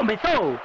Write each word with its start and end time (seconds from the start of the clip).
Começou! 0.00 0.58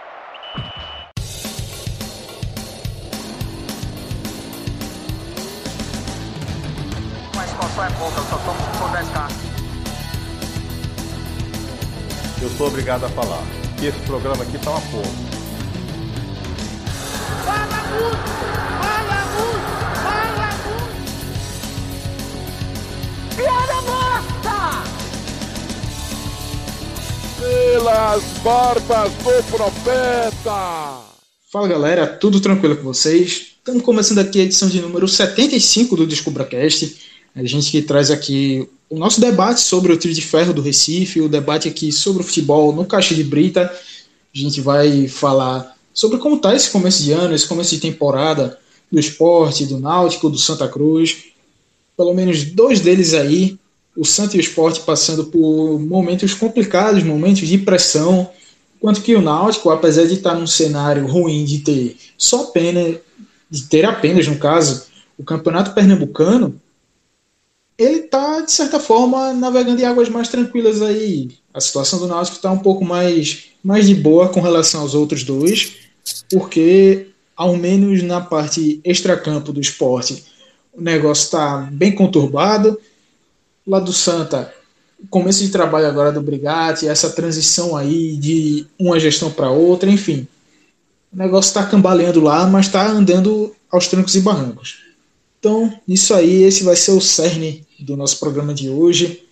Mas 7.36 7.52
qual 7.52 7.86
é 7.86 7.90
pouca, 7.90 8.18
eu 8.18 8.24
só 8.24 8.38
tomo 8.38 8.60
se 8.62 8.78
for 8.78 8.90
10k. 8.92 9.30
Eu 12.44 12.50
sou 12.52 12.68
obrigado 12.68 13.04
a 13.04 13.10
falar 13.10 13.44
que 13.78 13.88
esse 13.88 14.00
programa 14.06 14.42
aqui 14.42 14.58
tá 14.58 14.72
uma 14.72 14.80
porra. 14.80 15.04
Fala 17.44 17.84
muito! 17.92 18.30
Fala 18.80 19.20
muito! 19.36 19.70
Fala 20.02 20.50
muito! 20.64 20.96
Piada 23.36 23.82
morta! 23.82 24.05
Pelas 27.46 28.24
barbas 28.44 29.12
do 29.14 29.44
profeta! 29.52 31.02
Fala 31.52 31.68
galera, 31.68 32.08
tudo 32.08 32.40
tranquilo 32.40 32.76
com 32.76 32.82
vocês? 32.82 33.52
Estamos 33.58 33.84
começando 33.84 34.18
aqui 34.18 34.40
a 34.40 34.44
edição 34.44 34.68
de 34.68 34.82
número 34.82 35.08
75 35.08 35.96
do 35.96 36.08
DescubraCast. 36.08 36.98
A 37.36 37.44
gente 37.44 37.70
que 37.70 37.84
traz 37.84 38.10
aqui 38.10 38.68
o 38.90 38.98
nosso 38.98 39.22
debate 39.22 39.62
sobre 39.62 39.94
o 39.94 39.98
trio 39.98 40.12
de 40.12 40.24
ferro 40.24 40.54
do 40.54 40.62
Recife, 40.64 41.22
o 41.22 41.30
debate 41.30 41.68
aqui 41.68 41.92
sobre 41.92 42.24
o 42.24 42.26
futebol 42.26 42.74
no 42.74 42.84
Caixa 42.84 43.14
de 43.14 43.24
Brita. 43.24 43.72
A 43.72 44.38
gente 44.38 44.60
vai 44.60 45.08
falar 45.08 45.78
sobre 45.94 46.18
como 46.18 46.38
está 46.38 46.56
esse 46.56 46.72
começo 46.72 47.04
de 47.04 47.12
ano, 47.12 47.36
esse 47.36 47.48
começo 47.48 47.76
de 47.76 47.82
temporada 47.82 48.58
do 48.92 49.00
esporte, 49.00 49.68
do 49.68 49.80
Náutico, 49.80 50.32
do 50.32 50.38
Santa 50.40 50.68
Cruz. 50.68 51.26
Pelo 51.96 52.16
menos 52.16 52.44
dois 52.44 52.80
deles 52.82 53.14
aí, 53.14 53.60
o 53.96 54.04
Santa 54.04 54.36
e 54.36 54.40
o 54.40 54.42
esporte 54.42 54.82
passando 54.82 55.26
por 55.26 55.80
momentos 55.80 56.34
complicados, 56.34 57.04
momentos 57.04 57.48
de 57.48 57.58
pressão, 57.58 58.30
enquanto 58.78 59.02
que 59.02 59.16
o 59.16 59.22
Náutico, 59.22 59.70
apesar 59.70 60.06
de 60.06 60.16
estar 60.16 60.36
num 60.36 60.48
cenário 60.48 61.08
ruim 61.08 61.46
de 61.46 61.60
ter 61.60 61.98
só 62.18 62.46
pena, 62.46 63.00
de 63.50 63.64
ter 63.64 63.86
apenas, 63.86 64.28
no 64.28 64.38
caso, 64.38 64.86
o 65.18 65.24
Campeonato 65.24 65.74
Pernambucano, 65.74 66.60
ele 67.78 68.00
está, 68.00 68.42
de 68.42 68.52
certa 68.52 68.80
forma, 68.80 69.34
navegando 69.34 69.82
em 69.82 69.86
águas 69.86 70.08
mais 70.08 70.30
tranquilas 70.30 70.82
aí. 70.82 71.30
A 71.54 71.60
situação 71.60 72.00
do 72.00 72.08
Náutico 72.08 72.38
está 72.38 72.52
um 72.52 72.60
pouco 72.60 72.86
mais, 72.86 73.46
mais 73.64 73.88
de 73.88 73.96
boa 73.96 74.30
com 74.30 74.40
relação 74.40 74.82
aos 74.82 74.94
outros 74.94 75.24
dois, 75.24 75.76
porque, 76.30 77.08
ao 77.36 77.56
menos 77.56 78.02
na 78.02 78.22
parte 78.22 78.80
extracampo 78.84 79.52
do 79.52 79.60
esporte, 79.60 80.24
o 80.74 80.82
negócio 80.82 81.24
está 81.24 81.70
bem 81.72 81.94
conturbado. 81.94 82.80
Lá 83.66 83.80
do 83.80 83.92
Santa, 83.92 84.54
começo 85.10 85.44
de 85.44 85.50
trabalho 85.50 85.88
agora 85.88 86.12
do 86.12 86.22
Brigatti, 86.22 86.88
essa 86.88 87.10
transição 87.10 87.76
aí 87.76 88.16
de 88.18 88.66
uma 88.80 89.00
gestão 89.00 89.32
para 89.32 89.50
outra, 89.50 89.90
enfim. 89.90 90.28
O 91.12 91.18
negócio 91.18 91.50
está 91.50 91.66
cambaleando 91.66 92.20
lá, 92.20 92.46
mas 92.46 92.68
está 92.68 92.88
andando 92.88 93.56
aos 93.72 93.88
trancos 93.88 94.16
e 94.16 94.22
barrancos. 94.22 94.84
Então, 95.40 95.72
isso 95.88 96.14
aí, 96.14 96.44
esse 96.44 96.64
vai 96.64 96.76
ser 96.76 96.92
o 96.92 97.02
cerne 97.02 97.66
do 97.80 97.96
nosso 97.96 98.20
programa 98.20 98.54
de 98.54 98.70
hoje. 98.70 99.24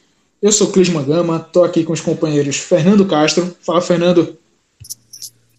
Eu 0.42 0.52
sou 0.52 0.72
Clisma 0.72 1.02
Gama, 1.02 1.38
estou 1.38 1.64
aqui 1.64 1.84
com 1.84 1.94
os 1.94 2.02
companheiros 2.02 2.58
Fernando 2.58 3.06
Castro. 3.06 3.56
Fala, 3.62 3.82
Fernando. 3.82 4.38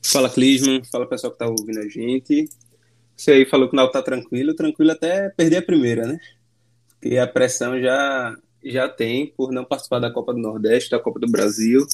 Fala, 0.02 0.28
Clisman. 0.28 0.82
Fala, 0.84 1.06
pessoal 1.06 1.32
que 1.32 1.42
está 1.42 1.46
ouvindo 1.46 1.80
a 1.80 1.88
gente. 1.88 2.48
Você 3.16 3.32
aí 3.32 3.44
falou 3.46 3.68
que 3.68 3.74
o 3.74 3.76
Náutico 3.76 3.98
tá 3.98 4.02
tranquilo, 4.02 4.54
tranquilo 4.54 4.92
até 4.92 5.28
perder 5.30 5.56
a 5.56 5.62
primeira, 5.62 6.06
né? 6.06 6.18
Porque 7.00 7.16
a 7.16 7.26
pressão 7.26 7.80
já, 7.80 8.36
já 8.64 8.88
tem 8.88 9.26
por 9.26 9.52
não 9.52 9.64
participar 9.64 9.98
da 9.98 10.10
Copa 10.10 10.32
do 10.32 10.40
Nordeste, 10.40 10.90
da 10.90 10.98
Copa 10.98 11.20
do 11.20 11.30
Brasil, 11.30 11.86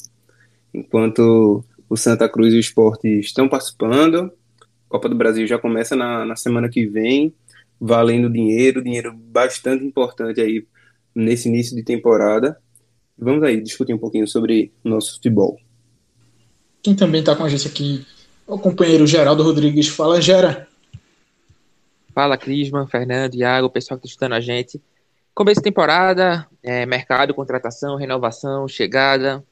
enquanto 0.73 1.63
o 1.89 1.97
Santa 1.97 2.29
Cruz 2.29 2.53
e 2.53 2.57
o 2.57 2.59
Esporte 2.59 3.07
estão 3.19 3.49
participando. 3.49 4.31
A 4.59 4.89
Copa 4.89 5.09
do 5.09 5.15
Brasil 5.15 5.45
já 5.45 5.57
começa 5.57 5.95
na, 5.95 6.25
na 6.25 6.35
semana 6.35 6.69
que 6.69 6.85
vem, 6.85 7.33
valendo 7.79 8.29
dinheiro, 8.29 8.83
dinheiro 8.83 9.13
bastante 9.13 9.83
importante 9.83 10.39
aí 10.39 10.65
nesse 11.13 11.49
início 11.49 11.75
de 11.75 11.83
temporada. 11.83 12.57
Vamos 13.17 13.43
aí 13.43 13.61
discutir 13.61 13.93
um 13.93 13.97
pouquinho 13.97 14.27
sobre 14.27 14.71
o 14.83 14.89
nosso 14.89 15.13
futebol. 15.13 15.59
Quem 16.81 16.95
também 16.95 17.19
está 17.19 17.35
com 17.35 17.43
a 17.43 17.49
gente 17.49 17.67
aqui 17.67 18.05
é 18.47 18.51
o 18.51 18.57
companheiro 18.57 19.05
Geraldo 19.05 19.43
Rodrigues. 19.43 19.87
Fala, 19.87 20.19
Gera. 20.19 20.67
Fala, 22.13 22.37
Crisman, 22.37 22.87
Fernando, 22.87 23.35
Iago, 23.35 23.67
o 23.67 23.69
pessoal 23.69 23.99
que 23.99 24.07
está 24.07 24.13
escutando 24.13 24.33
a 24.33 24.41
gente. 24.41 24.81
Começo 25.33 25.61
de 25.61 25.63
temporada, 25.63 26.45
é, 26.61 26.85
mercado, 26.85 27.33
contratação, 27.33 27.95
renovação, 27.95 28.67
chegada. 28.67 29.43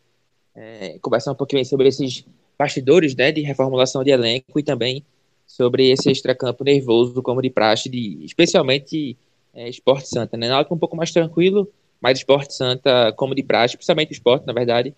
É, 0.53 1.00
conversar 1.01 1.31
um 1.31 1.35
pouquinho 1.35 1.63
sobre 1.66 1.88
esses 1.88 2.25
bastidores 2.57 3.16
né, 3.16 3.31
de 3.31 3.41
reformulação 3.41 4.03
de 4.03 4.12
elenco 4.12 4.59
e 4.59 4.63
também 4.63 5.06
sobre 5.47 5.89
esse 5.89 6.12
extracampo 6.12 6.66
nervoso, 6.66 7.23
como 7.23 7.41
de 7.41 7.50
praxe, 7.50 7.89
de, 7.89 8.23
especialmente 8.25 9.18
é, 9.53 9.69
Esporte 9.69 10.09
Santa. 10.09 10.35
Né? 10.35 10.50
Náutico 10.50 10.75
um 10.75 10.78
pouco 10.78 10.97
mais 10.97 11.12
tranquilo, 11.12 11.68
mas 12.01 12.19
Esporte 12.19 12.53
Santa, 12.53 13.13
como 13.13 13.34
de 13.34 13.41
praxe, 13.41 13.78
principalmente 13.78 14.12
esporte, 14.12 14.45
na 14.45 14.53
verdade, 14.53 14.94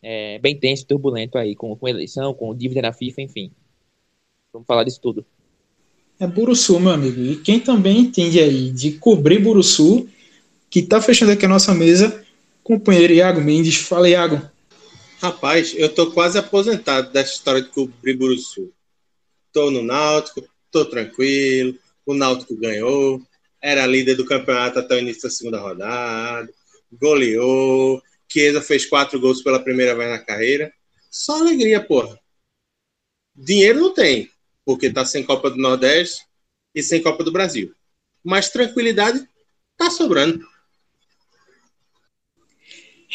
é 0.00 0.38
bem 0.38 0.56
tenso, 0.56 0.86
turbulento 0.86 1.36
aí, 1.36 1.56
com, 1.56 1.74
com 1.76 1.88
eleição, 1.88 2.32
com 2.32 2.54
dívida 2.54 2.82
na 2.82 2.92
FIFA, 2.92 3.22
enfim. 3.22 3.50
Vamos 4.52 4.66
falar 4.66 4.84
disso 4.84 5.00
tudo. 5.00 5.26
É 6.18 6.26
Buruçu, 6.26 6.78
meu 6.78 6.92
amigo. 6.92 7.20
E 7.20 7.36
quem 7.36 7.58
também 7.58 7.98
entende 7.98 8.38
aí 8.38 8.70
de 8.70 8.92
cobrir 8.92 9.40
Buruçu, 9.40 10.08
que 10.72 10.78
está 10.80 11.02
fechando 11.02 11.32
aqui 11.32 11.44
a 11.44 11.48
nossa 11.50 11.74
mesa, 11.74 12.24
companheiro 12.64 13.12
Iago 13.12 13.42
Mendes. 13.42 13.76
Fala, 13.76 14.08
Iago. 14.08 14.40
Rapaz, 15.20 15.74
eu 15.76 15.94
tô 15.94 16.10
quase 16.12 16.38
aposentado 16.38 17.12
dessa 17.12 17.34
história 17.34 17.60
de 17.60 17.68
cobrir 17.68 18.16
Buruçu. 18.16 18.72
Tô 19.52 19.70
no 19.70 19.82
Náutico, 19.82 20.42
tô 20.70 20.86
tranquilo, 20.86 21.78
o 22.06 22.14
Náutico 22.14 22.56
ganhou, 22.56 23.20
era 23.60 23.86
líder 23.86 24.14
do 24.14 24.24
campeonato 24.24 24.78
até 24.78 24.94
o 24.94 24.98
início 25.00 25.24
da 25.24 25.30
segunda 25.30 25.60
rodada, 25.60 26.50
goleou, 26.90 28.02
Chiesa 28.26 28.62
fez 28.62 28.86
quatro 28.86 29.20
gols 29.20 29.42
pela 29.42 29.62
primeira 29.62 29.94
vez 29.94 30.08
na 30.08 30.18
carreira. 30.20 30.72
Só 31.10 31.38
alegria, 31.38 31.84
porra. 31.84 32.18
Dinheiro 33.36 33.78
não 33.78 33.92
tem, 33.92 34.30
porque 34.64 34.90
tá 34.90 35.04
sem 35.04 35.22
Copa 35.22 35.50
do 35.50 35.58
Nordeste 35.58 36.24
e 36.74 36.82
sem 36.82 37.02
Copa 37.02 37.22
do 37.22 37.30
Brasil. 37.30 37.74
Mas 38.24 38.48
tranquilidade 38.48 39.22
tá 39.76 39.90
sobrando. 39.90 40.50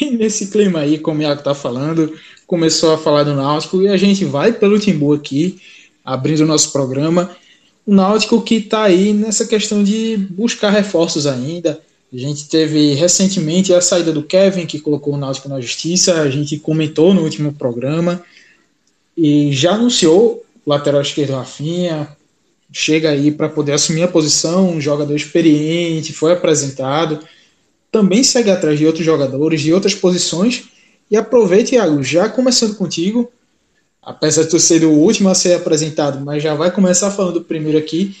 E 0.00 0.10
nesse 0.10 0.46
clima 0.46 0.80
aí, 0.80 0.98
como 0.98 1.20
o 1.20 1.22
Iago 1.22 1.42
tá 1.42 1.54
falando, 1.54 2.14
começou 2.46 2.92
a 2.92 2.98
falar 2.98 3.24
do 3.24 3.34
Náutico 3.34 3.82
e 3.82 3.88
a 3.88 3.96
gente 3.96 4.24
vai 4.24 4.52
pelo 4.52 4.78
Timbu 4.78 5.12
aqui, 5.12 5.60
abrindo 6.04 6.40
o 6.44 6.46
nosso 6.46 6.72
programa. 6.72 7.36
O 7.84 7.92
Náutico 7.92 8.40
que 8.40 8.60
tá 8.60 8.84
aí 8.84 9.12
nessa 9.12 9.46
questão 9.46 9.82
de 9.82 10.16
buscar 10.16 10.70
reforços 10.70 11.26
ainda. 11.26 11.80
A 12.12 12.16
gente 12.16 12.48
teve 12.48 12.94
recentemente 12.94 13.74
a 13.74 13.80
saída 13.80 14.12
do 14.12 14.22
Kevin, 14.22 14.66
que 14.66 14.80
colocou 14.80 15.14
o 15.14 15.18
Náutico 15.18 15.48
na 15.48 15.60
justiça. 15.60 16.22
A 16.22 16.30
gente 16.30 16.58
comentou 16.58 17.12
no 17.12 17.22
último 17.22 17.52
programa 17.52 18.22
e 19.16 19.52
já 19.52 19.72
anunciou 19.72 20.44
lateral 20.66 21.02
esquerdo 21.02 21.32
Rafinha. 21.32 22.08
Chega 22.72 23.10
aí 23.10 23.30
para 23.30 23.48
poder 23.48 23.72
assumir 23.72 24.02
a 24.02 24.08
posição, 24.08 24.70
um 24.70 24.80
jogador 24.80 25.16
experiente, 25.16 26.12
foi 26.12 26.32
apresentado. 26.32 27.18
Também 27.90 28.22
segue 28.22 28.50
atrás 28.50 28.78
de 28.78 28.86
outros 28.86 29.04
jogadores, 29.04 29.60
de 29.60 29.72
outras 29.72 29.94
posições. 29.94 30.64
E 31.10 31.16
aproveite, 31.16 31.74
Iago, 31.74 32.02
já 32.02 32.28
começando 32.28 32.76
contigo, 32.76 33.30
apesar 34.02 34.42
de 34.42 34.50
tu 34.50 34.58
ser 34.58 34.84
o 34.84 34.90
último 34.90 35.28
a 35.28 35.34
ser 35.34 35.54
apresentado, 35.54 36.24
mas 36.24 36.42
já 36.42 36.54
vai 36.54 36.70
começar 36.70 37.10
falando 37.10 37.42
primeiro 37.42 37.78
aqui. 37.78 38.14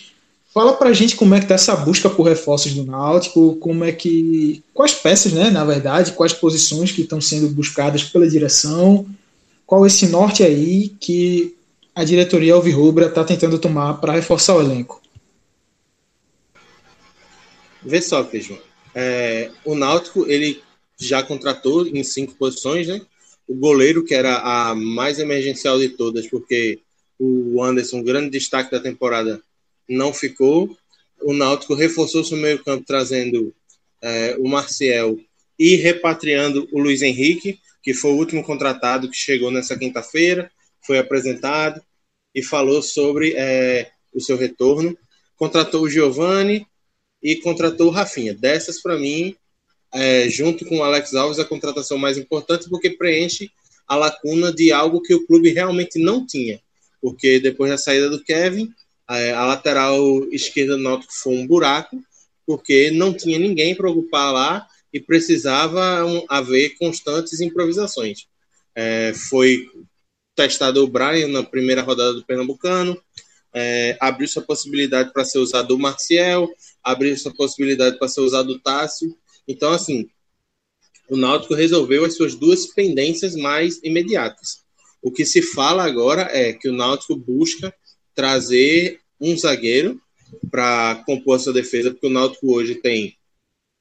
Fala 0.52 0.72
pra 0.72 0.94
gente 0.94 1.14
como 1.14 1.34
é 1.34 1.40
que 1.40 1.46
tá 1.46 1.54
essa 1.54 1.76
busca 1.76 2.08
por 2.08 2.22
reforços 2.22 2.72
do 2.72 2.84
Náutico, 2.84 3.56
como 3.56 3.84
é 3.84 3.92
que. 3.92 4.62
Quais 4.72 4.94
peças, 4.94 5.32
né, 5.32 5.50
na 5.50 5.64
verdade, 5.64 6.12
quais 6.12 6.32
posições 6.32 6.90
que 6.90 7.02
estão 7.02 7.20
sendo 7.20 7.48
buscadas 7.50 8.02
pela 8.02 8.28
direção, 8.28 9.06
qual 9.66 9.86
esse 9.86 10.06
norte 10.06 10.42
aí 10.42 10.88
que 10.98 11.54
a 11.94 12.04
diretoria 12.04 12.54
Alvirrubra 12.54 13.06
está 13.06 13.24
tentando 13.24 13.58
tomar 13.58 13.94
para 13.94 14.12
reforçar 14.12 14.54
o 14.54 14.60
elenco. 14.60 15.02
Vê 17.82 18.00
só, 18.00 18.24
Feijão. 18.24 18.56
É, 19.00 19.52
o 19.64 19.76
Náutico, 19.76 20.26
ele 20.28 20.60
já 20.98 21.22
contratou 21.22 21.86
em 21.86 22.02
cinco 22.02 22.34
posições, 22.34 22.88
né? 22.88 23.00
O 23.46 23.54
goleiro, 23.54 24.04
que 24.04 24.12
era 24.12 24.38
a 24.38 24.74
mais 24.74 25.20
emergencial 25.20 25.78
de 25.78 25.90
todas, 25.90 26.26
porque 26.26 26.80
o 27.16 27.62
Anderson, 27.62 28.02
grande 28.02 28.30
destaque 28.30 28.72
da 28.72 28.80
temporada, 28.80 29.40
não 29.88 30.12
ficou. 30.12 30.76
O 31.22 31.32
Náutico 31.32 31.74
reforçou 31.74 32.24
seu 32.24 32.36
meio 32.36 32.62
campo, 32.64 32.84
trazendo 32.84 33.54
é, 34.02 34.36
o 34.36 34.48
Marcial 34.48 35.16
e 35.56 35.76
repatriando 35.76 36.68
o 36.72 36.80
Luiz 36.80 37.00
Henrique, 37.00 37.60
que 37.80 37.94
foi 37.94 38.10
o 38.10 38.16
último 38.16 38.42
contratado 38.42 39.08
que 39.08 39.16
chegou 39.16 39.52
nessa 39.52 39.78
quinta-feira, 39.78 40.50
foi 40.84 40.98
apresentado 40.98 41.80
e 42.34 42.42
falou 42.42 42.82
sobre 42.82 43.34
é, 43.36 43.92
o 44.12 44.20
seu 44.20 44.36
retorno. 44.36 44.98
Contratou 45.36 45.82
o 45.82 45.88
Giovani 45.88 46.66
e 47.22 47.36
contratou 47.36 47.88
o 47.88 47.90
Rafinha. 47.90 48.34
Dessas, 48.34 48.80
para 48.80 48.98
mim, 48.98 49.34
é, 49.92 50.28
junto 50.28 50.64
com 50.64 50.78
o 50.78 50.82
Alex 50.82 51.14
Alves, 51.14 51.38
a 51.38 51.44
contratação 51.44 51.98
mais 51.98 52.18
importante, 52.18 52.68
porque 52.68 52.90
preenche 52.90 53.50
a 53.86 53.96
lacuna 53.96 54.52
de 54.52 54.70
algo 54.70 55.02
que 55.02 55.14
o 55.14 55.26
clube 55.26 55.50
realmente 55.50 55.98
não 55.98 56.26
tinha. 56.26 56.60
Porque 57.00 57.40
depois 57.40 57.70
da 57.70 57.78
saída 57.78 58.10
do 58.10 58.22
Kevin, 58.22 58.72
a 59.06 59.46
lateral 59.46 59.96
esquerda 60.30 60.76
do 60.76 60.82
Náutico 60.82 61.12
foi 61.14 61.34
um 61.34 61.46
buraco, 61.46 61.98
porque 62.46 62.90
não 62.90 63.14
tinha 63.14 63.38
ninguém 63.38 63.74
para 63.74 63.90
ocupar 63.90 64.32
lá 64.32 64.66
e 64.92 65.00
precisava 65.00 66.04
haver 66.28 66.76
constantes 66.78 67.40
improvisações. 67.40 68.26
É, 68.74 69.12
foi 69.14 69.66
testado 70.36 70.84
o 70.84 70.88
Brian 70.88 71.28
na 71.28 71.42
primeira 71.42 71.82
rodada 71.82 72.12
do 72.12 72.24
Pernambucano, 72.24 73.00
é, 73.54 73.96
abriu-se 73.98 74.38
a 74.38 74.42
possibilidade 74.42 75.12
para 75.12 75.24
ser 75.24 75.38
usado 75.38 75.74
o 75.74 75.78
Marcial, 75.78 76.48
abriu-se 76.90 77.26
a 77.28 77.32
possibilidade 77.32 77.98
para 77.98 78.08
ser 78.08 78.20
usado 78.20 78.50
o 78.50 78.58
Tássio. 78.58 79.16
Então, 79.46 79.72
assim, 79.72 80.08
o 81.08 81.16
Náutico 81.16 81.54
resolveu 81.54 82.04
as 82.04 82.16
suas 82.16 82.34
duas 82.34 82.66
pendências 82.66 83.34
mais 83.34 83.80
imediatas. 83.82 84.62
O 85.02 85.10
que 85.10 85.24
se 85.24 85.40
fala 85.40 85.84
agora 85.84 86.22
é 86.32 86.52
que 86.52 86.68
o 86.68 86.72
Náutico 86.72 87.16
busca 87.16 87.72
trazer 88.14 89.00
um 89.20 89.36
zagueiro 89.36 90.00
para 90.50 91.02
compor 91.06 91.36
a 91.36 91.38
sua 91.38 91.52
defesa, 91.52 91.90
porque 91.90 92.06
o 92.06 92.10
Náutico 92.10 92.52
hoje 92.52 92.74
tem 92.74 93.16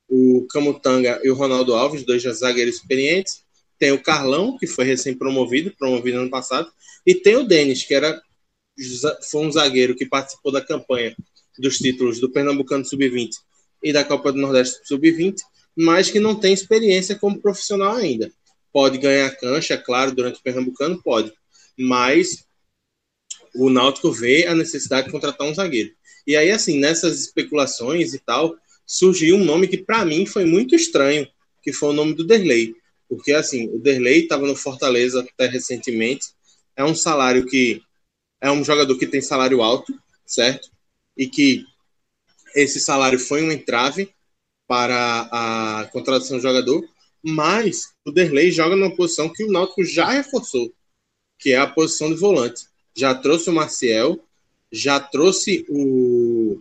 o 0.08 0.48
Camutanga 0.50 1.20
e 1.24 1.30
o 1.30 1.36
Ronaldo 1.36 1.74
Alves, 1.74 2.06
dois 2.06 2.24
zagueiros 2.24 2.76
experientes. 2.76 3.44
Tem 3.78 3.92
o 3.92 4.02
Carlão, 4.02 4.58
que 4.58 4.66
foi 4.66 4.86
recém-promovido, 4.86 5.76
promovido 5.78 6.20
ano 6.20 6.30
passado. 6.30 6.72
E 7.06 7.14
tem 7.14 7.36
o 7.36 7.44
Denis, 7.44 7.84
que 7.84 7.94
era, 7.94 8.22
foi 9.30 9.46
um 9.46 9.52
zagueiro 9.52 9.96
que 9.96 10.06
participou 10.06 10.52
da 10.52 10.62
campanha 10.62 11.16
dos 11.58 11.78
títulos 11.78 12.20
do 12.20 12.30
Pernambucano 12.30 12.86
Sub-20 12.86 13.32
e 13.84 13.94
da 13.94 14.04
Copa 14.04 14.32
do 14.32 14.40
Nordeste 14.40 14.80
Sub-20, 14.88 15.36
mas 15.76 16.10
que 16.10 16.20
não 16.20 16.36
tem 16.36 16.54
experiência 16.54 17.16
como 17.16 17.42
profissional 17.42 17.96
ainda. 17.96 18.32
Pode 18.74 18.98
ganhar 18.98 19.30
cancha, 19.38 19.76
é 19.76 19.78
claro, 19.78 20.14
durante 20.14 20.40
o 20.40 20.44
Pernambucano, 20.44 21.02
pode. 21.02 21.32
Mas 21.78 22.46
o 23.56 23.70
Náutico 23.70 24.12
vê 24.12 24.46
a 24.48 24.56
necessidade 24.56 25.08
de 25.08 25.12
contratar 25.12 25.48
um 25.48 25.54
zagueiro. 25.54 25.92
E 26.26 26.36
aí, 26.36 26.52
assim, 26.52 26.80
nessas 26.80 27.20
especulações 27.22 28.14
e 28.14 28.20
tal, 28.20 28.56
surgiu 28.86 29.36
um 29.36 29.46
nome 29.46 29.68
que 29.68 29.78
para 29.78 30.06
mim 30.06 30.26
foi 30.26 30.46
muito 30.46 30.76
estranho, 30.76 31.28
que 31.64 31.72
foi 31.72 31.90
o 31.90 31.94
nome 31.94 32.14
do 32.14 32.26
Derlei. 32.26 32.76
Porque, 33.10 33.32
assim, 33.32 33.70
o 33.74 33.80
Derlei 33.80 34.24
estava 34.24 34.46
no 34.46 34.56
Fortaleza 34.56 35.22
até 35.22 35.48
recentemente. 35.48 36.28
É 36.76 36.84
um 36.84 36.96
salário 36.96 37.46
que. 37.46 37.82
É 38.40 38.52
um 38.52 38.64
jogador 38.64 38.96
que 38.98 39.08
tem 39.08 39.22
salário 39.22 39.64
alto, 39.64 39.92
certo? 40.26 40.70
E 41.18 41.28
que 41.28 41.66
esse 42.56 42.80
salário 42.80 43.20
foi 43.20 43.44
um 43.44 43.52
entrave 43.52 44.10
para 44.68 45.30
a 45.32 45.86
contratação 45.92 46.38
do 46.38 46.44
jogador. 46.44 46.88
Mas 47.24 47.94
o 48.06 48.12
Derlei 48.12 48.52
joga 48.52 48.76
numa 48.76 48.96
posição 48.96 49.32
que 49.32 49.44
o 49.44 49.52
Náutico 49.52 49.84
já 49.84 50.10
reforçou, 50.10 50.72
que 51.40 51.52
é 51.52 51.58
a 51.58 51.68
posição 51.68 52.10
de 52.10 52.20
volante. 52.20 52.66
Já 52.96 53.14
trouxe 53.16 53.50
o 53.50 53.54
Marcial, 53.54 54.18
já 54.72 55.00
trouxe 55.00 55.66
o, 55.70 56.60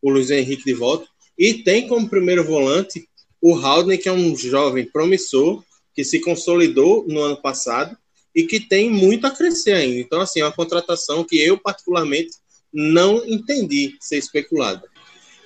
o 0.00 0.10
Luiz 0.10 0.30
Henrique 0.30 0.64
de 0.64 0.74
volta 0.74 1.06
e 1.38 1.54
tem 1.54 1.88
como 1.88 2.08
primeiro 2.08 2.44
volante 2.44 3.08
o 3.40 3.56
Haldane, 3.56 3.98
que 3.98 4.08
é 4.08 4.12
um 4.12 4.36
jovem 4.36 4.84
promissor, 4.84 5.64
que 5.94 6.04
se 6.04 6.20
consolidou 6.20 7.04
no 7.08 7.20
ano 7.20 7.36
passado 7.36 7.96
e 8.34 8.44
que 8.44 8.60
tem 8.60 8.88
muito 8.88 9.26
a 9.26 9.30
crescer 9.30 9.72
ainda. 9.72 9.98
Então, 9.98 10.20
assim, 10.20 10.40
é 10.40 10.44
uma 10.44 10.52
contratação 10.52 11.24
que 11.24 11.36
eu, 11.36 11.58
particularmente, 11.58 12.36
não 12.72 13.24
entendi 13.26 13.96
ser 14.00 14.18
especulada. 14.18 14.88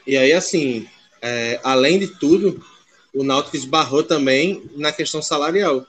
E 0.06 0.16
aí, 0.16 0.32
assim, 0.32 0.86
é, 1.20 1.60
além 1.64 1.98
de 1.98 2.06
tudo, 2.06 2.64
o 3.12 3.24
Náutico 3.24 3.56
esbarrou 3.56 4.02
também 4.02 4.70
na 4.76 4.92
questão 4.92 5.20
salarial, 5.20 5.86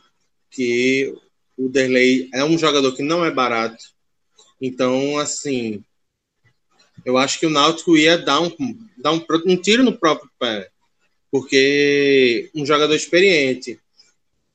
que 0.49 1.13
o 1.57 1.69
Derlei 1.69 2.29
é 2.33 2.43
um 2.43 2.57
jogador 2.57 2.95
que 2.95 3.03
não 3.03 3.23
é 3.23 3.29
barato. 3.29 3.83
Então, 4.61 5.17
assim, 5.17 5.83
eu 7.05 7.17
acho 7.17 7.39
que 7.39 7.45
o 7.45 7.49
Náutico 7.49 7.95
ia 7.95 8.17
dar 8.17 8.41
um, 8.41 8.51
dar 8.97 9.11
um, 9.11 9.23
um 9.45 9.57
tiro 9.57 9.83
no 9.83 9.97
próprio 9.97 10.29
pé. 10.39 10.69
Porque 11.29 12.49
um 12.55 12.65
jogador 12.65 12.95
experiente, 12.95 13.79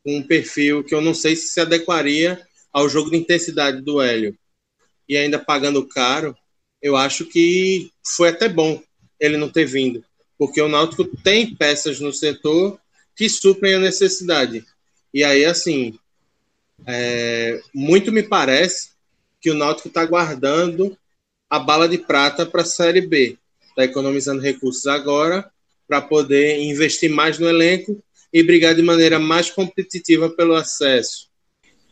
um 0.04 0.22
perfil 0.22 0.82
que 0.82 0.94
eu 0.94 1.00
não 1.00 1.14
sei 1.14 1.36
se 1.36 1.48
se 1.48 1.60
adequaria 1.60 2.40
ao 2.72 2.88
jogo 2.88 3.10
de 3.10 3.18
intensidade 3.18 3.82
do 3.82 4.00
Hélio, 4.00 4.36
e 5.08 5.16
ainda 5.16 5.38
pagando 5.38 5.86
caro, 5.86 6.34
eu 6.82 6.96
acho 6.96 7.24
que 7.24 7.90
foi 8.04 8.30
até 8.30 8.48
bom 8.48 8.82
ele 9.20 9.36
não 9.36 9.48
ter 9.48 9.64
vindo 9.64 10.04
porque 10.42 10.60
o 10.60 10.68
Náutico 10.68 11.04
tem 11.22 11.54
peças 11.54 12.00
no 12.00 12.12
setor 12.12 12.76
que 13.14 13.28
suprem 13.28 13.74
a 13.74 13.78
necessidade. 13.78 14.64
E 15.14 15.22
aí, 15.22 15.44
assim, 15.44 15.94
é, 16.84 17.60
muito 17.72 18.10
me 18.10 18.24
parece 18.24 18.88
que 19.40 19.52
o 19.52 19.54
Náutico 19.54 19.86
está 19.86 20.04
guardando 20.04 20.98
a 21.48 21.60
bala 21.60 21.88
de 21.88 21.96
prata 21.96 22.44
para 22.44 22.62
a 22.62 22.64
Série 22.64 23.02
B. 23.02 23.38
Está 23.68 23.84
economizando 23.84 24.42
recursos 24.42 24.84
agora 24.88 25.48
para 25.86 26.00
poder 26.00 26.60
investir 26.60 27.08
mais 27.08 27.38
no 27.38 27.48
elenco 27.48 28.02
e 28.32 28.42
brigar 28.42 28.74
de 28.74 28.82
maneira 28.82 29.20
mais 29.20 29.48
competitiva 29.48 30.28
pelo 30.28 30.56
acesso. 30.56 31.28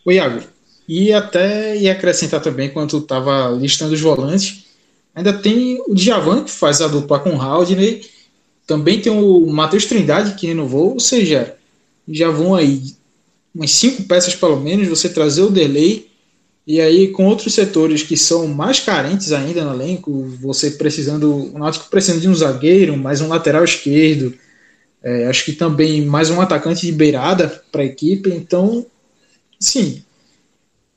O 0.04 0.10
Iago, 0.10 0.42
e 0.88 1.12
até 1.12 1.76
ia 1.76 1.92
acrescentar 1.92 2.42
também, 2.42 2.68
quando 2.68 2.98
estava 2.98 3.48
listando 3.50 3.94
os 3.94 4.00
volantes, 4.00 4.69
ainda 5.14 5.32
tem 5.32 5.82
o 5.86 5.94
Djavan, 5.94 6.44
que 6.44 6.50
faz 6.50 6.80
a 6.80 6.88
dupla 6.88 7.18
com 7.18 7.30
o 7.30 7.40
Haldner, 7.40 8.00
também 8.66 9.00
tem 9.00 9.12
o 9.12 9.46
Matheus 9.46 9.86
Trindade 9.86 10.34
que 10.34 10.46
renovou, 10.46 10.92
ou 10.92 11.00
seja, 11.00 11.56
já 12.08 12.30
vão 12.30 12.54
aí 12.54 12.94
umas 13.54 13.72
cinco 13.72 14.04
peças 14.04 14.34
pelo 14.34 14.60
menos, 14.60 14.88
você 14.88 15.08
trazer 15.08 15.42
o 15.42 15.50
delay 15.50 16.08
e 16.66 16.80
aí 16.80 17.08
com 17.08 17.26
outros 17.26 17.52
setores 17.52 18.02
que 18.02 18.16
são 18.16 18.46
mais 18.46 18.78
carentes 18.78 19.32
ainda 19.32 19.64
no 19.64 19.74
elenco, 19.74 20.24
você 20.40 20.70
precisando, 20.70 21.52
o 21.52 21.58
Náutico 21.58 21.90
precisando 21.90 22.20
de 22.20 22.28
um 22.28 22.34
zagueiro, 22.34 22.96
mais 22.96 23.20
um 23.20 23.28
lateral 23.28 23.64
esquerdo, 23.64 24.32
é, 25.02 25.26
acho 25.26 25.44
que 25.44 25.52
também 25.52 26.04
mais 26.04 26.30
um 26.30 26.40
atacante 26.40 26.86
de 26.86 26.92
beirada 26.92 27.62
para 27.72 27.82
a 27.82 27.86
equipe, 27.86 28.30
então, 28.30 28.86
sim, 29.58 30.04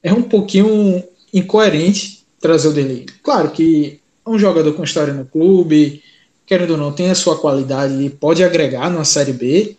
é 0.04 0.14
um 0.14 0.22
pouquinho 0.22 1.02
incoerente 1.34 2.24
trazer 2.40 2.68
o 2.68 2.74
delay. 2.74 3.06
Claro 3.24 3.50
que 3.52 4.00
um 4.26 4.40
jogador 4.40 4.74
com 4.74 4.84
história 4.84 5.14
no 5.14 5.26
clube, 5.26 6.02
querendo 6.46 6.72
ou 6.72 6.78
não, 6.78 6.92
tem 6.92 7.10
a 7.10 7.16
sua 7.16 7.38
qualidade 7.38 7.94
e 8.02 8.10
pode 8.10 8.44
agregar 8.44 8.90
numa 8.90 9.06
Série 9.06 9.34
B, 9.34 9.76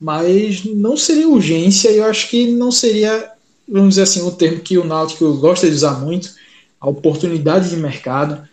mas 0.00 0.64
não 0.64 0.96
seria 0.96 1.28
urgência 1.28 1.90
eu 1.90 2.04
acho 2.04 2.28
que 2.28 2.50
não 2.52 2.70
seria, 2.70 3.30
vamos 3.68 3.90
dizer 3.90 4.02
assim, 4.02 4.22
o 4.22 4.30
termo 4.30 4.60
que 4.60 4.76
o 4.76 4.84
Náutico 4.84 5.34
gosta 5.34 5.68
de 5.68 5.74
usar 5.74 6.00
muito, 6.00 6.34
a 6.80 6.88
oportunidade 6.88 7.70
de 7.70 7.76
mercado. 7.76 8.46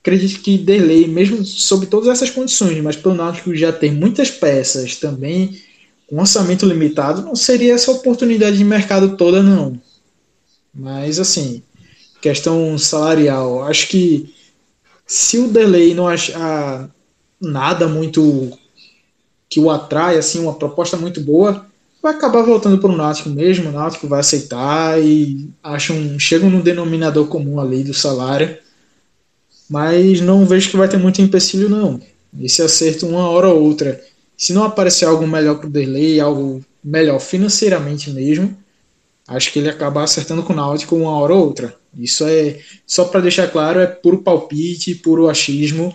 Acredito 0.00 0.40
que 0.40 0.58
delay, 0.58 1.06
mesmo 1.06 1.44
sob 1.44 1.86
todas 1.86 2.08
essas 2.08 2.30
condições, 2.30 2.80
mas 2.82 2.96
pelo 2.96 3.14
Náutico 3.14 3.54
já 3.54 3.72
tem 3.72 3.92
muitas 3.92 4.30
peças 4.30 4.96
também, 4.96 5.60
com 6.06 6.20
orçamento 6.20 6.66
limitado, 6.66 7.22
não 7.22 7.34
seria 7.34 7.74
essa 7.74 7.90
oportunidade 7.90 8.56
de 8.56 8.64
mercado 8.64 9.16
toda, 9.16 9.42
não. 9.42 9.80
Mas, 10.72 11.18
assim, 11.18 11.62
questão 12.26 12.76
salarial, 12.76 13.62
acho 13.62 13.88
que 13.88 14.34
se 15.06 15.38
o 15.38 15.46
Delay 15.46 15.94
não 15.94 16.08
achar 16.08 16.90
nada 17.40 17.86
muito 17.86 18.50
que 19.48 19.60
o 19.60 19.70
atrai, 19.70 20.18
assim, 20.18 20.40
uma 20.40 20.54
proposta 20.54 20.96
muito 20.96 21.20
boa, 21.20 21.64
vai 22.02 22.12
acabar 22.12 22.42
voltando 22.42 22.78
para 22.78 22.90
o 22.90 22.96
Náutico 22.96 23.28
mesmo, 23.28 23.68
o 23.68 23.72
Náutico 23.72 24.08
vai 24.08 24.20
aceitar 24.20 25.00
e 25.00 25.48
acham, 25.62 26.18
chegam 26.18 26.50
no 26.50 26.62
denominador 26.62 27.28
comum 27.28 27.60
ali 27.60 27.84
do 27.84 27.94
salário, 27.94 28.58
mas 29.70 30.20
não 30.20 30.44
vejo 30.44 30.70
que 30.70 30.76
vai 30.76 30.88
ter 30.88 30.98
muito 30.98 31.22
empecilho 31.22 31.68
não. 31.68 32.00
Esse 32.40 32.60
acerto 32.60 33.06
uma 33.06 33.28
hora 33.28 33.48
ou 33.48 33.62
outra, 33.62 34.00
se 34.36 34.52
não 34.52 34.64
aparecer 34.64 35.04
algo 35.04 35.26
melhor 35.26 35.58
para 35.58 35.68
o 35.68 35.70
Delay, 35.70 36.18
algo 36.18 36.64
melhor 36.82 37.20
financeiramente 37.20 38.10
mesmo, 38.10 38.56
acho 39.26 39.52
que 39.52 39.58
ele 39.58 39.68
acaba 39.68 40.02
acertando 40.02 40.42
com 40.42 40.52
o 40.52 40.56
Náutico 40.56 40.96
uma 40.96 41.18
hora 41.18 41.34
ou 41.34 41.46
outra. 41.46 41.74
Isso 41.96 42.24
é, 42.26 42.60
só 42.86 43.06
para 43.06 43.20
deixar 43.20 43.48
claro, 43.50 43.80
é 43.80 43.86
puro 43.86 44.22
palpite, 44.22 44.94
puro 44.94 45.28
achismo, 45.28 45.94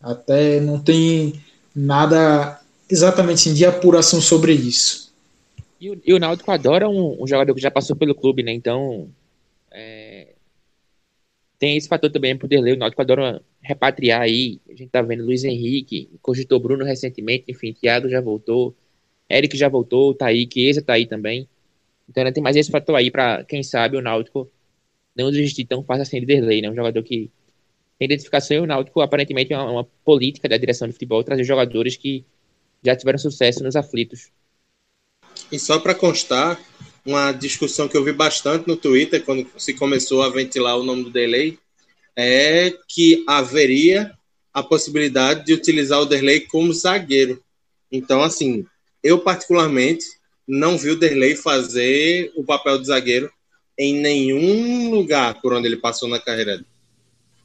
até 0.00 0.60
não 0.60 0.80
tem 0.80 1.40
nada 1.74 2.60
exatamente 2.90 3.52
de 3.52 3.64
apuração 3.64 4.20
sobre 4.20 4.52
isso. 4.52 5.12
E 5.80 5.90
o, 5.90 6.00
e 6.04 6.14
o 6.14 6.18
Náutico 6.18 6.50
adora 6.50 6.88
um, 6.88 7.22
um, 7.22 7.26
jogador 7.26 7.54
que 7.54 7.60
já 7.60 7.70
passou 7.70 7.96
pelo 7.96 8.14
clube, 8.14 8.42
né? 8.42 8.52
Então, 8.52 9.08
é, 9.70 10.28
tem 11.58 11.76
esse 11.76 11.88
fator 11.88 12.10
também 12.10 12.36
pro 12.36 12.48
Derlei. 12.48 12.74
O 12.74 12.76
Náutico 12.76 13.02
adora 13.02 13.42
repatriar 13.60 14.22
aí. 14.22 14.60
A 14.68 14.74
gente 14.74 14.90
tá 14.90 15.02
vendo 15.02 15.24
Luiz 15.24 15.44
Henrique, 15.44 16.08
cogitou 16.20 16.60
Bruno 16.60 16.84
recentemente, 16.84 17.44
enfim, 17.48 17.72
Thiago 17.72 18.08
já 18.08 18.20
voltou, 18.20 18.74
Eric 19.30 19.56
já 19.56 19.68
voltou, 19.68 20.14
tá 20.14 20.26
aí, 20.26 20.48
Chiesa 20.52 20.82
tá 20.82 20.94
aí 20.94 21.06
também. 21.06 21.48
Então 22.08 22.22
ainda 22.22 22.32
tem 22.32 22.42
mais 22.42 22.56
esse 22.56 22.70
fator 22.70 22.96
aí 22.96 23.10
para 23.10 23.44
quem 23.44 23.62
sabe 23.62 23.96
o 23.96 24.02
Náutico 24.02 24.50
não 25.14 25.30
desistir 25.30 25.64
tão 25.64 25.84
fácil 25.84 26.02
assim 26.02 26.20
de 26.20 26.26
Derlei, 26.26 26.62
né? 26.62 26.70
Um 26.70 26.74
jogador 26.74 27.02
que 27.02 27.30
tem 27.98 28.06
identificação 28.06 28.56
e 28.56 28.60
o 28.60 28.66
Náutico 28.66 29.00
aparentemente 29.00 29.52
é 29.52 29.58
uma, 29.58 29.70
uma, 29.70 29.84
política 30.04 30.48
da 30.48 30.56
direção 30.56 30.88
de 30.88 30.94
futebol 30.94 31.22
trazer 31.22 31.44
jogadores 31.44 31.96
que 31.96 32.24
já 32.82 32.96
tiveram 32.96 33.18
sucesso 33.18 33.62
nos 33.62 33.76
aflitos. 33.76 34.30
E 35.50 35.58
só 35.58 35.78
para 35.78 35.94
constar, 35.94 36.58
uma 37.04 37.32
discussão 37.32 37.88
que 37.88 37.96
eu 37.96 38.04
vi 38.04 38.12
bastante 38.12 38.66
no 38.66 38.76
Twitter 38.76 39.24
quando 39.24 39.46
se 39.56 39.74
começou 39.74 40.22
a 40.22 40.28
ventilar 40.28 40.78
o 40.78 40.84
nome 40.84 41.04
do 41.04 41.10
Derlei 41.10 41.58
é 42.16 42.72
que 42.88 43.24
haveria 43.26 44.12
a 44.52 44.62
possibilidade 44.62 45.44
de 45.46 45.54
utilizar 45.54 46.00
o 46.00 46.06
Derlei 46.06 46.40
como 46.40 46.72
zagueiro. 46.72 47.42
Então, 47.90 48.22
assim, 48.22 48.66
eu 49.02 49.18
particularmente 49.18 50.04
não 50.46 50.76
vi 50.76 50.90
o 50.90 50.98
Derlei 50.98 51.36
fazer 51.36 52.32
o 52.36 52.44
papel 52.44 52.78
de 52.78 52.86
zagueiro 52.86 53.30
em 53.78 53.94
nenhum 53.94 54.90
lugar 54.90 55.40
por 55.40 55.52
onde 55.52 55.66
ele 55.66 55.76
passou 55.76 56.08
na 56.08 56.20
carreira. 56.20 56.64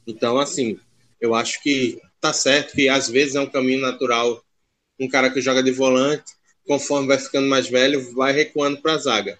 Então, 0.06 0.38
assim, 0.38 0.78
eu 1.20 1.34
acho 1.34 1.62
que 1.62 2.00
tá 2.20 2.32
certo 2.32 2.74
que 2.74 2.88
às 2.88 3.08
vezes 3.08 3.34
é 3.34 3.40
um 3.40 3.46
caminho 3.46 3.80
natural 3.80 4.42
um 5.00 5.08
cara 5.08 5.30
que 5.30 5.40
joga 5.40 5.62
de 5.62 5.70
volante, 5.70 6.32
conforme 6.66 7.06
vai 7.06 7.18
ficando 7.18 7.48
mais 7.48 7.68
velho, 7.68 8.14
vai 8.14 8.32
recuando 8.32 8.80
para 8.82 8.94
a 8.94 8.98
zaga. 8.98 9.38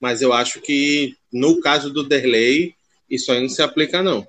Mas 0.00 0.22
eu 0.22 0.32
acho 0.32 0.60
que 0.60 1.16
no 1.32 1.60
caso 1.60 1.92
do 1.92 2.04
Derlei, 2.04 2.74
isso 3.10 3.32
aí 3.32 3.40
não 3.40 3.48
se 3.48 3.62
aplica 3.62 4.02
não. 4.02 4.26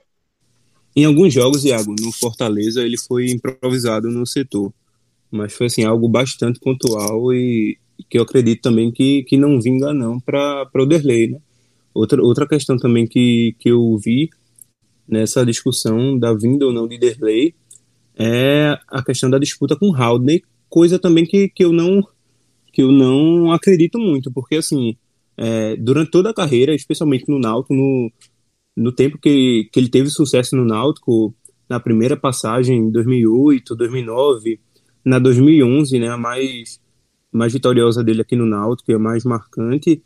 Em 0.95 1.05
alguns 1.05 1.33
jogos, 1.33 1.65
Iago, 1.65 1.93
no 1.99 2.11
Fortaleza, 2.11 2.81
ele 2.81 2.97
foi 2.97 3.29
improvisado 3.29 4.09
no 4.09 4.25
setor. 4.25 4.73
Mas 5.29 5.53
foi 5.53 5.67
assim, 5.67 5.83
algo 5.83 6.07
bastante 6.07 6.59
pontual 6.59 7.33
e 7.33 7.77
que 8.09 8.17
eu 8.17 8.23
acredito 8.23 8.61
também 8.61 8.91
que, 8.91 9.23
que 9.23 9.37
não 9.37 9.59
vinga 9.59 9.93
não 9.93 10.19
para 10.19 10.69
o 10.73 10.85
Derlei, 10.85 11.27
né? 11.27 11.39
Outra, 11.93 12.21
outra 12.21 12.47
questão 12.47 12.77
também 12.77 13.07
que, 13.07 13.55
que 13.59 13.69
eu 13.69 13.97
vi 13.97 14.29
nessa 15.07 15.45
discussão 15.45 16.17
da 16.17 16.33
vinda 16.33 16.65
ou 16.65 16.73
não 16.73 16.87
de 16.87 16.97
Derlei 16.97 17.55
é 18.17 18.77
a 18.87 19.03
questão 19.03 19.29
da 19.29 19.37
disputa 19.37 19.75
com 19.75 19.95
Haldney, 19.95 20.43
coisa 20.69 20.99
também 20.99 21.25
que, 21.25 21.49
que 21.49 21.63
eu 21.63 21.71
não 21.71 22.03
que 22.73 22.81
eu 22.81 22.91
não 22.91 23.53
acredito 23.53 23.97
muito, 23.97 24.29
porque 24.29 24.57
assim, 24.57 24.97
é, 25.37 25.77
durante 25.77 26.11
toda 26.11 26.31
a 26.31 26.33
carreira, 26.33 26.75
especialmente 26.75 27.23
no 27.29 27.39
Náutico, 27.39 27.73
no, 27.73 28.11
no 28.75 28.91
tempo 28.91 29.17
que, 29.17 29.69
que 29.71 29.79
ele 29.79 29.87
teve 29.87 30.09
sucesso 30.09 30.57
no 30.57 30.65
Náutico, 30.65 31.33
na 31.69 31.79
primeira 31.79 32.17
passagem 32.17 32.77
em 32.77 32.91
2008, 32.91 33.75
2009, 33.77 34.59
na 35.05 35.19
2011, 35.19 35.99
né, 35.99 36.09
a 36.09 36.17
mais, 36.17 36.81
mais 37.35 37.53
vitoriosa 37.53 38.03
dele 38.03 38.21
aqui 38.21 38.35
no 38.35 38.45
Náutico, 38.45 38.93
a 38.93 38.99
mais 38.99 39.23
marcante, 39.23 40.01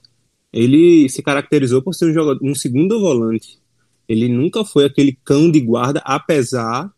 ele 0.51 1.07
se 1.09 1.21
caracterizou 1.21 1.81
por 1.81 1.93
ser 1.93 2.09
um, 2.09 2.13
jogador, 2.13 2.39
um 2.43 2.55
segundo 2.55 2.99
volante. 2.99 3.59
Ele 4.07 4.27
nunca 4.27 4.65
foi 4.65 4.85
aquele 4.85 5.17
cão 5.23 5.51
de 5.51 5.59
guarda, 5.59 6.01
apesar 6.03 6.91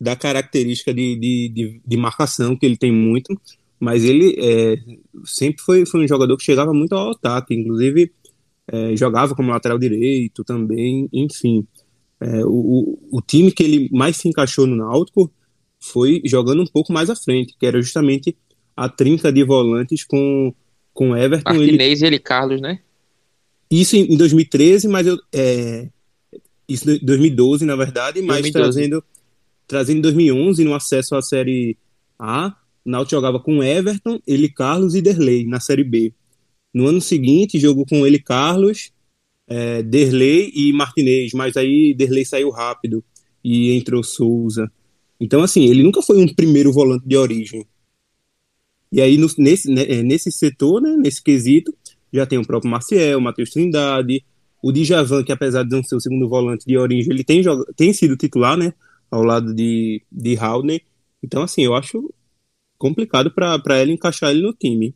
da 0.00 0.14
característica 0.14 0.92
de, 0.92 1.16
de, 1.16 1.48
de, 1.48 1.80
de 1.84 1.96
marcação 1.96 2.56
que 2.56 2.66
ele 2.66 2.76
tem 2.76 2.92
muito, 2.92 3.40
mas 3.80 4.04
ele 4.04 4.36
é, 4.38 4.76
sempre 5.24 5.62
foi, 5.62 5.86
foi 5.86 6.04
um 6.04 6.08
jogador 6.08 6.36
que 6.36 6.44
chegava 6.44 6.72
muito 6.74 6.94
ao 6.94 7.12
ataque, 7.12 7.54
inclusive 7.54 8.12
é, 8.66 8.94
jogava 8.96 9.34
como 9.34 9.50
lateral 9.50 9.78
direito 9.78 10.44
também, 10.44 11.08
enfim. 11.12 11.66
É, 12.20 12.44
o, 12.44 12.98
o 13.10 13.20
time 13.20 13.50
que 13.50 13.62
ele 13.62 13.88
mais 13.92 14.16
se 14.16 14.28
encaixou 14.28 14.66
no 14.66 14.76
Náutico 14.76 15.32
foi 15.80 16.20
jogando 16.24 16.62
um 16.62 16.66
pouco 16.66 16.92
mais 16.92 17.10
à 17.10 17.16
frente, 17.16 17.56
que 17.58 17.66
era 17.66 17.80
justamente 17.80 18.36
a 18.76 18.88
trinca 18.88 19.32
de 19.32 19.44
volantes 19.44 20.04
com, 20.04 20.54
com 20.92 21.16
Everton. 21.16 21.54
Martinez 21.54 22.00
ele... 22.00 22.04
e 22.04 22.08
ele 22.08 22.18
Carlos, 22.18 22.60
né? 22.60 22.80
Isso 23.70 23.96
em 23.96 24.16
2013, 24.16 24.88
mas 24.88 25.06
eu. 25.06 25.18
É, 25.32 25.88
isso 26.68 26.90
em 26.90 26.98
2012, 26.98 27.64
na 27.64 27.76
verdade, 27.76 28.20
mas 28.20 28.42
2012. 28.42 28.52
trazendo 28.52 29.04
trazendo 29.66 29.98
em 29.98 30.02
2011 30.02 30.64
no 30.64 30.74
acesso 30.74 31.16
à 31.16 31.22
Série 31.22 31.78
A, 32.18 32.54
o 32.84 32.90
Náutico 32.90 33.16
jogava 33.16 33.40
com 33.40 33.62
Everton, 33.62 34.20
ele 34.26 34.48
Carlos 34.48 34.94
e 34.94 35.00
Derlei 35.00 35.46
na 35.46 35.60
Série 35.60 35.84
B. 35.84 36.12
No 36.74 36.86
ano 36.86 37.00
seguinte, 37.00 37.58
jogou 37.58 37.86
com 37.86 38.06
ele 38.06 38.18
Carlos, 38.18 38.90
é, 39.48 39.82
Derlei 39.82 40.52
e 40.54 40.72
Martinez, 40.72 41.32
mas 41.32 41.56
aí 41.56 41.94
Derlei 41.94 42.24
saiu 42.24 42.50
rápido 42.50 43.02
e 43.42 43.72
entrou 43.72 44.02
Souza. 44.02 44.70
Então, 45.20 45.42
assim, 45.42 45.64
ele 45.64 45.82
nunca 45.82 46.02
foi 46.02 46.18
um 46.18 46.28
primeiro 46.28 46.72
volante 46.72 47.06
de 47.06 47.16
origem. 47.16 47.66
E 48.92 49.00
aí, 49.00 49.16
no, 49.16 49.26
nesse, 49.38 49.72
né, 49.72 49.84
é, 49.88 50.02
nesse 50.02 50.30
setor, 50.30 50.82
né, 50.82 50.94
nesse 50.98 51.22
quesito, 51.22 51.74
já 52.12 52.26
tem 52.26 52.38
o 52.38 52.46
próprio 52.46 52.70
Marcial, 52.70 53.18
o 53.18 53.22
Matheus 53.22 53.50
Trindade, 53.50 54.22
o 54.62 54.70
Djavan, 54.70 55.24
que 55.24 55.32
apesar 55.32 55.62
de 55.64 55.70
não 55.70 55.82
ser 55.82 55.96
o 55.96 56.00
segundo 56.00 56.28
volante 56.28 56.66
de 56.66 56.76
origem, 56.76 57.10
ele 57.10 57.24
tem, 57.24 57.42
tem 57.74 57.92
sido 57.94 58.16
titular, 58.16 58.56
né, 58.56 58.74
ao 59.10 59.22
lado 59.22 59.54
de, 59.54 60.02
de 60.12 60.36
Haldner. 60.36 60.82
Então, 61.22 61.42
assim, 61.42 61.62
eu 61.62 61.74
acho 61.74 62.12
complicado 62.76 63.30
para 63.30 63.80
ele 63.80 63.92
encaixar 63.92 64.30
ele 64.30 64.42
no 64.42 64.52
time. 64.52 64.94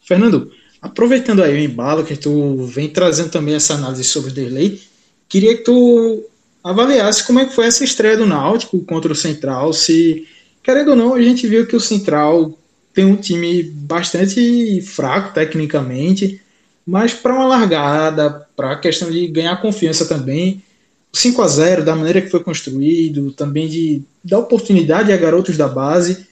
Fernando, 0.00 0.50
aproveitando 0.80 1.42
aí 1.42 1.54
o 1.54 1.64
embalo 1.64 2.04
que 2.04 2.16
tu 2.16 2.64
vem 2.64 2.88
trazendo 2.88 3.30
também 3.30 3.54
essa 3.54 3.74
análise 3.74 4.02
sobre 4.02 4.30
o 4.30 4.34
Derlei, 4.34 4.80
queria 5.28 5.56
que 5.56 5.62
tu 5.62 6.24
avaliasse 6.64 7.26
como 7.26 7.38
é 7.38 7.46
que 7.46 7.54
foi 7.54 7.66
essa 7.66 7.84
estreia 7.84 8.16
do 8.16 8.26
Náutico 8.26 8.80
contra 8.80 9.12
o 9.12 9.16
Central, 9.16 9.72
se, 9.72 10.26
querendo 10.62 10.90
ou 10.90 10.96
não, 10.96 11.14
a 11.14 11.22
gente 11.22 11.46
viu 11.46 11.66
que 11.66 11.76
o 11.76 11.80
Central 11.80 12.56
tem 12.92 13.04
um 13.04 13.16
time 13.16 13.62
bastante 13.62 14.80
fraco 14.82 15.32
tecnicamente, 15.32 16.40
mas 16.86 17.14
para 17.14 17.34
uma 17.34 17.46
largada, 17.46 18.46
para 18.56 18.72
a 18.72 18.78
questão 18.78 19.10
de 19.10 19.26
ganhar 19.28 19.60
confiança 19.60 20.06
também, 20.06 20.62
5 21.12 21.42
a 21.42 21.48
0 21.48 21.84
da 21.84 21.96
maneira 21.96 22.20
que 22.20 22.30
foi 22.30 22.42
construído, 22.42 23.32
também 23.32 23.68
de 23.68 24.02
dar 24.22 24.38
oportunidade 24.38 25.12
a 25.12 25.16
garotos 25.16 25.56
da 25.56 25.68
base, 25.68 26.26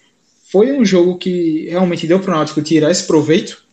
foi 0.50 0.72
um 0.72 0.84
jogo 0.84 1.18
que 1.18 1.68
realmente 1.68 2.06
deu 2.06 2.20
para 2.20 2.32
o 2.32 2.36
Náutico 2.36 2.62
tirar 2.62 2.90
esse 2.90 3.06
proveito? 3.06 3.64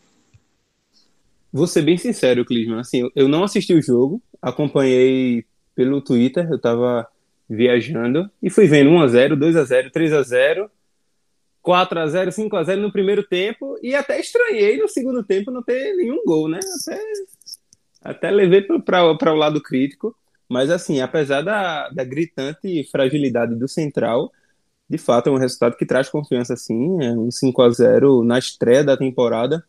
Vou 1.52 1.68
ser 1.68 1.84
bem 1.84 1.98
sincero, 1.98 2.44
Clisman. 2.44 2.80
Assim, 2.80 3.10
eu 3.16 3.28
não 3.28 3.44
assisti 3.44 3.74
o 3.74 3.82
jogo, 3.82 4.22
acompanhei 4.42 5.46
pelo 5.74 6.02
Twitter, 6.02 6.48
eu 6.50 6.58
estava 6.58 7.08
viajando 7.50 8.30
e 8.42 8.50
fui 8.50 8.68
vendo 8.68 8.90
1x0, 8.90 9.36
2x0, 9.36 9.92
3x0, 9.92 10.70
4x0, 11.64 12.28
5x0 12.30 12.76
no 12.78 12.92
primeiro 12.92 13.24
tempo 13.24 13.78
e 13.82 13.96
até 13.96 14.20
estranhei 14.20 14.78
no 14.78 14.88
segundo 14.88 15.24
tempo 15.24 15.52
não 15.52 15.64
ter 15.64 15.96
nenhum 15.96 16.24
gol, 16.26 16.48
né? 16.48 16.60
Até, 16.60 17.02
até 18.02 18.32
levei 18.32 18.62
para 18.62 19.34
o 19.34 19.36
lado 19.36 19.62
crítico. 19.62 20.16
Mas, 20.48 20.70
assim, 20.70 21.02
apesar 21.02 21.42
da, 21.42 21.90
da 21.90 22.04
gritante 22.04 22.84
fragilidade 22.92 23.56
do 23.56 23.68
Central, 23.68 24.32
de 24.88 24.98
fato 24.98 25.30
é 25.30 25.32
um 25.32 25.38
resultado 25.38 25.76
que 25.76 25.86
traz 25.86 26.08
confiança, 26.08 26.54
assim. 26.54 27.04
É 27.04 27.12
um 27.12 27.32
5 27.32 27.62
a 27.62 27.70
0 27.70 28.24
na 28.24 28.38
estreia 28.38 28.84
da 28.84 28.96
temporada. 28.96 29.66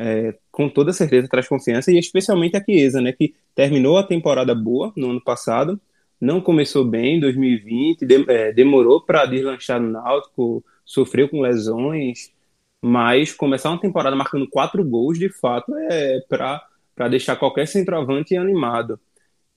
É, 0.00 0.36
com 0.52 0.68
toda 0.68 0.92
certeza 0.92 1.26
traz 1.28 1.48
confiança, 1.48 1.90
e 1.90 1.98
especialmente 1.98 2.56
a 2.56 2.62
Chiesa, 2.62 3.00
né, 3.00 3.10
que 3.12 3.34
terminou 3.52 3.98
a 3.98 4.06
temporada 4.06 4.54
boa 4.54 4.92
no 4.96 5.10
ano 5.10 5.20
passado, 5.20 5.80
não 6.20 6.40
começou 6.40 6.84
bem 6.84 7.16
em 7.16 7.20
2020, 7.20 8.06
de, 8.06 8.30
é, 8.30 8.52
demorou 8.52 9.00
para 9.00 9.26
deslanchar 9.26 9.80
no 9.80 9.90
Náutico, 9.90 10.64
sofreu 10.84 11.28
com 11.28 11.40
lesões, 11.40 12.32
mas 12.82 13.32
começar 13.32 13.70
uma 13.70 13.80
temporada 13.80 14.16
marcando 14.16 14.48
quatro 14.48 14.84
gols, 14.84 15.18
de 15.18 15.28
fato, 15.28 15.74
é 15.76 16.20
para 16.28 17.08
deixar 17.08 17.36
qualquer 17.36 17.66
centroavante 17.66 18.36
animado. 18.36 19.00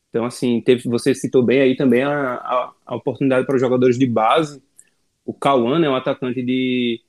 Então, 0.09 0.25
assim, 0.25 0.61
teve, 0.61 0.89
você 0.89 1.15
citou 1.15 1.43
bem 1.43 1.61
aí 1.61 1.75
também 1.75 2.03
a, 2.03 2.35
a, 2.35 2.73
a 2.85 2.95
oportunidade 2.95 3.45
para 3.45 3.55
os 3.55 3.61
jogadores 3.61 3.97
de 3.97 4.05
base. 4.05 4.61
O 5.25 5.33
Cauã 5.33 5.83
é 5.83 5.89
um 5.89 5.95
atacante 5.95 6.43
de, 6.43 7.01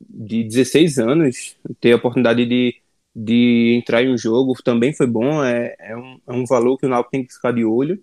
de 0.00 0.44
16 0.44 0.98
anos, 0.98 1.56
ter 1.80 1.92
a 1.92 1.96
oportunidade 1.96 2.46
de, 2.46 2.74
de 3.14 3.74
entrar 3.78 4.02
em 4.02 4.12
um 4.12 4.18
jogo 4.18 4.54
também 4.64 4.92
foi 4.94 5.06
bom, 5.06 5.44
é, 5.44 5.76
é, 5.78 5.96
um, 5.96 6.20
é 6.26 6.32
um 6.32 6.44
valor 6.44 6.78
que 6.78 6.86
o 6.86 6.88
Náutico 6.88 7.12
tem 7.12 7.24
que 7.24 7.34
ficar 7.34 7.52
de 7.52 7.64
olho. 7.64 8.02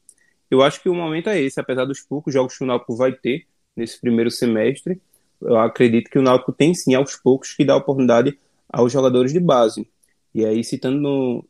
Eu 0.50 0.62
acho 0.62 0.82
que 0.82 0.90
o 0.90 0.96
momento 0.96 1.30
é 1.30 1.42
esse, 1.42 1.60
apesar 1.60 1.86
dos 1.86 2.02
poucos 2.02 2.34
jogos 2.34 2.58
que 2.58 2.64
o 2.64 2.68
Náutico 2.68 2.96
vai 2.96 3.12
ter 3.12 3.46
nesse 3.76 4.00
primeiro 4.00 4.32
semestre, 4.32 5.02
eu 5.42 5.58
acredito 5.58 6.10
que 6.10 6.18
o 6.18 6.22
Náutico 6.22 6.52
tem 6.52 6.74
sim 6.74 6.96
aos 6.96 7.16
poucos 7.16 7.54
que 7.54 7.66
dá 7.66 7.76
oportunidade 7.76 8.38
aos 8.70 8.92
jogadores 8.92 9.34
de 9.34 9.40
base. 9.40 9.88
E 10.34 10.46
aí, 10.46 10.64
citando, 10.64 11.46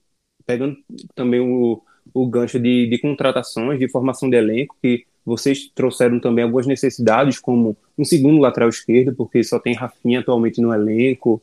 pegando 0.45 0.77
também 1.15 1.39
o, 1.39 1.81
o 2.13 2.27
gancho 2.27 2.59
de, 2.59 2.87
de 2.87 2.99
contratações, 2.99 3.79
de 3.79 3.89
formação 3.89 4.29
de 4.29 4.37
elenco, 4.37 4.75
que 4.81 5.05
vocês 5.25 5.69
trouxeram 5.75 6.19
também 6.19 6.43
algumas 6.43 6.65
necessidades, 6.65 7.39
como 7.39 7.77
um 7.97 8.05
segundo 8.05 8.39
lateral 8.39 8.69
esquerdo, 8.69 9.13
porque 9.15 9.43
só 9.43 9.59
tem 9.59 9.73
Rafinha 9.73 10.21
atualmente 10.21 10.61
no 10.61 10.73
elenco, 10.73 11.41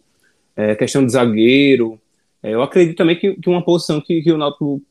é, 0.57 0.75
questão 0.75 1.05
de 1.05 1.13
zagueiro. 1.13 2.01
É, 2.43 2.55
eu 2.55 2.63
acredito 2.63 2.97
também 2.97 3.19
que, 3.19 3.35
que 3.35 3.49
uma 3.49 3.65
posição 3.65 4.01
que, 4.01 4.23
que 4.23 4.33
o 4.33 4.39
Náutico 4.39 4.83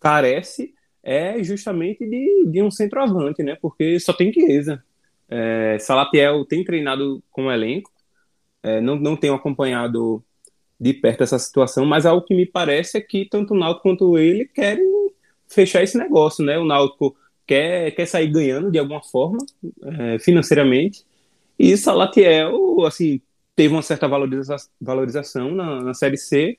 carece 0.00 0.74
é 1.06 1.40
justamente 1.44 2.04
de, 2.04 2.46
de 2.46 2.60
um 2.60 2.70
centroavante, 2.70 3.40
né? 3.40 3.56
Porque 3.62 4.00
só 4.00 4.12
tem 4.12 4.32
Chiesa. 4.32 4.82
É, 5.28 5.78
Salatiel 5.78 6.44
tem 6.44 6.64
treinado 6.64 7.22
com 7.30 7.46
o 7.46 7.52
elenco, 7.52 7.92
é, 8.60 8.80
não, 8.80 8.96
não 8.96 9.16
tenho 9.16 9.34
acompanhado 9.34 10.22
de 10.78 10.92
perto 10.92 11.22
essa 11.22 11.38
situação, 11.38 11.86
mas 11.86 12.04
algo 12.04 12.26
que 12.26 12.34
me 12.34 12.44
parece 12.44 12.98
é 12.98 13.00
que 13.00 13.24
tanto 13.24 13.54
o 13.54 13.56
Náutico 13.56 13.82
quanto 13.88 14.18
ele 14.18 14.46
querem 14.46 14.84
fechar 15.48 15.82
esse 15.82 15.96
negócio, 15.96 16.44
né? 16.44 16.58
O 16.58 16.64
Náutico 16.64 17.16
quer, 17.46 17.92
quer 17.92 18.06
sair 18.06 18.26
ganhando 18.26 18.70
de 18.70 18.78
alguma 18.78 19.02
forma, 19.02 19.38
é, 19.84 20.18
financeiramente, 20.18 21.04
e 21.56 21.76
Salatiel, 21.76 22.84
assim, 22.84 23.20
teve 23.54 23.72
uma 23.72 23.82
certa 23.82 24.08
valoriza 24.08 24.56
valorização 24.80 25.52
na, 25.52 25.82
na 25.82 25.94
Série 25.94 26.18
C, 26.18 26.58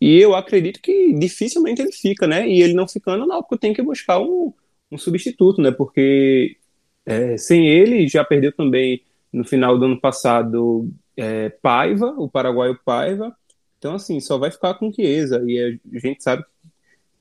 e 0.00 0.18
eu 0.18 0.34
acredito 0.34 0.80
que 0.80 1.12
dificilmente 1.14 1.80
ele 1.80 1.92
fica, 1.92 2.26
né? 2.26 2.48
E 2.48 2.60
ele 2.62 2.74
não 2.74 2.86
ficando, 2.86 3.24
o 3.24 3.26
Náutico 3.26 3.56
tem 3.56 3.72
que 3.72 3.82
buscar 3.82 4.20
um, 4.20 4.52
um 4.90 4.98
substituto, 4.98 5.60
né? 5.60 5.70
Porque 5.70 6.56
é, 7.04 7.36
sem 7.36 7.66
ele 7.66 8.06
já 8.08 8.24
perdeu 8.24 8.52
também 8.52 9.02
no 9.32 9.44
final 9.44 9.78
do 9.78 9.86
ano 9.86 10.00
passado 10.00 10.90
é, 11.16 11.48
Paiva, 11.48 12.14
o 12.18 12.28
paraguaio 12.28 12.78
Paiva. 12.84 13.34
Então, 13.78 13.94
assim, 13.94 14.20
só 14.20 14.38
vai 14.38 14.50
ficar 14.50 14.74
com 14.74 14.92
Chiesa. 14.92 15.42
E 15.46 15.80
a 15.94 15.98
gente 15.98 16.22
sabe 16.22 16.44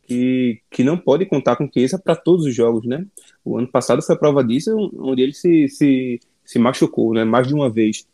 que, 0.03 0.61
que 0.69 0.83
não 0.83 0.97
pode 0.97 1.25
contar 1.25 1.55
com 1.55 1.69
Chiesa 1.71 1.99
para 1.99 2.15
todos 2.15 2.45
os 2.45 2.55
jogos, 2.55 2.85
né? 2.85 3.05
O 3.43 3.57
ano 3.57 3.67
passado 3.67 4.01
foi 4.01 4.15
a 4.15 4.19
prova 4.19 4.43
disso, 4.43 4.71
onde 4.99 5.21
ele 5.21 5.33
se, 5.33 5.67
se, 5.69 6.19
se 6.43 6.59
machucou, 6.59 7.13
né? 7.13 7.23
Mais 7.23 7.47
de 7.47 7.53
uma 7.53 7.69
vez. 7.69 8.05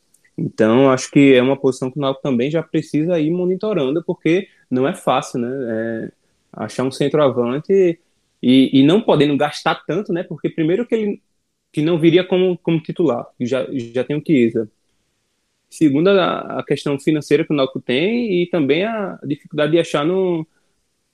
Então, 0.42 0.90
acho 0.90 1.12
que 1.12 1.34
é 1.36 1.42
uma 1.42 1.56
posição 1.56 1.92
que 1.92 2.00
o 2.00 2.02
Náutico 2.02 2.24
também 2.24 2.50
já 2.50 2.64
precisa 2.64 3.20
ir 3.20 3.30
monitorando, 3.30 4.04
porque 4.04 4.48
não 4.70 4.88
é 4.88 4.94
fácil, 4.94 5.40
né? 5.40 5.50
É, 5.52 6.12
achar 6.52 6.84
um 6.84 6.92
centroavante 6.92 8.00
e, 8.42 8.80
e 8.80 8.84
não 8.84 9.02
podendo 9.02 9.38
gastar 9.38 9.84
tanto, 9.86 10.12
né? 10.12 10.24
Porque 10.24 10.50
primeiro 10.50 10.86
que 10.88 10.96
ele 10.96 11.22
que 11.72 11.82
não 11.82 11.98
viria 11.98 12.24
como, 12.26 12.58
como 12.58 12.82
titular, 12.82 13.26
já, 13.40 13.66
já 13.72 14.04
tem 14.04 14.18
o 14.18 14.24
Chiesa. 14.26 14.70
Segundo, 15.70 16.10
a, 16.10 16.60
a 16.60 16.64
questão 16.66 17.00
financeira 17.00 17.46
que 17.46 17.54
o 17.54 17.56
Náutico 17.56 17.80
tem 17.80 18.42
e 18.42 18.48
também 18.48 18.84
a 18.84 19.18
dificuldade 19.24 19.72
de 19.72 19.80
achar 19.80 20.06
no, 20.06 20.46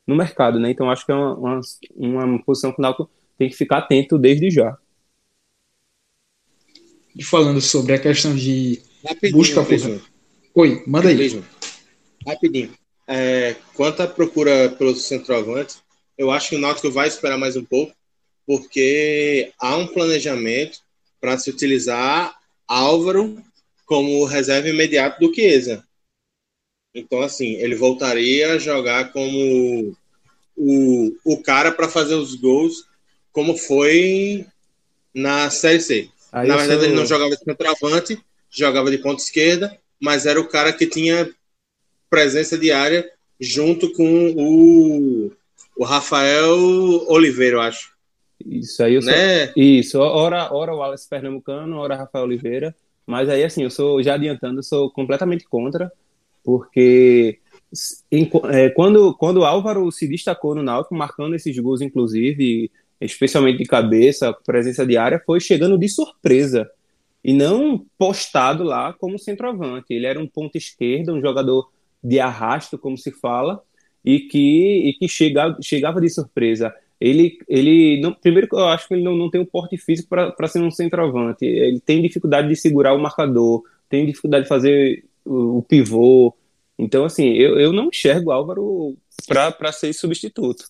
no 0.07 0.15
mercado, 0.15 0.60
né? 0.60 0.72
Então 0.72 0.89
acho 0.89 1.05
que 1.05 1.12
é 1.12 1.15
uma, 1.15 1.62
uma, 1.96 2.25
uma 2.25 2.43
posição 2.43 2.72
que 2.72 2.79
o 2.79 2.81
Náutico 2.81 3.10
tem 3.38 3.50
que 3.50 3.55
ficar 3.55 3.79
atento 3.79 4.17
desde 4.17 4.50
já. 4.50 4.75
E 7.15 7.24
falando 7.24 7.62
sobre 7.62 7.93
a 7.93 8.00
questão 8.00 8.36
de 8.36 8.81
Rapidinho, 9.06 9.38
busca 9.38 9.63
por... 9.63 10.01
Oi, 10.56 10.84
manda 10.88 11.10
aí. 11.10 11.44
Rapidinho. 12.25 12.74
É, 13.08 13.56
quanto 13.74 14.01
à 14.01 14.08
procura 14.08 14.70
pelo 14.70 14.96
centroavante, 14.96 15.77
eu 16.18 16.32
acho 16.32 16.50
que 16.50 16.56
o 16.56 16.60
Náutico 16.60 16.92
vai 16.92 17.08
esperar 17.08 17.38
mais 17.38 17.56
um 17.56 17.63
pouco, 17.63 17.94
porque 18.46 19.51
há 19.60 19.77
um 19.77 19.88
planejamento 19.88 20.80
para 21.22 21.38
se 21.38 21.50
utilizar 21.50 22.36
Álvaro 22.68 23.42
como 23.86 24.25
reserva 24.25 24.68
imediato 24.68 25.20
do 25.20 25.34
Chiesa. 25.34 25.84
Então, 26.94 27.22
assim, 27.22 27.54
ele 27.56 27.75
voltaria 27.75 28.54
a 28.54 28.58
jogar 28.58 29.13
como 29.13 29.96
o, 30.56 31.16
o 31.24 31.42
cara 31.42 31.72
para 31.72 31.88
fazer 31.88 32.16
os 32.16 32.36
gols, 32.36 32.86
como 33.32 33.56
foi 33.56 34.46
na 35.13 35.50
Série 35.50 35.80
C. 35.80 36.10
Aí 36.32 36.48
na 36.48 36.58
verdade, 36.58 36.86
ele 36.86 36.96
não 36.96 37.06
jogava 37.06 37.36
de 37.36 37.44
centroavante, 37.44 38.20
jogava 38.50 38.89
de 38.92 38.98
ponta 38.98 39.22
esquerda, 39.22 39.77
mas 40.00 40.25
era 40.25 40.39
o 40.39 40.48
cara 40.48 40.72
que 40.74 40.86
tinha 40.86 41.30
presença 42.10 42.58
diária 42.58 43.10
junto 43.39 43.92
com 43.94 44.34
o, 44.38 45.32
o 45.77 45.84
Rafael 45.84 46.58
Oliveira, 47.08 47.58
eu 47.58 47.62
acho. 47.62 47.96
Isso 48.46 48.84
aí 48.84 48.96
eu 48.96 49.01
né? 49.01 49.48
sou. 49.48 49.54
Isso, 49.56 50.00
ora, 50.00 50.54
ora 50.54 50.74
o 50.74 50.77
Wallace 50.77 51.10
Pernambucano, 51.10 51.77
ora 51.77 51.96
Rafael 51.96 52.25
Oliveira. 52.25 52.75
Mas 53.06 53.30
aí, 53.30 53.44
assim, 53.44 53.63
eu 53.63 53.70
sou, 53.70 54.04
já 54.04 54.16
adiantando, 54.16 54.60
eu 54.60 54.63
sou 54.63 54.92
completamente 54.92 55.46
contra, 55.46 55.92
porque 56.44 57.39
em, 58.12 58.30
é, 58.51 58.70
quando, 58.70 59.13
quando 59.16 59.38
o 59.38 59.46
Álvaro 59.46 59.92
se 59.92 60.08
destacou 60.08 60.54
no 60.54 60.63
Náutico, 60.63 60.96
marcando 60.96 61.36
esses 61.36 61.58
gols, 61.58 61.82
inclusive, 61.82 62.72
especialmente 63.00 63.60
de 63.60 63.66
cabeça, 63.66 64.34
presença 64.46 64.86
diária, 64.86 65.22
foi 65.25 65.39
chegando 65.39 65.77
de 65.77 65.88
surpresa 65.88 66.70
e 67.27 67.34
não 67.34 67.86
postado 67.98 68.63
lá 68.63 68.93
como 68.93 69.19
centroavante. 69.19 69.93
Ele 69.93 70.05
era 70.05 70.17
um 70.17 70.25
ponto 70.25 70.57
esquerda, 70.57 71.13
um 71.13 71.19
jogador 71.19 71.69
de 72.01 72.22
arrasto, 72.22 72.77
como 72.77 72.98
se 72.98 73.12
fala, 73.12 73.62
e 74.03 74.22
que, 74.22 74.89
e 74.89 74.93
que 74.93 75.10
chegava, 75.10 75.57
chegava 75.62 76.00
de 76.00 76.10
surpresa. 76.10 76.74
Ele, 77.01 77.37
ele 77.46 78.00
não, 78.00 78.13
primeiro 78.13 78.48
eu 78.53 78.68
acho 78.70 78.87
que 78.87 78.94
ele 78.94 79.03
não, 79.03 79.13
não 79.13 79.29
tem 79.29 79.42
o 79.42 79.44
um 79.44 79.48
porte 79.48 79.77
físico 79.77 80.07
para 80.07 80.48
ser 80.48 80.61
um 80.61 80.72
centroavante. 80.72 81.44
Ele 81.46 81.81
tem 81.81 82.01
dificuldade 82.01 82.48
de 82.48 82.55
segurar 82.55 82.94
o 82.94 83.00
marcador, 83.00 83.61
tem 83.90 84.05
dificuldade 84.05 84.44
de 84.44 84.50
fazer 84.50 85.03
o, 85.25 85.57
o 85.57 85.63
pivô. 85.63 86.33
Então, 86.79 87.03
assim, 87.03 87.33
eu, 87.33 87.59
eu 87.59 87.74
não 87.74 87.90
enxergo 87.90 88.29
o 88.29 88.33
Álvaro 88.33 88.98
para 89.27 89.74
ser 89.74 89.92
substituto. 89.92 90.63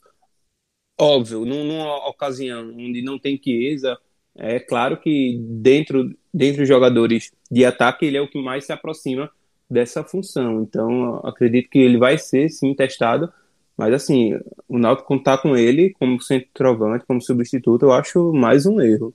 Óbvio, 1.00 1.46
numa 1.46 2.10
ocasião 2.10 2.70
onde 2.70 3.04
não 3.04 3.20
tem 3.20 3.40
Chiesa, 3.42 3.96
é 4.38 4.60
claro 4.60 4.98
que 4.98 5.38
dentro, 5.42 6.16
dentro 6.34 6.60
dos 6.60 6.68
jogadores 6.68 7.32
de 7.50 7.66
ataque 7.66 8.06
ele 8.06 8.18
é 8.18 8.22
o 8.22 8.28
que 8.28 8.42
mais 8.42 8.66
se 8.66 8.72
aproxima 8.72 9.30
dessa 9.70 10.04
função. 10.04 10.62
Então, 10.62 11.20
acredito 11.24 11.70
que 11.70 11.80
ele 11.80 11.98
vai 11.98 12.18
ser 12.18 12.50
sim 12.50 12.74
testado, 12.74 13.32
mas 13.76 13.94
assim, 13.94 14.38
o 14.68 14.78
Náutico 14.78 15.08
contar 15.08 15.40
com 15.40 15.56
ele 15.56 15.94
como 16.00 16.22
centroavante, 16.22 17.06
como 17.08 17.22
substituto, 17.22 17.84
eu 17.84 17.92
acho 17.92 18.32
mais 18.34 18.66
um 18.66 18.80
erro. 18.80 19.14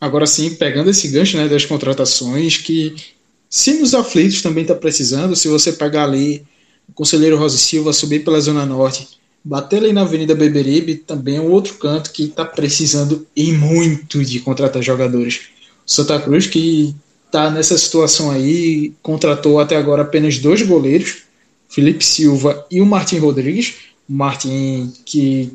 Agora 0.00 0.26
sim, 0.26 0.54
pegando 0.56 0.90
esse 0.90 1.08
gancho 1.08 1.36
né, 1.36 1.48
das 1.48 1.64
contratações, 1.64 2.58
que 2.58 2.94
se 3.48 3.80
nos 3.80 3.94
aflitos 3.94 4.42
também 4.42 4.62
está 4.62 4.74
precisando, 4.74 5.34
se 5.34 5.48
você 5.48 5.72
pegar 5.72 6.04
ali 6.04 6.44
o 6.88 6.92
conselheiro 6.92 7.38
Rosa 7.38 7.56
Silva 7.56 7.92
subir 7.92 8.24
pela 8.24 8.40
Zona 8.40 8.66
Norte, 8.66 9.18
bater 9.44 9.76
ali 9.76 9.92
na 9.92 10.00
Avenida 10.00 10.34
Beberibe, 10.34 10.94
também 10.94 11.36
é 11.36 11.40
um 11.40 11.50
outro 11.50 11.74
canto 11.74 12.10
que 12.10 12.24
está 12.24 12.44
precisando 12.44 13.26
e 13.36 13.52
muito 13.52 14.24
de 14.24 14.40
contratar 14.40 14.82
jogadores. 14.82 15.48
Santa 15.86 16.18
Cruz, 16.18 16.46
que 16.46 16.94
está 17.26 17.50
nessa 17.50 17.76
situação 17.76 18.30
aí, 18.30 18.92
contratou 19.02 19.60
até 19.60 19.76
agora 19.76 20.02
apenas 20.02 20.38
dois 20.38 20.62
goleiros, 20.62 21.24
Felipe 21.68 22.04
Silva 22.04 22.64
e 22.70 22.80
o 22.80 22.86
Martin 22.86 23.18
Rodrigues. 23.18 23.74
O 24.08 24.12
Martin, 24.12 24.92
que 25.04 25.52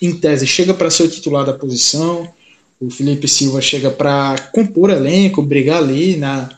em 0.00 0.14
tese 0.14 0.46
chega 0.46 0.74
para 0.74 0.90
ser 0.90 1.04
o 1.04 1.10
titular 1.10 1.44
da 1.44 1.52
posição, 1.52 2.30
o 2.78 2.90
Felipe 2.90 3.26
Silva 3.26 3.60
chega 3.60 3.90
para 3.90 4.50
compor 4.52 4.90
elenco, 4.90 5.42
brigar 5.42 5.82
ali 5.82 6.16
na 6.16 6.50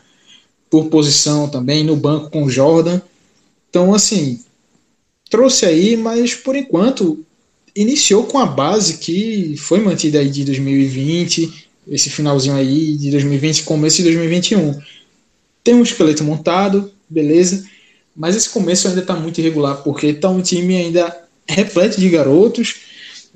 por 0.69 0.87
posição 0.89 1.47
também 1.47 1.83
no 1.83 1.95
banco 1.95 2.29
com 2.29 2.43
o 2.43 2.49
Jordan. 2.49 3.01
Então, 3.69 3.93
assim, 3.93 4.43
trouxe 5.29 5.65
aí, 5.65 5.97
mas 5.97 6.33
por 6.33 6.55
enquanto 6.55 7.25
iniciou 7.75 8.23
com 8.23 8.39
a 8.39 8.45
base 8.45 8.97
que 8.97 9.55
foi 9.57 9.79
mantida 9.79 10.19
aí 10.19 10.29
de 10.29 10.43
2020, 10.43 11.67
esse 11.87 12.09
finalzinho 12.09 12.55
aí 12.55 12.95
de 12.97 13.11
2020, 13.11 13.63
começo 13.63 13.97
de 13.97 14.03
2021. 14.03 14.79
Tem 15.63 15.75
um 15.75 15.83
esqueleto 15.83 16.23
montado, 16.23 16.91
beleza, 17.07 17.65
mas 18.15 18.35
esse 18.35 18.49
começo 18.49 18.87
ainda 18.87 19.01
está 19.01 19.15
muito 19.15 19.39
irregular, 19.39 19.83
porque 19.83 20.07
está 20.07 20.29
um 20.29 20.41
time 20.41 20.75
ainda 20.75 21.15
repleto 21.47 21.99
de 21.99 22.09
garotos, 22.09 22.75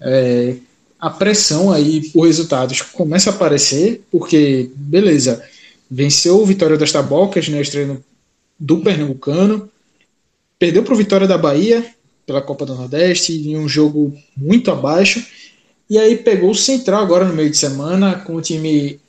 é, 0.01 0.55
a 0.99 1.09
pressão 1.09 1.71
aí 1.71 2.09
por 2.09 2.27
resultados 2.27 2.81
começa 2.81 3.29
a 3.29 3.33
aparecer, 3.33 4.01
porque, 4.11 4.69
beleza, 4.75 5.43
venceu 5.89 6.41
o 6.41 6.45
Vitória 6.45 6.77
das 6.77 6.91
Tabocas, 6.91 7.47
né, 7.47 7.61
estreia 7.61 7.99
do 8.59 8.79
Pernambucano, 8.79 9.70
perdeu 10.61 10.83
para 10.83 10.93
o 10.93 10.97
Vitória 10.97 11.27
da 11.27 11.39
Bahia, 11.39 11.83
pela 12.23 12.39
Copa 12.39 12.67
do 12.67 12.75
Nordeste, 12.75 13.33
em 13.33 13.57
um 13.57 13.67
jogo 13.67 14.15
muito 14.37 14.69
abaixo, 14.69 15.25
e 15.89 15.97
aí 15.97 16.15
pegou 16.15 16.51
o 16.51 16.55
Central 16.55 17.01
agora 17.01 17.25
no 17.25 17.33
meio 17.33 17.49
de 17.49 17.57
semana, 17.57 18.19
com 18.19 18.35
o 18.35 18.41
time 18.43 18.99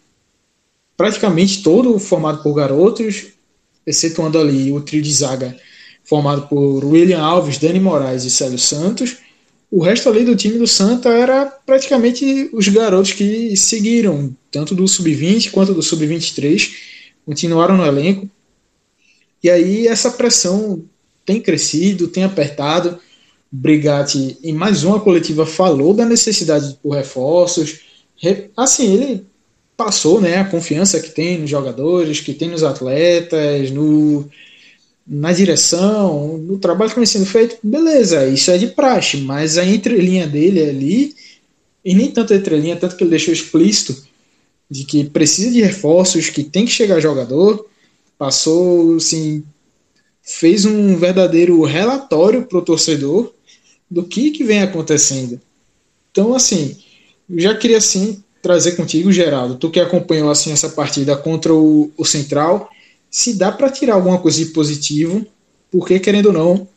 praticamente 0.96 1.62
todo 1.62 1.98
formado 1.98 2.42
por 2.42 2.54
garotos, 2.54 3.26
excetuando 3.86 4.38
ali 4.38 4.72
o 4.72 4.80
trio 4.80 5.02
de 5.02 5.12
zaga 5.12 5.54
formado 6.02 6.48
por 6.48 6.86
William 6.86 7.20
Alves, 7.20 7.58
Dani 7.58 7.78
Moraes 7.78 8.24
e 8.24 8.30
Célio 8.30 8.58
Santos. 8.58 9.18
O 9.70 9.82
resto 9.82 10.08
ali 10.08 10.24
do 10.24 10.34
time 10.34 10.56
do 10.56 10.66
Santa 10.66 11.10
era 11.10 11.44
praticamente 11.44 12.48
os 12.54 12.66
garotos 12.68 13.12
que 13.12 13.54
seguiram, 13.58 14.34
tanto 14.50 14.74
do 14.74 14.88
sub-20 14.88 15.50
quanto 15.50 15.74
do 15.74 15.82
sub-23, 15.82 16.72
continuaram 17.26 17.76
no 17.76 17.84
elenco. 17.84 18.26
E 19.42 19.50
aí 19.50 19.86
essa 19.86 20.10
pressão 20.10 20.82
tem 21.24 21.40
crescido, 21.40 22.08
tem 22.08 22.24
apertado. 22.24 22.98
Brigatti, 23.50 24.38
em 24.42 24.52
mais 24.52 24.82
uma 24.82 24.98
coletiva, 24.98 25.44
falou 25.44 25.92
da 25.92 26.06
necessidade 26.06 26.78
por 26.82 26.94
reforços. 26.94 27.80
Assim, 28.56 28.94
ele 28.94 29.26
passou 29.76 30.20
né, 30.20 30.38
a 30.38 30.44
confiança 30.44 31.00
que 31.00 31.10
tem 31.10 31.38
nos 31.38 31.50
jogadores, 31.50 32.20
que 32.20 32.32
tem 32.32 32.48
nos 32.48 32.62
atletas, 32.62 33.70
no, 33.70 34.28
na 35.06 35.32
direção, 35.32 36.38
no 36.38 36.58
trabalho 36.58 36.90
que 36.90 36.96
vem 36.96 37.06
sendo 37.06 37.26
feito, 37.26 37.58
beleza, 37.62 38.26
isso 38.26 38.50
é 38.50 38.58
de 38.58 38.68
praxe, 38.68 39.18
mas 39.18 39.58
a 39.58 39.64
entrelinha 39.64 40.26
dele 40.26 40.62
ali, 40.62 41.14
e 41.84 41.94
nem 41.94 42.10
tanto 42.10 42.32
a 42.32 42.36
entrelinha, 42.36 42.76
tanto 42.76 42.96
que 42.96 43.02
ele 43.02 43.10
deixou 43.10 43.34
explícito 43.34 44.04
de 44.70 44.84
que 44.84 45.04
precisa 45.04 45.50
de 45.50 45.60
reforços, 45.60 46.30
que 46.30 46.44
tem 46.44 46.64
que 46.64 46.70
chegar 46.70 47.00
jogador, 47.00 47.66
passou, 48.16 48.96
assim, 48.96 49.42
fez 50.22 50.64
um 50.64 50.96
verdadeiro 50.96 51.62
relatório 51.64 52.44
para 52.44 52.58
o 52.58 52.62
torcedor 52.62 53.32
do 53.90 54.04
que, 54.04 54.30
que 54.30 54.44
vem 54.44 54.62
acontecendo. 54.62 55.40
Então, 56.10 56.34
assim, 56.34 56.76
já 57.28 57.54
queria 57.56 57.78
assim 57.78 58.22
trazer 58.40 58.72
contigo, 58.72 59.12
Geraldo, 59.12 59.56
tu 59.56 59.70
que 59.70 59.80
acompanhou 59.80 60.30
assim 60.30 60.52
essa 60.52 60.68
partida 60.68 61.16
contra 61.16 61.54
o, 61.54 61.90
o 61.96 62.04
Central, 62.04 62.70
se 63.10 63.34
dá 63.34 63.52
para 63.52 63.70
tirar 63.70 63.94
alguma 63.94 64.18
coisa 64.18 64.38
de 64.38 64.46
positivo, 64.46 65.26
porque 65.70 66.00
querendo 66.00 66.26
ou 66.26 66.32
não, 66.32 66.68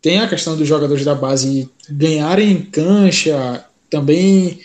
tem 0.00 0.18
a 0.18 0.28
questão 0.28 0.56
dos 0.56 0.66
jogadores 0.66 1.04
da 1.04 1.14
base 1.14 1.68
ganharem 1.88 2.62
cancha, 2.62 3.64
também 3.90 4.60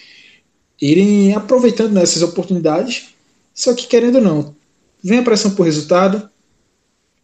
irem 0.81 1.33
aproveitando 1.33 1.93
nessas 1.93 2.21
oportunidades. 2.21 3.09
Só 3.53 3.73
que 3.73 3.87
querendo 3.87 4.15
ou 4.15 4.21
não, 4.21 4.55
vem 5.03 5.19
a 5.19 5.23
pressão 5.23 5.51
por 5.51 5.63
resultado, 5.63 6.29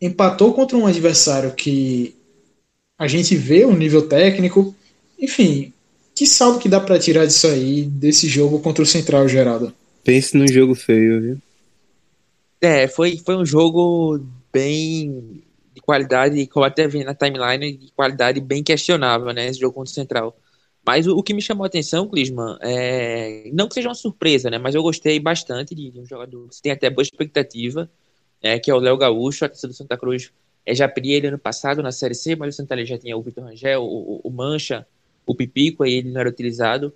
empatou 0.01 0.53
contra 0.53 0.77
um 0.77 0.85
adversário 0.85 1.53
que 1.53 2.15
a 2.97 3.07
gente 3.07 3.35
vê 3.35 3.65
o 3.65 3.69
um 3.69 3.77
nível 3.77 4.07
técnico, 4.07 4.75
enfim, 5.17 5.73
que 6.15 6.25
saldo 6.25 6.59
que 6.59 6.67
dá 6.67 6.79
para 6.79 6.99
tirar 6.99 7.25
disso 7.25 7.47
aí, 7.47 7.83
desse 7.83 8.27
jogo 8.27 8.59
contra 8.59 8.83
o 8.83 8.85
Central, 8.85 9.27
Geraldo? 9.27 9.73
Pense 10.03 10.35
num 10.35 10.47
jogo 10.47 10.75
feio, 10.75 11.21
viu? 11.21 11.37
É, 12.61 12.87
foi, 12.87 13.17
foi 13.17 13.37
um 13.37 13.45
jogo 13.45 14.19
bem 14.51 15.41
de 15.73 15.81
qualidade, 15.81 16.45
como 16.47 16.65
até 16.65 16.87
vi 16.87 17.03
na 17.03 17.15
timeline, 17.15 17.77
de 17.77 17.91
qualidade 17.93 18.41
bem 18.41 18.61
questionável, 18.61 19.31
né? 19.33 19.47
Esse 19.47 19.59
jogo 19.59 19.75
contra 19.75 19.91
o 19.91 19.93
Central. 19.93 20.37
Mas 20.85 21.07
o, 21.07 21.15
o 21.15 21.23
que 21.23 21.33
me 21.33 21.41
chamou 21.41 21.63
a 21.63 21.67
atenção, 21.67 22.07
Clisman, 22.07 22.57
é, 22.61 23.49
não 23.53 23.67
que 23.67 23.75
seja 23.75 23.87
uma 23.87 23.95
surpresa, 23.95 24.49
né? 24.49 24.57
Mas 24.57 24.75
eu 24.75 24.81
gostei 24.81 25.19
bastante 25.19 25.73
de, 25.73 25.89
de 25.89 25.99
um 25.99 26.05
jogador 26.05 26.49
que 26.49 26.61
tem 26.61 26.71
até 26.71 26.89
boa 26.89 27.03
expectativa, 27.03 27.89
é, 28.41 28.59
que 28.59 28.71
é 28.71 28.73
o 28.73 28.79
Léo 28.79 28.97
Gaúcho, 28.97 29.45
a 29.45 29.47
do 29.47 29.73
Santa 29.73 29.97
Cruz. 29.97 30.31
É, 30.65 30.73
já 30.73 30.87
pedi 30.87 31.11
ele 31.11 31.27
ano 31.27 31.37
passado 31.37 31.81
na 31.81 31.91
Série 31.91 32.15
C, 32.15 32.35
mas 32.35 32.53
o 32.53 32.57
Santa 32.57 32.75
Cruz 32.75 32.89
já 32.89 32.97
tinha 32.97 33.17
o 33.17 33.21
Vitor 33.21 33.43
Rangel, 33.43 33.83
o, 33.83 34.21
o, 34.23 34.29
Mancha, 34.29 34.85
o 35.25 35.35
Pipico, 35.35 35.83
aí 35.83 35.93
ele 35.95 36.11
não 36.11 36.21
era 36.21 36.29
utilizado. 36.29 36.93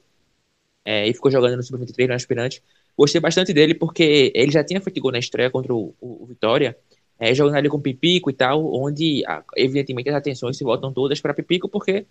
É, 0.86 1.08
e 1.08 1.14
ficou 1.14 1.32
jogando 1.32 1.56
no 1.56 1.64
Sub-23, 1.64 2.08
no 2.08 2.14
aspirante. 2.14 2.62
Gostei 2.98 3.20
bastante 3.20 3.54
dele 3.54 3.74
porque 3.74 4.32
ele 4.36 4.52
já 4.52 4.64
tinha 4.64 4.80
feito 4.82 5.02
gol 5.02 5.12
na 5.12 5.20
estreia 5.20 5.50
contra 5.50 5.74
o, 5.74 5.96
o, 6.00 6.26
Vitória, 6.26 6.78
é, 7.18 7.34
jogando 7.34 7.56
ali 7.56 7.70
com 7.70 7.78
o 7.78 7.82
Pipico 7.82 8.30
e 8.30 8.34
tal, 8.34 8.74
onde, 8.74 9.24
evidentemente, 9.56 10.10
as 10.10 10.16
atenções 10.16 10.58
se 10.58 10.64
voltam 10.64 10.94
todas 10.94 11.20
para 11.22 11.34
Pipico, 11.34 11.68
porque 11.70 12.06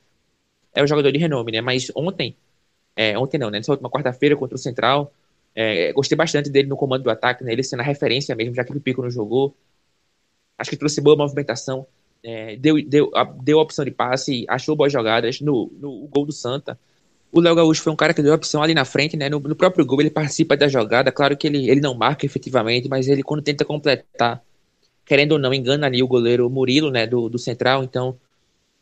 é 0.75 0.83
um 0.83 0.87
jogador 0.87 1.12
de 1.12 1.18
renome, 1.18 1.53
né? 1.53 1.61
Mas 1.61 1.92
ontem, 1.95 2.35
é, 2.97 3.16
ontem 3.18 3.38
não, 3.38 3.51
né? 3.51 3.59
Nessa 3.59 3.73
última 3.73 3.90
quarta-feira 3.90 4.37
contra 4.37 4.57
o 4.57 4.59
Central, 4.59 5.12
é, 5.54 5.92
gostei 5.92 6.16
bastante 6.16 6.50
dele 6.50 6.68
no 6.68 6.76
comando 6.76 7.02
do 7.02 7.10
ataque, 7.10 7.44
né? 7.44 7.52
Ele 7.52 7.62
sendo 7.62 7.80
a 7.80 7.84
referência 7.84 8.34
mesmo, 8.34 8.54
já 8.54 8.64
que 8.64 8.72
o 8.72 8.80
Pico 8.80 9.02
não 9.02 9.10
jogou. 9.10 9.54
Acho 10.56 10.70
que 10.70 10.76
trouxe 10.76 11.00
boa 11.00 11.16
movimentação, 11.16 11.86
é, 12.22 12.56
deu, 12.56 12.82
deu, 12.86 13.10
deu 13.42 13.58
a 13.58 13.62
opção 13.62 13.84
de 13.84 13.90
passe, 13.90 14.44
achou 14.48 14.76
boas 14.76 14.92
jogadas 14.92 15.40
no, 15.40 15.70
no 15.78 16.06
gol 16.06 16.24
do 16.24 16.32
Santa. 16.32 16.78
O 17.32 17.40
Léo 17.40 17.54
Gaúcho 17.54 17.82
foi 17.82 17.92
um 17.92 17.96
cara 17.96 18.12
que 18.14 18.22
deu 18.22 18.32
a 18.32 18.36
opção 18.36 18.62
ali 18.62 18.74
na 18.74 18.84
frente, 18.84 19.16
né? 19.16 19.28
No, 19.28 19.40
no, 19.40 19.56
próprio 19.56 19.84
gol 19.84 20.00
ele 20.00 20.10
participa 20.10 20.56
da 20.56 20.68
jogada. 20.68 21.10
Claro 21.10 21.36
que 21.36 21.46
ele, 21.46 21.68
ele 21.68 21.80
não 21.80 21.94
marca 21.94 22.26
efetivamente, 22.26 22.88
mas 22.88 23.08
ele 23.08 23.22
quando 23.22 23.42
tenta 23.42 23.64
completar, 23.64 24.42
querendo 25.04 25.32
ou 25.32 25.38
não, 25.38 25.52
engana 25.52 25.86
ali 25.86 26.02
o 26.02 26.06
goleiro 26.06 26.48
Murilo, 26.50 26.90
né? 26.90 27.06
Do, 27.06 27.28
do 27.28 27.38
Central. 27.38 27.82
Então, 27.82 28.16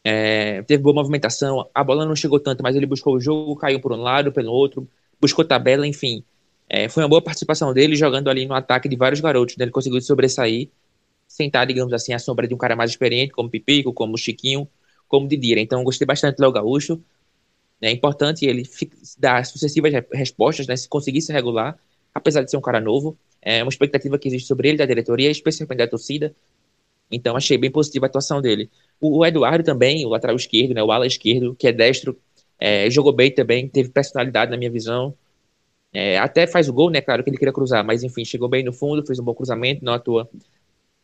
é, 0.04 0.62
teve 0.62 0.82
boa 0.82 0.94
movimentação. 0.94 1.68
A 1.74 1.84
bola 1.84 2.04
não 2.04 2.16
chegou 2.16 2.40
tanto, 2.40 2.62
mas 2.62 2.74
ele 2.76 2.86
buscou 2.86 3.14
o 3.14 3.20
jogo, 3.20 3.56
caiu 3.56 3.80
por 3.80 3.92
um 3.92 4.02
lado, 4.02 4.32
pelo 4.32 4.52
outro, 4.52 4.86
buscou 5.20 5.44
tabela, 5.44 5.86
enfim. 5.86 6.24
É, 6.72 6.88
foi 6.88 7.02
uma 7.02 7.08
boa 7.08 7.20
participação 7.20 7.74
dele 7.74 7.96
jogando 7.96 8.30
ali 8.30 8.46
no 8.46 8.54
ataque 8.54 8.88
de 8.88 8.94
vários 8.94 9.20
garotos. 9.20 9.56
Né? 9.56 9.64
Ele 9.64 9.72
conseguiu 9.72 10.00
sobressair, 10.00 10.68
sentar, 11.26 11.66
digamos 11.66 11.92
assim, 11.92 12.12
a 12.12 12.18
sombra 12.18 12.46
de 12.46 12.54
um 12.54 12.56
cara 12.56 12.76
mais 12.76 12.90
experiente, 12.90 13.32
como 13.32 13.50
Pipico, 13.50 13.92
como 13.92 14.16
Chiquinho, 14.16 14.68
como 15.08 15.26
Didira. 15.26 15.60
Então, 15.60 15.82
gostei 15.82 16.06
bastante 16.06 16.36
do 16.36 16.42
Léo 16.42 16.52
Gaúcho. 16.52 17.02
É 17.82 17.90
importante 17.90 18.46
ele 18.46 18.62
dar 19.18 19.44
sucessivas 19.44 19.92
respostas, 20.12 20.68
né? 20.68 20.76
Se 20.76 20.88
conseguir 20.88 21.20
se 21.22 21.32
regular, 21.32 21.76
apesar 22.14 22.44
de 22.44 22.50
ser 22.52 22.56
um 22.56 22.60
cara 22.60 22.80
novo. 22.80 23.18
É 23.42 23.64
uma 23.64 23.70
expectativa 23.70 24.16
que 24.16 24.28
existe 24.28 24.46
sobre 24.46 24.68
ele, 24.68 24.78
da 24.78 24.86
diretoria, 24.86 25.28
especialmente 25.28 25.78
da 25.78 25.88
torcida. 25.88 26.32
Então, 27.10 27.36
achei 27.36 27.58
bem 27.58 27.70
positiva 27.70 28.06
a 28.06 28.08
atuação 28.08 28.40
dele. 28.40 28.70
O, 29.00 29.26
Eduardo 29.26 29.64
também, 29.64 30.06
o 30.06 30.08
lateral 30.08 30.36
esquerdo, 30.36 30.72
né? 30.72 30.82
O 30.84 30.92
ala 30.92 31.04
esquerdo, 31.04 31.56
que 31.56 31.66
é 31.66 31.72
destro, 31.72 32.16
é, 32.60 32.88
jogou 32.88 33.12
bem 33.12 33.34
também, 33.34 33.68
teve 33.68 33.88
personalidade 33.88 34.52
na 34.52 34.56
minha 34.56 34.70
visão. 34.70 35.12
É, 35.92 36.18
até 36.18 36.46
faz 36.46 36.68
o 36.68 36.72
gol, 36.72 36.90
né? 36.90 37.00
Claro 37.00 37.24
que 37.24 37.30
ele 37.30 37.36
queria 37.38 37.52
cruzar, 37.52 37.84
mas 37.84 38.02
enfim, 38.02 38.24
chegou 38.24 38.48
bem 38.48 38.64
no 38.64 38.72
fundo, 38.72 39.04
fez 39.04 39.18
um 39.18 39.24
bom 39.24 39.34
cruzamento, 39.34 39.84
não 39.84 39.92
atua, 39.92 40.28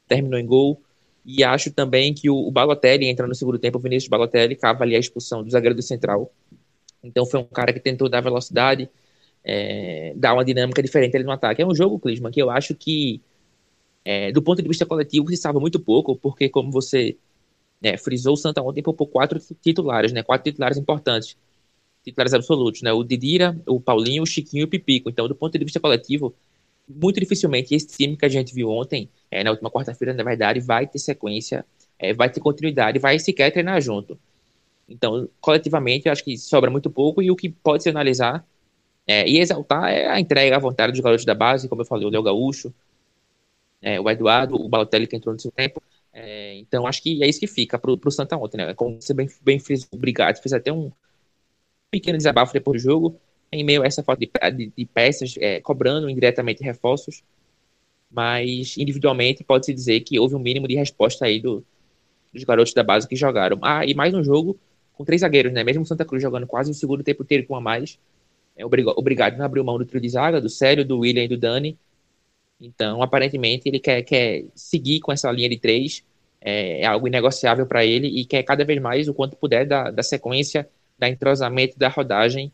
terminou 0.09 0.39
em 0.39 0.47
gol. 0.47 0.81
E 1.25 1.43
acho 1.43 1.73
também 1.73 2.15
que 2.15 2.31
o, 2.31 2.37
o 2.37 2.51
Balotelli 2.53 3.07
entra 3.07 3.27
no 3.27 3.35
segundo 3.35 3.59
tempo, 3.59 3.79
o 3.79 3.81
Vinícius 3.81 4.09
Balotelli 4.09 4.55
cava 4.55 4.85
ali 4.85 4.95
a 4.95 4.99
expulsão 4.99 5.43
do 5.43 5.51
zagueiro 5.51 5.75
do 5.75 5.83
Central. 5.83 6.31
Então 7.03 7.27
foi 7.27 7.41
um 7.41 7.45
cara 7.45 7.73
que 7.73 7.81
tentou 7.81 8.09
dar 8.09 8.21
velocidade, 8.21 8.89
é, 9.45 10.13
dar 10.17 10.35
uma 10.35 10.45
dinâmica 10.45 10.83
diferente 10.83 11.17
ali 11.17 11.25
no 11.25 11.33
ataque. 11.33 11.63
É 11.63 11.67
um 11.67 11.75
jogo, 11.75 11.99
Clisman, 11.99 12.31
que 12.31 12.41
eu 12.41 12.51
acho 12.51 12.75
que, 12.75 13.21
é, 14.05 14.33
do 14.33 14.43
ponto 14.43 14.63
de 14.63 14.69
vista 14.69 14.87
coletivo, 14.87 15.29
se 15.29 15.37
salva 15.37 15.61
muito 15.61 15.81
pouco, 15.81 16.17
porque 16.17 16.49
como 16.49 16.71
você 16.71 17.17
é, 17.83 17.97
frisou, 17.97 18.35
o 18.35 18.37
Santa 18.37 18.63
ontem 18.63 18.83
por 18.83 18.95
quatro 19.09 19.41
titulares, 19.61 20.13
né? 20.13 20.23
Quatro 20.23 20.45
titulares 20.51 20.79
importantes, 20.79 21.37
titulares 22.07 22.33
absolutos, 22.33 22.83
né? 22.83 22.93
O 22.93 23.03
Didira, 23.03 23.61
o 23.67 23.81
Paulinho, 23.81 24.23
o 24.23 24.27
Chiquinho 24.27 24.63
e 24.63 24.65
o 24.65 24.69
Pipico. 24.69 25.11
Então, 25.11 25.27
do 25.27 25.35
ponto 25.35 25.59
de 25.59 25.65
vista 25.65 25.81
coletivo, 25.81 26.33
muito 26.89 27.19
dificilmente 27.19 27.75
esse 27.75 27.89
time 27.89 28.17
que 28.17 28.25
a 28.25 28.29
gente 28.29 28.55
viu 28.55 28.71
ontem, 28.71 29.09
é, 29.29 29.43
na 29.43 29.51
última 29.51 29.71
quarta-feira, 29.71 30.15
na 30.15 30.23
verdade, 30.23 30.61
vai 30.61 30.87
ter 30.87 31.01
sequência, 31.01 31.67
é, 31.99 32.15
vai 32.15 32.31
ter 32.31 32.39
continuidade, 32.41 33.01
vai 33.01 33.19
sequer 33.19 33.51
treinar 33.51 33.81
junto. 33.81 34.17
Então, 34.89 35.29
coletivamente, 35.41 36.07
eu 36.07 36.13
acho 36.13 36.23
que 36.23 36.39
sobra 36.39 36.71
muito 36.71 36.89
pouco 36.89 37.21
e 37.21 37.29
o 37.29 37.35
que 37.35 37.49
pode 37.49 37.83
se 37.83 37.89
analisar 37.89 38.47
é, 39.05 39.29
e 39.29 39.41
exaltar 39.41 39.91
é 39.91 40.07
a 40.07 40.21
entrega 40.21 40.55
à 40.55 40.61
vontade 40.61 40.93
dos 40.93 41.01
garotos 41.01 41.25
da 41.25 41.35
base, 41.35 41.69
como 41.69 41.83
eu 41.83 41.87
falei, 41.87 42.07
o 42.07 42.11
Léo 42.11 42.23
Gaúcho, 42.23 42.73
o 44.03 44.11
Eduardo, 44.11 44.57
o 44.57 44.69
Balotelli 44.69 45.07
que 45.07 45.15
entrou 45.15 45.33
no 45.33 45.41
seu 45.41 45.51
tempo. 45.51 45.81
Então, 46.57 46.87
acho 46.87 47.01
que 47.03 47.23
é 47.23 47.29
isso 47.29 47.39
que 47.39 47.47
fica 47.47 47.79
pro, 47.79 47.97
pro 47.97 48.11
Santa 48.11 48.37
ontem, 48.37 48.57
né? 48.57 48.75
Como 48.75 49.01
você 49.01 49.15
bem, 49.15 49.29
bem 49.43 49.61
fez, 49.61 49.87
obrigado, 49.93 50.41
fez 50.43 50.53
até 50.53 50.73
um 50.73 50.91
pequeno 51.91 52.19
desabafo 52.19 52.53
depois 52.53 52.83
do 52.83 52.85
jogo, 52.85 53.21
em 53.51 53.65
meio 53.65 53.83
a 53.83 53.87
essa 53.87 54.03
falta 54.03 54.21
de, 54.21 54.31
de, 54.57 54.73
de 54.77 54.85
peças, 54.87 55.35
é, 55.39 55.61
cobrando 55.61 56.11
indiretamente 56.11 56.63
reforços, 56.63 57.23
mas 58.11 58.77
individualmente 58.77 59.45
pode-se 59.45 59.73
dizer 59.73 60.01
que 60.01 60.19
houve 60.19 60.35
um 60.35 60.41
mínimo 60.41 60.69
de 60.69 60.75
resposta 60.75 61.25
aí 61.25 61.41
do, 61.41 61.65
dos 62.33 62.45
garotos 62.45 62.75
da 62.75 62.83
base 62.83 63.09
que 63.09 63.17
jogaram. 63.17 63.59
Ah, 63.63 63.85
e 63.85 63.95
mais 63.95 64.15
um 64.15 64.23
jogo 64.23 64.59
com 64.95 65.05
três 65.05 65.21
zagueiros, 65.21 65.53
né? 65.53 65.63
Mesmo 65.63 65.85
Santa 65.85 66.05
Cruz 66.05 66.23
jogando 66.23 66.47
quase 66.47 66.71
o 66.71 66.75
segundo 66.75 67.03
tempo 67.03 67.23
inteiro 67.23 67.47
com 67.47 67.57
a 67.57 67.61
mais, 67.61 67.99
é, 68.57 68.65
obrigado, 68.65 69.37
não 69.37 69.45
abriu 69.45 69.63
mão 69.63 69.79
do 69.79 69.85
trio 69.85 70.01
de 70.01 70.09
zaga, 70.09 70.41
do 70.41 70.49
Célio, 70.49 70.85
do 70.85 71.01
William 71.01 71.25
e 71.25 71.29
do 71.29 71.37
Dani. 71.37 71.79
Então, 72.61 73.03
aparentemente, 73.03 73.69
ele 73.69 73.79
quer, 73.79 74.03
quer 74.03 74.47
seguir 74.55 75.01
com 75.01 75.13
essa 75.13 75.31
linha 75.31 75.49
de 75.49 75.59
três, 75.59 76.03
é, 76.41 76.81
é 76.81 76.87
algo 76.87 77.07
inegociável 77.07 77.67
para 77.67 77.85
ele 77.85 78.09
e 78.09 78.25
quer 78.25 78.43
cada 78.43 78.65
vez 78.65 78.81
mais, 78.81 79.09
o 79.09 79.15
quanto 79.15 79.37
puder, 79.37 79.67
da, 79.67 79.91
da 79.91 80.03
sequência, 80.03 80.69
da 80.99 81.09
entrosamento, 81.09 81.79
da 81.79 81.89
rodagem 81.89 82.53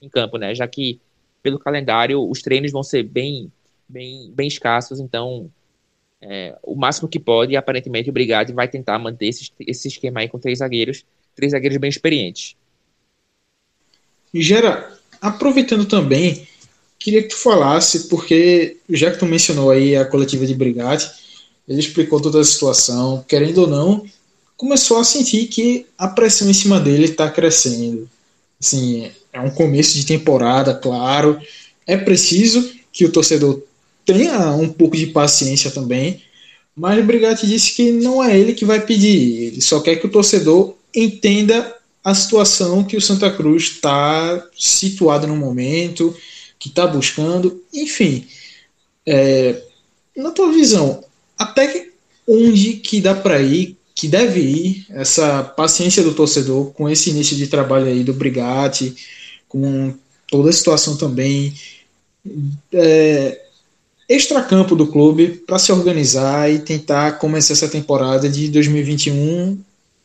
em 0.00 0.08
campo, 0.08 0.38
né? 0.38 0.54
Já 0.54 0.66
que, 0.66 1.00
pelo 1.42 1.58
calendário, 1.58 2.28
os 2.28 2.40
treinos 2.42 2.72
vão 2.72 2.82
ser 2.82 3.02
bem, 3.02 3.52
bem, 3.88 4.30
bem 4.32 4.48
escassos, 4.48 5.00
então 5.00 5.50
é, 6.20 6.56
o 6.62 6.74
máximo 6.74 7.08
que 7.08 7.18
pode, 7.18 7.56
aparentemente 7.56 8.10
o 8.10 8.12
Brigade 8.12 8.52
vai 8.52 8.68
tentar 8.68 8.98
manter 8.98 9.26
esse, 9.26 9.50
esse 9.60 9.88
esquema 9.88 10.20
aí 10.20 10.28
com 10.28 10.38
três 10.38 10.58
zagueiros, 10.58 11.04
três 11.34 11.52
zagueiros 11.52 11.78
bem 11.78 11.90
experientes. 11.90 12.56
E 14.32 14.42
Gera, 14.42 14.92
aproveitando 15.20 15.86
também, 15.86 16.46
queria 16.98 17.22
que 17.22 17.28
tu 17.28 17.36
falasse, 17.36 18.08
porque 18.08 18.78
já 18.88 19.10
que 19.10 19.18
tu 19.18 19.26
mencionou 19.26 19.70
aí 19.70 19.96
a 19.96 20.04
coletiva 20.04 20.46
de 20.46 20.54
Brigade, 20.54 21.10
ele 21.66 21.80
explicou 21.80 22.20
toda 22.20 22.40
a 22.40 22.44
situação, 22.44 23.24
querendo 23.26 23.62
ou 23.62 23.66
não, 23.66 24.04
começou 24.60 24.98
a 24.98 25.04
sentir 25.04 25.46
que 25.46 25.86
a 25.96 26.06
pressão 26.06 26.50
em 26.50 26.52
cima 26.52 26.78
dele 26.78 27.06
está 27.06 27.30
crescendo. 27.30 28.06
Assim, 28.60 29.10
é 29.32 29.40
um 29.40 29.48
começo 29.48 29.94
de 29.94 30.04
temporada, 30.04 30.74
claro. 30.74 31.40
É 31.86 31.96
preciso 31.96 32.70
que 32.92 33.06
o 33.06 33.10
torcedor 33.10 33.62
tenha 34.04 34.50
um 34.50 34.68
pouco 34.68 34.98
de 34.98 35.06
paciência 35.06 35.70
também, 35.70 36.20
mas 36.76 37.00
o 37.00 37.06
Brigatti 37.06 37.46
disse 37.46 37.74
que 37.74 37.90
não 37.90 38.22
é 38.22 38.38
ele 38.38 38.52
que 38.52 38.66
vai 38.66 38.84
pedir, 38.84 39.44
ele 39.44 39.62
só 39.62 39.80
quer 39.80 39.96
que 39.96 40.06
o 40.06 40.10
torcedor 40.10 40.74
entenda 40.94 41.74
a 42.04 42.14
situação 42.14 42.84
que 42.84 42.98
o 42.98 43.00
Santa 43.00 43.30
Cruz 43.30 43.62
está 43.62 44.46
situado 44.58 45.26
no 45.26 45.36
momento, 45.36 46.14
que 46.58 46.68
está 46.68 46.86
buscando, 46.86 47.62
enfim. 47.72 48.26
É, 49.06 49.62
na 50.14 50.30
tua 50.32 50.52
visão, 50.52 51.02
até 51.38 51.88
onde 52.28 52.74
que 52.74 53.00
dá 53.00 53.14
para 53.14 53.40
ir, 53.40 53.79
que 53.94 54.08
deve 54.08 54.40
ir 54.40 54.86
essa 54.90 55.42
paciência 55.42 56.02
do 56.02 56.14
torcedor 56.14 56.72
com 56.72 56.88
esse 56.88 57.10
início 57.10 57.36
de 57.36 57.46
trabalho 57.46 57.86
aí 57.86 58.02
do 58.02 58.14
Brigatti, 58.14 58.94
com 59.48 59.94
toda 60.28 60.50
a 60.50 60.52
situação 60.52 60.96
também 60.96 61.54
é, 62.72 63.40
extracampo 64.08 64.74
do 64.74 64.86
clube 64.86 65.42
para 65.46 65.58
se 65.58 65.72
organizar 65.72 66.50
e 66.50 66.58
tentar 66.58 67.12
começar 67.12 67.52
essa 67.52 67.68
temporada 67.68 68.28
de 68.28 68.48
2021 68.48 69.58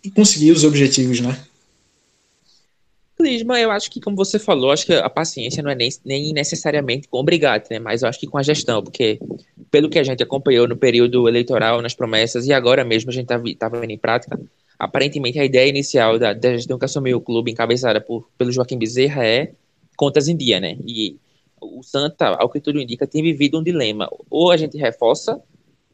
e 0.03 0.11
conseguir 0.11 0.51
os 0.51 0.63
objetivos, 0.63 1.19
né? 1.19 1.37
Clisma, 3.25 3.59
eu 3.59 3.71
acho 3.71 3.89
que, 3.89 3.99
como 3.99 4.15
você 4.15 4.37
falou, 4.37 4.71
acho 4.71 4.85
que 4.85 4.93
a 4.93 5.09
paciência 5.09 5.63
não 5.63 5.71
é 5.71 5.75
nem, 5.75 5.89
nem 6.05 6.31
necessariamente 6.31 7.07
com 7.07 7.19
o 7.19 7.23
né? 7.23 7.79
Mas 7.79 8.03
eu 8.03 8.07
acho 8.07 8.19
que 8.19 8.27
com 8.27 8.37
a 8.37 8.43
gestão, 8.43 8.83
porque 8.83 9.19
pelo 9.71 9.89
que 9.89 9.97
a 9.97 10.03
gente 10.03 10.21
acompanhou 10.21 10.67
no 10.67 10.77
período 10.77 11.27
eleitoral, 11.27 11.81
nas 11.81 11.95
promessas, 11.95 12.45
e 12.45 12.53
agora 12.53 12.85
mesmo 12.85 13.09
a 13.09 13.13
gente 13.13 13.23
está 13.23 13.41
tá 13.57 13.67
vendo 13.67 13.89
em 13.89 13.97
prática, 13.97 14.39
aparentemente 14.77 15.39
a 15.39 15.43
ideia 15.43 15.67
inicial 15.67 16.19
da, 16.19 16.33
da 16.33 16.53
gestão 16.53 16.77
que 16.77 16.85
assumiu 16.85 17.17
o 17.17 17.21
clube, 17.21 17.51
encabeçada 17.51 17.99
por, 17.99 18.29
pelo 18.37 18.51
Joaquim 18.51 18.77
Bezerra, 18.77 19.25
é 19.25 19.53
contas 19.97 20.27
em 20.27 20.37
dia, 20.37 20.59
né? 20.59 20.77
E 20.85 21.17
o 21.59 21.81
Santa, 21.81 22.27
ao 22.27 22.47
que 22.47 22.59
tudo 22.59 22.79
indica, 22.79 23.07
tem 23.07 23.23
vivido 23.23 23.59
um 23.59 23.63
dilema. 23.63 24.07
Ou 24.29 24.51
a 24.51 24.57
gente 24.57 24.77
reforça 24.77 25.41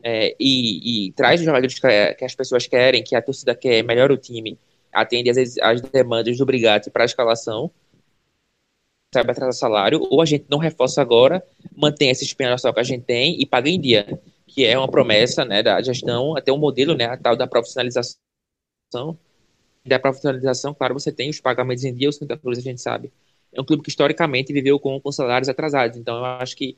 é, 0.03 0.35
e, 0.37 1.07
e, 1.07 1.11
traz 1.13 1.39
os 1.39 1.45
jogadores 1.45 1.79
que, 1.79 2.13
que, 2.15 2.25
as 2.25 2.35
pessoas 2.35 2.67
querem, 2.67 3.01
que 3.03 3.15
a 3.15 3.21
torcida 3.21 3.55
quer, 3.55 3.83
melhora 3.83 4.13
o 4.13 4.17
time, 4.17 4.57
atende 4.91 5.29
às, 5.29 5.81
demandas 5.81 6.37
do 6.37 6.45
Brigatti 6.45 6.89
para 6.89 7.03
a 7.03 7.05
escalação, 7.05 7.71
sabe 9.13 9.31
atrasar 9.31 9.53
salário, 9.53 10.01
ou 10.09 10.21
a 10.21 10.25
gente 10.25 10.45
não 10.49 10.57
reforça 10.57 11.01
agora, 11.01 11.43
mantém 11.75 12.09
essa 12.09 12.23
espinha 12.23 12.57
só 12.57 12.71
que 12.71 12.79
a 12.79 12.83
gente 12.83 13.03
tem 13.03 13.39
e 13.39 13.45
paga 13.45 13.69
em 13.69 13.79
dia, 13.79 14.19
que 14.47 14.65
é 14.65 14.77
uma 14.77 14.87
promessa 14.87 15.43
né, 15.43 15.61
da 15.61 15.81
gestão, 15.81 16.35
até 16.37 16.51
um 16.51 16.57
modelo, 16.57 16.95
né, 16.95 17.05
a 17.05 17.17
tal 17.17 17.35
da 17.35 17.47
profissionalização. 17.47 18.17
Da 19.83 19.97
profissionalização, 19.97 20.73
claro, 20.73 20.93
você 20.93 21.11
tem 21.11 21.29
os 21.29 21.39
pagamentos 21.39 21.83
em 21.83 21.93
dia, 21.93 22.09
o 22.09 22.13
Santa 22.13 22.37
Cruz 22.37 22.57
a 22.57 22.61
gente 22.61 22.81
sabe. 22.81 23.11
É 23.51 23.59
um 23.59 23.65
clube 23.65 23.83
que 23.83 23.89
historicamente 23.89 24.53
viveu 24.53 24.79
com, 24.79 24.99
com 24.99 25.11
salários 25.11 25.49
atrasados, 25.49 25.97
então 25.97 26.17
eu 26.17 26.25
acho 26.25 26.55
que 26.55 26.77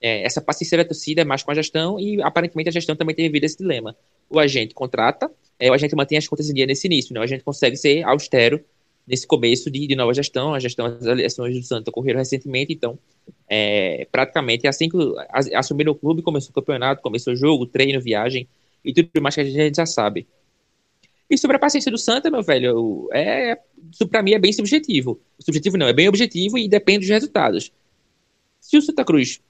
é, 0.00 0.24
essa 0.24 0.40
paciência 0.40 0.78
da 0.78 0.84
torcida 0.84 1.20
é 1.20 1.24
mais 1.24 1.42
com 1.42 1.50
a 1.50 1.54
gestão 1.54 2.00
e 2.00 2.22
aparentemente 2.22 2.70
a 2.70 2.72
gestão 2.72 2.96
também 2.96 3.14
tem 3.14 3.26
vivido 3.26 3.44
esse 3.44 3.58
dilema. 3.58 3.94
O 4.28 4.38
agente 4.38 4.74
contrata, 4.74 5.30
é, 5.60 5.70
o 5.70 5.74
agente 5.74 5.94
mantém 5.94 6.16
as 6.16 6.26
contas 6.26 6.48
em 6.48 6.54
dia 6.54 6.66
nesse 6.66 6.86
início, 6.86 7.12
né? 7.12 7.20
o 7.20 7.22
agente 7.22 7.44
consegue 7.44 7.76
ser 7.76 8.02
austero 8.02 8.64
nesse 9.06 9.26
começo 9.26 9.70
de, 9.70 9.86
de 9.86 9.94
nova 9.94 10.14
gestão. 10.14 10.54
A 10.54 10.58
gestão 10.58 10.88
das 10.90 11.04
eleições 11.04 11.54
do 11.54 11.62
Santos 11.62 11.88
ocorreram 11.88 12.18
recentemente, 12.18 12.72
então 12.72 12.98
é, 13.46 14.08
praticamente 14.10 14.66
assim 14.66 14.88
que 14.88 14.96
assumiram 15.54 15.92
o 15.92 15.94
clube, 15.94 16.22
começou 16.22 16.50
o 16.50 16.54
campeonato, 16.54 17.02
começou 17.02 17.34
o 17.34 17.36
jogo, 17.36 17.66
treino, 17.66 18.00
viagem 18.00 18.48
e 18.82 18.94
tudo 18.94 19.10
mais 19.20 19.34
que 19.34 19.42
a 19.42 19.44
gente 19.44 19.76
já 19.76 19.84
sabe. 19.84 20.26
E 21.28 21.36
sobre 21.36 21.56
a 21.56 21.60
paciência 21.60 21.92
do 21.92 21.98
Santa, 21.98 22.30
meu 22.30 22.42
velho, 22.42 23.08
é, 23.12 23.56
isso 23.92 24.08
para 24.08 24.22
mim 24.22 24.32
é 24.32 24.38
bem 24.38 24.52
subjetivo. 24.52 25.20
Subjetivo 25.38 25.76
não, 25.76 25.86
é 25.86 25.92
bem 25.92 26.08
objetivo 26.08 26.56
e 26.56 26.66
depende 26.66 27.00
dos 27.00 27.08
resultados. 27.08 27.70
Se 28.60 28.76
o 28.76 28.82
Santa 28.82 29.04
Cruz 29.04 29.40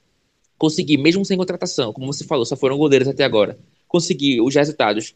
conseguir, 0.59 0.99
mesmo 0.99 1.25
sem 1.25 1.39
contratação, 1.39 1.93
como 1.93 2.13
você 2.13 2.25
falou, 2.25 2.45
só 2.45 2.57
foram 2.57 2.77
goleiros 2.77 3.09
até 3.09 3.25
agora, 3.25 3.59
conseguir 3.89 4.43
os 4.43 4.55
resultados 4.55 5.15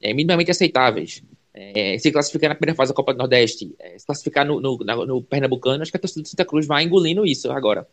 é, 0.00 0.12
minimamente 0.12 0.50
aceitáveis, 0.50 1.22
é, 1.54 1.98
se 1.98 2.12
classificar 2.12 2.50
na 2.50 2.54
primeira 2.54 2.76
fase 2.76 2.92
da 2.92 2.96
Copa 2.96 3.14
do 3.14 3.18
Nordeste, 3.18 3.74
é, 3.78 3.98
se 3.98 4.04
classificar 4.06 4.46
no, 4.46 4.60
no, 4.60 4.76
no, 5.06 5.22
Pernambucano, 5.22 5.82
acho 5.82 5.90
que 5.90 5.96
a 5.96 6.00
torcida 6.00 6.22
do 6.22 6.28
Santa 6.28 6.44
Cruz 6.44 6.66
vai 6.66 6.84
engolindo 6.84 7.24
isso 7.24 7.50
agora. 7.50 7.88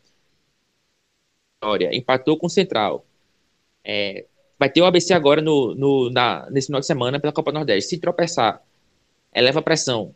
Olha, 1.62 1.96
empatou 1.96 2.38
com 2.38 2.48
o 2.48 2.50
Central. 2.50 3.06
É, 3.84 4.26
vai 4.60 4.70
ter 4.70 4.82
o 4.82 4.86
ABC 4.86 5.14
agora 5.14 5.42
no, 5.42 5.74
no, 5.76 6.10
na, 6.10 6.50
nesse 6.50 6.68
final 6.68 6.82
de 6.82 6.88
semana 6.88 7.20
pela 7.20 7.32
Copa 7.32 7.52
do 7.52 7.56
Nordeste. 7.56 7.92
Se 7.92 7.98
tropeçar, 8.00 8.62
eleva 9.34 9.60
a 9.60 9.64
pressão. 9.64 10.14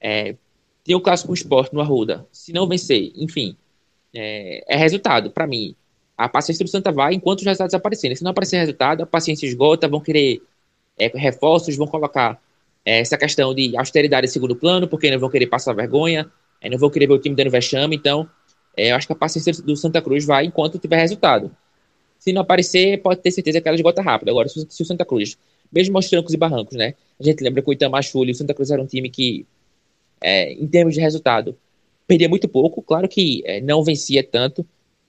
É, 0.00 0.36
tem 0.82 0.94
o 0.94 1.00
clássico 1.00 1.28
com 1.28 1.32
o 1.32 1.34
esporte 1.34 1.74
no 1.74 1.80
Arruda. 1.80 2.26
Se 2.32 2.52
não 2.52 2.66
vencer, 2.66 3.12
enfim, 3.14 3.56
é, 4.14 4.64
é 4.74 4.76
resultado 4.76 5.30
para 5.30 5.46
mim 5.46 5.76
a 6.16 6.28
paciência 6.28 6.64
do 6.64 6.70
Santa 6.70 6.90
vai 6.90 7.14
enquanto 7.14 7.40
os 7.40 7.44
resultados 7.44 7.74
aparecerem. 7.74 8.16
Se 8.16 8.24
não 8.24 8.30
aparecer 8.30 8.58
resultado, 8.58 9.02
a 9.02 9.06
paciência 9.06 9.46
esgota, 9.46 9.86
vão 9.86 10.00
querer 10.00 10.40
é, 10.98 11.10
reforços, 11.14 11.76
vão 11.76 11.86
colocar 11.86 12.40
é, 12.84 13.00
essa 13.00 13.16
questão 13.16 13.54
de 13.54 13.76
austeridade 13.76 14.26
em 14.26 14.30
segundo 14.30 14.54
plano, 14.56 14.88
porque 14.88 15.10
não 15.10 15.18
vão 15.18 15.30
querer 15.30 15.46
passar 15.46 15.72
vergonha, 15.72 16.30
é, 16.60 16.70
não 16.70 16.78
vão 16.78 16.90
querer 16.90 17.06
ver 17.06 17.14
o 17.14 17.18
time 17.18 17.34
dando 17.34 17.50
vexame. 17.50 17.96
Então, 17.96 18.28
é, 18.76 18.90
eu 18.90 18.96
acho 18.96 19.06
que 19.06 19.12
a 19.12 19.16
paciência 19.16 19.52
do 19.62 19.76
Santa 19.76 20.00
Cruz 20.00 20.24
vai 20.24 20.46
enquanto 20.46 20.78
tiver 20.78 20.96
resultado. 20.96 21.50
Se 22.18 22.32
não 22.32 22.42
aparecer, 22.42 23.02
pode 23.02 23.20
ter 23.20 23.30
certeza 23.30 23.60
que 23.60 23.68
ela 23.68 23.76
esgota 23.76 24.02
rápido. 24.02 24.30
Agora, 24.30 24.48
se, 24.48 24.66
se 24.68 24.82
o 24.82 24.86
Santa 24.86 25.04
Cruz, 25.04 25.36
mesmo 25.72 25.96
aos 25.96 26.08
trancos 26.08 26.32
e 26.32 26.36
barrancos, 26.36 26.76
né? 26.76 26.94
A 27.18 27.24
gente 27.24 27.42
lembra 27.42 27.62
que 27.62 27.68
o 27.68 27.72
Itamar 27.72 28.02
Chuli, 28.02 28.32
o 28.32 28.34
Santa 28.34 28.54
Cruz 28.54 28.70
era 28.70 28.82
um 28.82 28.86
time 28.86 29.10
que, 29.10 29.46
é, 30.20 30.52
em 30.52 30.66
termos 30.66 30.94
de 30.94 31.00
resultado, 31.00 31.56
perdia 32.06 32.28
muito 32.28 32.48
pouco. 32.48 32.82
Claro 32.82 33.08
que 33.08 33.42
é, 33.44 33.60
não 33.60 33.82
vencia 33.82 34.22
tanto, 34.22 34.66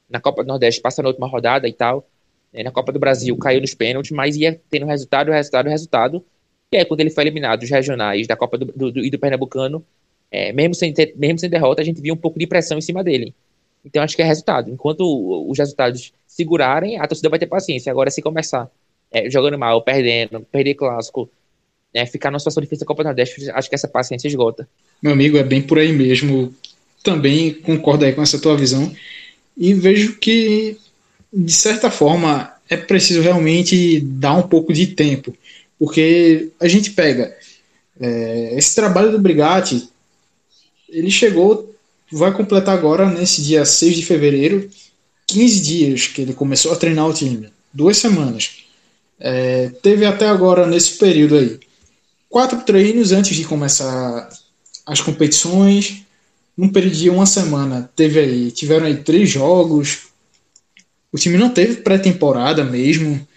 na 0.09 0.19
Copa 0.19 0.43
do 0.43 0.47
Nordeste 0.47 0.81
passa 0.81 1.01
na 1.01 1.09
última 1.09 1.27
rodada 1.27 1.67
e 1.67 1.73
tal. 1.73 2.07
Né, 2.57 2.63
na 2.63 2.71
Copa 2.71 2.91
do 2.91 2.97
Brasil 2.97 3.37
caiu 3.37 3.61
nos 3.61 3.75
pênaltis, 3.75 4.11
mas 4.11 4.35
ia 4.35 4.59
tendo 4.69 4.87
resultado, 4.87 5.31
resultado, 5.31 5.69
resultado. 5.69 6.25
E 6.71 6.77
aí, 6.77 6.85
quando 6.85 7.01
ele 7.01 7.11
foi 7.11 7.23
eliminado 7.23 7.59
dos 7.59 7.69
regionais 7.69 8.25
da 8.25 8.35
Copa 8.35 8.57
do, 8.57 8.65
do, 8.65 8.91
do, 8.91 9.05
e 9.05 9.11
do 9.11 9.19
Pernambucano, 9.19 9.85
é, 10.31 10.51
mesmo, 10.51 10.73
sem 10.73 10.91
ter, 10.91 11.13
mesmo 11.15 11.37
sem 11.37 11.49
derrota, 11.49 11.81
a 11.81 11.85
gente 11.85 12.01
viu 12.01 12.15
um 12.15 12.17
pouco 12.17 12.39
de 12.39 12.47
pressão 12.47 12.79
em 12.79 12.81
cima 12.81 13.03
dele. 13.03 13.33
Então, 13.85 14.01
acho 14.01 14.15
que 14.15 14.21
é 14.23 14.25
resultado. 14.25 14.71
Enquanto 14.71 15.01
os 15.49 15.57
resultados 15.57 16.11
segurarem, 16.25 16.99
a 16.99 17.07
torcida 17.07 17.29
vai 17.29 17.39
ter 17.39 17.45
paciência. 17.45 17.91
Agora, 17.91 18.09
se 18.09 18.21
começar 18.21 18.69
é, 19.11 19.29
jogando 19.29 19.57
mal, 19.57 19.81
perdendo, 19.83 20.41
perder 20.51 20.73
clássico, 20.73 21.29
né, 21.93 22.05
ficar 22.05 22.31
numa 22.31 22.39
situação 22.39 22.61
difícil 22.61 22.85
da 22.85 22.87
Copa 22.87 23.03
do 23.03 23.07
Nordeste, 23.07 23.49
acho 23.51 23.69
que 23.69 23.75
essa 23.75 23.87
paciência 23.87 24.27
esgota. 24.27 24.67
Meu 25.01 25.13
amigo, 25.13 25.37
é 25.37 25.43
bem 25.43 25.61
por 25.61 25.77
aí 25.77 25.93
mesmo. 25.93 26.53
Também 27.03 27.53
concordo 27.53 28.03
aí 28.03 28.13
com 28.13 28.21
essa 28.21 28.41
tua 28.41 28.57
visão 28.57 28.91
e 29.55 29.73
vejo 29.73 30.17
que, 30.17 30.77
de 31.31 31.53
certa 31.53 31.91
forma, 31.91 32.53
é 32.69 32.77
preciso 32.77 33.21
realmente 33.21 33.99
dar 33.99 34.33
um 34.33 34.47
pouco 34.47 34.73
de 34.73 34.87
tempo, 34.87 35.35
porque 35.79 36.49
a 36.59 36.67
gente 36.67 36.91
pega 36.91 37.35
é, 37.99 38.55
esse 38.57 38.75
trabalho 38.75 39.11
do 39.11 39.19
Brigatti, 39.19 39.89
ele 40.89 41.11
chegou, 41.11 41.75
vai 42.11 42.33
completar 42.33 42.77
agora, 42.77 43.09
nesse 43.09 43.41
dia 43.41 43.65
6 43.65 43.95
de 43.95 44.05
fevereiro, 44.05 44.69
15 45.27 45.59
dias 45.61 46.07
que 46.07 46.21
ele 46.21 46.33
começou 46.33 46.71
a 46.71 46.75
treinar 46.77 47.07
o 47.07 47.13
time, 47.13 47.49
duas 47.73 47.97
semanas. 47.97 48.63
É, 49.19 49.69
teve 49.81 50.05
até 50.05 50.27
agora, 50.27 50.65
nesse 50.65 50.97
período 50.97 51.35
aí, 51.35 51.59
quatro 52.29 52.61
treinos 52.61 53.11
antes 53.11 53.35
de 53.35 53.43
começar 53.43 54.29
as 54.85 55.01
competições, 55.01 56.03
num 56.55 56.69
período 56.69 56.95
de 56.95 57.09
uma 57.09 57.25
semana, 57.25 57.89
teve 57.95 58.19
aí, 58.19 58.51
tiveram 58.51 58.85
aí 58.85 58.97
três 58.97 59.29
jogos. 59.29 60.07
O 61.17 61.19
time 61.19 61.35
não 61.35 61.49
teve 61.49 61.77
pré-temporada 61.77 62.63
mesmo, 62.63 63.27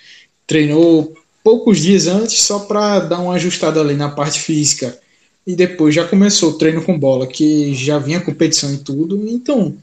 treinou 0.47 1.17
poucos 1.43 1.81
dias 1.81 2.07
antes 2.07 2.43
só 2.43 2.59
para 2.59 3.01
dar 3.01 3.21
uma 3.21 3.33
ajustada 3.33 3.81
ali 3.81 3.95
na 3.95 4.11
parte 4.11 4.39
física. 4.39 5.01
E 5.47 5.57
depois 5.57 5.95
já 5.95 6.07
começou 6.07 6.51
o 6.51 6.59
treino 6.59 6.83
com 6.85 6.99
bola, 6.99 7.27
que 7.27 7.75
já 7.75 7.99
vinha 7.99 8.21
competição 8.21 8.71
e 8.75 8.77
tudo. 8.77 9.27
Então, 9.27 9.75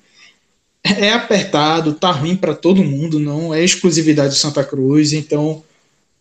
é 0.83 1.11
apertado, 1.11 1.95
tá 1.95 2.11
ruim 2.11 2.35
para 2.35 2.53
todo 2.53 2.83
mundo, 2.83 3.19
não 3.19 3.51
é 3.51 3.63
exclusividade 3.63 4.35
do 4.35 4.37
Santa 4.37 4.63
Cruz. 4.63 5.11
Então, 5.11 5.63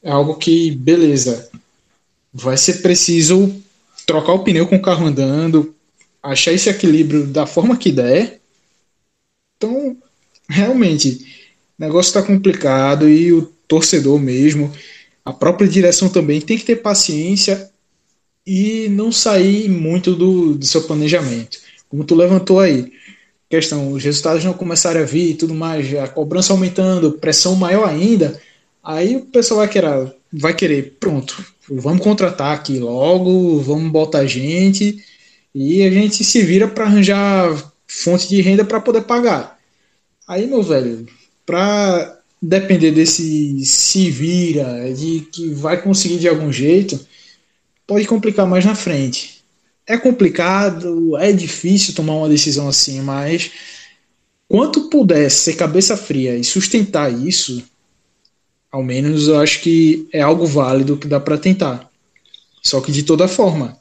é 0.02 0.10
algo 0.10 0.36
que, 0.36 0.70
beleza, 0.70 1.50
vai 2.32 2.56
ser 2.56 2.80
preciso 2.80 3.54
trocar 4.06 4.32
o 4.32 4.42
pneu 4.42 4.66
com 4.66 4.76
o 4.76 4.82
carro 4.82 5.04
andando, 5.04 5.74
achar 6.22 6.54
esse 6.54 6.70
equilíbrio 6.70 7.26
da 7.26 7.44
forma 7.44 7.76
que 7.76 7.92
der. 7.92 8.40
Então, 9.58 9.94
realmente, 10.48 11.35
o 11.78 11.82
negócio 11.82 12.08
está 12.08 12.22
complicado 12.22 13.08
e 13.08 13.32
o 13.32 13.42
torcedor 13.68 14.18
mesmo, 14.18 14.72
a 15.24 15.32
própria 15.32 15.68
direção 15.68 16.08
também 16.08 16.40
tem 16.40 16.56
que 16.56 16.64
ter 16.64 16.76
paciência 16.76 17.70
e 18.46 18.88
não 18.90 19.10
sair 19.10 19.68
muito 19.68 20.14
do, 20.14 20.54
do 20.54 20.64
seu 20.64 20.82
planejamento. 20.82 21.58
Como 21.88 22.04
tu 22.04 22.14
levantou 22.14 22.60
aí, 22.60 22.92
questão, 23.50 23.92
os 23.92 24.02
resultados 24.04 24.44
não 24.44 24.52
começaram 24.52 25.00
a 25.00 25.04
vir 25.04 25.30
e 25.30 25.34
tudo 25.34 25.54
mais, 25.54 25.92
a 25.94 26.08
cobrança 26.08 26.52
aumentando, 26.52 27.12
pressão 27.12 27.56
maior 27.56 27.88
ainda, 27.88 28.40
aí 28.82 29.16
o 29.16 29.26
pessoal 29.26 29.58
vai 29.58 29.68
querer, 29.68 30.14
vai 30.32 30.54
querer, 30.54 30.96
pronto, 31.00 31.44
vamos 31.68 32.02
contratar 32.02 32.54
aqui 32.54 32.78
logo, 32.78 33.60
vamos 33.60 33.90
botar 33.90 34.26
gente 34.26 35.04
e 35.54 35.82
a 35.82 35.90
gente 35.90 36.22
se 36.22 36.42
vira 36.42 36.68
para 36.68 36.84
arranjar 36.84 37.72
fonte 37.86 38.28
de 38.28 38.40
renda 38.40 38.64
para 38.64 38.80
poder 38.80 39.02
pagar. 39.02 39.58
Aí, 40.28 40.46
meu 40.46 40.62
velho, 40.62 41.06
para 41.46 42.20
depender 42.42 42.90
desse 42.90 43.64
se 43.64 44.10
vira, 44.10 44.92
de 44.92 45.20
que 45.32 45.48
vai 45.54 45.80
conseguir 45.80 46.18
de 46.18 46.28
algum 46.28 46.52
jeito, 46.52 46.98
pode 47.86 48.06
complicar 48.06 48.46
mais 48.46 48.64
na 48.64 48.74
frente. 48.74 49.42
É 49.86 49.96
complicado, 49.96 51.16
é 51.16 51.32
difícil 51.32 51.94
tomar 51.94 52.14
uma 52.14 52.28
decisão 52.28 52.68
assim, 52.68 53.00
mas 53.00 53.52
quanto 54.48 54.90
puder 54.90 55.30
ser 55.30 55.54
cabeça 55.54 55.96
fria 55.96 56.36
e 56.36 56.42
sustentar 56.42 57.12
isso, 57.12 57.62
ao 58.70 58.82
menos 58.82 59.28
eu 59.28 59.38
acho 59.38 59.60
que 59.60 60.08
é 60.12 60.20
algo 60.20 60.44
válido 60.44 60.96
que 60.96 61.06
dá 61.06 61.20
para 61.20 61.38
tentar. 61.38 61.88
Só 62.62 62.80
que 62.80 62.90
de 62.90 63.04
toda 63.04 63.28
forma, 63.28 63.78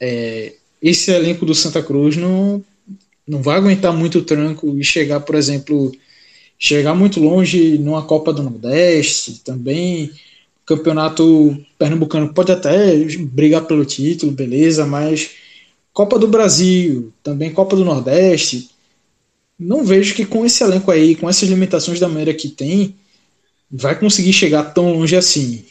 é, 0.00 0.54
esse 0.80 1.10
elenco 1.10 1.44
do 1.44 1.54
Santa 1.54 1.82
Cruz 1.82 2.16
não, 2.16 2.64
não 3.28 3.42
vai 3.42 3.58
aguentar 3.58 3.92
muito 3.92 4.22
tranco 4.22 4.78
e 4.78 4.82
chegar, 4.82 5.20
por 5.20 5.34
exemplo, 5.34 5.92
chegar 6.60 6.94
muito 6.94 7.18
longe 7.18 7.78
numa 7.78 8.02
Copa 8.02 8.34
do 8.34 8.42
Nordeste, 8.42 9.40
também 9.42 10.12
campeonato 10.66 11.58
pernambucano 11.76 12.32
pode 12.32 12.52
até 12.52 12.94
brigar 13.18 13.66
pelo 13.66 13.84
título, 13.84 14.30
beleza, 14.30 14.86
mas 14.86 15.30
Copa 15.92 16.18
do 16.18 16.28
Brasil, 16.28 17.12
também 17.24 17.50
Copa 17.50 17.74
do 17.74 17.84
Nordeste. 17.84 18.70
Não 19.58 19.84
vejo 19.84 20.14
que 20.14 20.24
com 20.24 20.44
esse 20.46 20.62
elenco 20.62 20.90
aí, 20.90 21.16
com 21.16 21.28
essas 21.28 21.48
limitações 21.48 21.98
da 21.98 22.08
maneira 22.08 22.34
que 22.34 22.48
tem, 22.48 22.94
vai 23.70 23.98
conseguir 23.98 24.32
chegar 24.32 24.62
tão 24.74 24.92
longe 24.92 25.16
assim. 25.16 25.64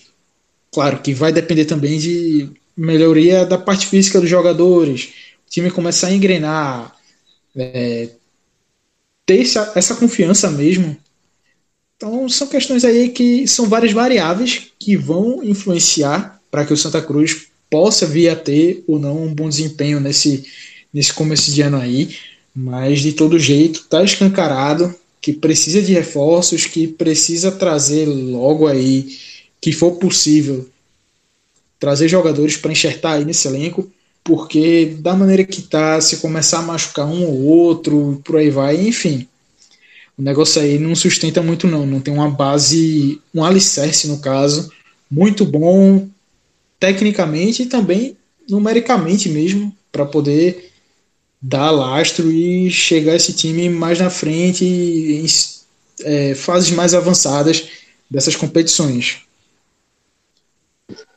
Claro 0.71 0.99
que 0.99 1.13
vai 1.13 1.31
depender 1.31 1.65
também 1.65 1.97
de 1.97 2.49
melhoria 2.75 3.45
da 3.45 3.57
parte 3.57 3.85
física 3.87 4.19
dos 4.19 4.29
jogadores, 4.29 5.13
o 5.47 5.49
time 5.49 5.71
começar 5.71 6.07
a 6.07 6.13
engrenar, 6.13 6.95
é, 7.55 8.09
ter 9.29 9.41
essa, 9.41 9.71
essa 9.75 9.95
confiança 9.95 10.49
mesmo. 10.49 10.97
Então 11.95 12.27
são 12.27 12.47
questões 12.47 12.83
aí 12.83 13.09
que 13.09 13.47
são 13.47 13.69
várias 13.69 13.91
variáveis 13.91 14.71
que 14.79 14.97
vão 14.97 15.43
influenciar 15.43 16.41
para 16.49 16.65
que 16.65 16.73
o 16.73 16.77
Santa 16.77 16.99
Cruz 16.99 17.45
possa 17.69 18.07
vir 18.07 18.29
a 18.29 18.35
ter 18.35 18.83
ou 18.87 18.97
não 18.97 19.25
um 19.25 19.31
bom 19.31 19.47
desempenho 19.47 19.99
nesse, 19.99 20.45
nesse 20.91 21.13
começo 21.13 21.51
de 21.51 21.61
ano 21.61 21.77
aí. 21.77 22.15
Mas 22.55 23.01
de 23.01 23.13
todo 23.13 23.37
jeito, 23.37 23.81
está 23.81 24.03
escancarado 24.03 24.95
que 25.21 25.31
precisa 25.31 25.79
de 25.79 25.93
reforços, 25.93 26.65
que 26.65 26.87
precisa 26.87 27.51
trazer 27.51 28.05
logo 28.07 28.65
aí, 28.65 29.15
que 29.61 29.71
for 29.71 29.91
possível, 29.97 30.67
trazer 31.79 32.07
jogadores 32.07 32.57
para 32.57 32.71
enxertar 32.71 33.17
aí 33.17 33.25
nesse 33.25 33.47
elenco, 33.47 33.91
porque 34.29 34.95
da 34.99 35.15
maneira 35.15 35.43
que 35.43 35.59
tá, 35.63 35.99
se 35.99 36.17
começar 36.17 36.59
a 36.59 36.61
machucar 36.61 37.07
um 37.07 37.25
ou 37.25 37.45
outro, 37.45 38.21
por 38.23 38.37
aí 38.37 38.51
vai, 38.51 38.75
enfim. 38.75 39.27
O 40.15 40.21
negócio 40.21 40.61
aí 40.61 40.77
não 40.77 40.93
sustenta 40.93 41.41
muito 41.41 41.65
não, 41.65 41.83
não 41.83 41.99
tem 41.99 42.13
uma 42.13 42.29
base, 42.29 43.19
um 43.33 43.43
alicerce 43.43 44.07
no 44.07 44.19
caso, 44.19 44.71
muito 45.09 45.43
bom 45.43 46.07
tecnicamente 46.79 47.63
e 47.63 47.65
também 47.65 48.15
numericamente 48.47 49.29
mesmo, 49.29 49.75
para 49.91 50.05
poder 50.05 50.71
dar 51.41 51.71
lastro 51.71 52.31
e 52.31 52.69
chegar 52.69 53.15
esse 53.15 53.33
time 53.33 53.67
mais 53.67 53.97
na 53.97 54.11
frente 54.11 54.63
em 54.63 55.25
é, 56.03 56.35
fases 56.35 56.69
mais 56.69 56.93
avançadas 56.93 57.67
dessas 58.07 58.35
competições. 58.35 59.23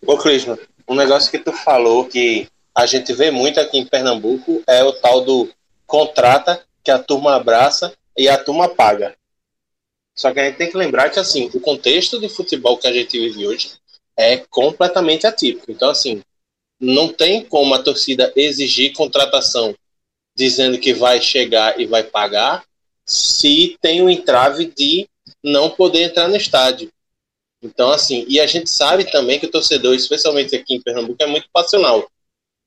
Ô 0.07 0.16
Clisman, 0.16 0.59
um 0.88 0.94
negócio 0.94 1.31
que 1.31 1.38
tu 1.38 1.53
falou 1.53 2.07
que 2.07 2.48
a 2.75 2.87
gente 2.87 3.13
vê 3.13 3.31
muito 3.31 3.61
aqui 3.61 3.79
em 3.79 3.87
Pernambuco 3.87 4.63
é 4.67 4.83
o 4.83 4.93
tal 4.93 5.23
do 5.23 5.51
contrata 5.87 6.65
que 6.83 6.91
a 6.91 6.99
turma 6.99 7.35
abraça 7.35 7.93
e 8.17 8.29
a 8.29 8.43
turma 8.43 8.69
paga. 8.69 9.15
Só 10.15 10.33
que 10.33 10.41
a 10.41 10.45
gente 10.47 10.57
tem 10.57 10.71
que 10.71 10.77
lembrar 10.77 11.11
que 11.11 11.19
assim, 11.19 11.51
o 11.55 11.61
contexto 11.61 12.21
de 12.21 12.29
futebol 12.29 12.77
que 12.79 12.87
a 12.87 12.93
gente 12.93 13.19
vive 13.19 13.47
hoje 13.47 13.73
é 14.17 14.37
completamente 14.37 15.27
atípico. 15.27 15.71
Então 15.71 15.91
assim, 15.91 16.23
não 16.81 17.13
tem 17.13 17.45
como 17.45 17.75
a 17.75 17.83
torcida 17.83 18.33
exigir 18.35 18.93
contratação 18.93 19.75
dizendo 20.35 20.79
que 20.79 20.95
vai 20.95 21.21
chegar 21.21 21.79
e 21.79 21.87
vai 21.87 22.03
pagar 22.03 22.65
se 23.07 23.77
tem 23.81 24.01
o 24.01 24.07
um 24.07 24.11
entrave 24.11 24.67
de 24.67 25.09
não 25.43 25.71
poder 25.71 26.03
entrar 26.05 26.29
no 26.29 26.37
estádio. 26.37 26.91
Então, 27.63 27.93
assim, 27.93 28.25
e 28.29 28.41
a 28.41 28.47
gente 28.47 28.69
sabe 28.69 29.11
também 29.11 29.39
que 29.39 29.47
o 29.47 29.51
torcedor, 29.51 29.95
especialmente 29.95 30.57
aqui 30.57 30.75
em 30.75 30.81
Pernambuco, 30.81 31.23
é 31.23 31.27
muito 31.27 31.49
passional. 31.53 32.11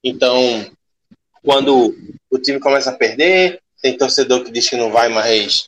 Então, 0.06 0.72
quando 1.42 1.98
o 2.30 2.38
time 2.38 2.60
começa 2.60 2.92
a 2.92 2.96
perder, 2.96 3.60
tem 3.82 3.98
torcedor 3.98 4.44
que 4.44 4.52
diz 4.52 4.70
que 4.70 4.78
não 4.78 4.92
vai 4.92 5.10
mais 5.10 5.68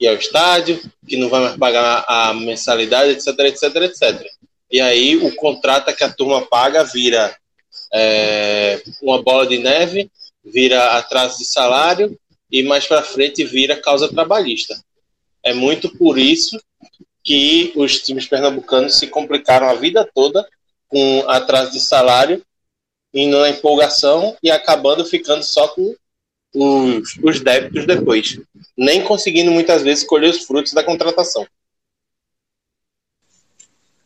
ir 0.00 0.06
ao 0.06 0.14
estádio, 0.14 0.80
que 1.08 1.16
não 1.16 1.28
vai 1.28 1.40
mais 1.40 1.56
pagar 1.56 2.04
a 2.06 2.32
mensalidade, 2.32 3.10
etc, 3.10 3.36
etc, 3.40 3.74
etc. 3.82 4.26
E 4.70 4.80
aí 4.80 5.16
o 5.16 5.34
contrato 5.34 5.92
que 5.94 6.04
a 6.04 6.12
turma 6.12 6.46
paga 6.46 6.84
vira 6.84 7.36
é, 7.92 8.80
uma 9.02 9.20
bola 9.20 9.44
de 9.44 9.58
neve 9.58 10.08
vira 10.44 10.96
atraso 10.96 11.38
de 11.38 11.44
salário 11.44 12.16
e 12.50 12.62
mais 12.62 12.86
para 12.86 13.02
frente 13.02 13.44
vira 13.44 13.80
causa 13.80 14.08
trabalhista. 14.08 14.80
É 15.42 15.52
muito 15.52 15.96
por 15.98 16.16
isso 16.16 16.60
que 17.24 17.72
os 17.74 18.00
times 18.00 18.26
pernambucanos 18.26 18.98
se 18.98 19.08
complicaram 19.08 19.68
a 19.68 19.74
vida 19.74 20.08
toda 20.14 20.46
com 20.86 21.24
atraso 21.28 21.72
de 21.72 21.80
salário, 21.80 22.44
indo 23.14 23.38
na 23.38 23.50
empolgação 23.50 24.36
e 24.42 24.50
acabando 24.50 25.04
ficando 25.04 25.42
só 25.42 25.68
com 25.68 25.94
os, 26.54 27.18
os 27.22 27.40
débitos 27.40 27.86
depois, 27.86 28.40
nem 28.76 29.02
conseguindo 29.02 29.50
muitas 29.50 29.82
vezes 29.82 30.04
colher 30.04 30.30
os 30.30 30.42
frutos 30.42 30.72
da 30.72 30.82
contratação. 30.82 31.46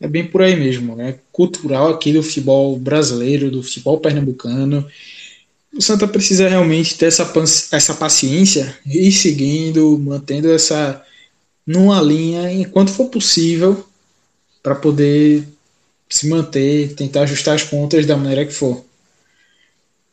É 0.01 0.07
bem 0.07 0.25
por 0.25 0.43
aí 0.43 0.55
mesmo, 0.55 0.95
né? 0.95 1.19
Cultural 1.33 1.89
aqui 1.89 2.13
do 2.13 2.23
futebol 2.23 2.77
brasileiro, 2.77 3.51
do 3.51 3.63
futebol 3.63 3.99
pernambucano 3.99 4.89
o 5.75 5.83
Santa 5.83 6.09
precisa 6.09 6.49
realmente 6.49 6.97
ter 6.97 7.07
essa, 7.07 7.31
essa 7.73 7.95
paciência 7.95 8.77
e 8.87 9.09
ir 9.09 9.13
seguindo, 9.13 9.99
mantendo 9.99 10.51
essa 10.51 11.05
numa 11.67 12.01
linha 12.01 12.51
enquanto 12.51 12.91
for 12.91 13.09
possível 13.09 13.87
para 14.63 14.75
poder 14.75 15.47
se 16.09 16.29
manter, 16.29 16.95
tentar 16.95 17.23
ajustar 17.23 17.55
as 17.55 17.63
contas 17.63 18.07
da 18.07 18.17
maneira 18.17 18.47
que 18.47 18.53
for. 18.53 18.85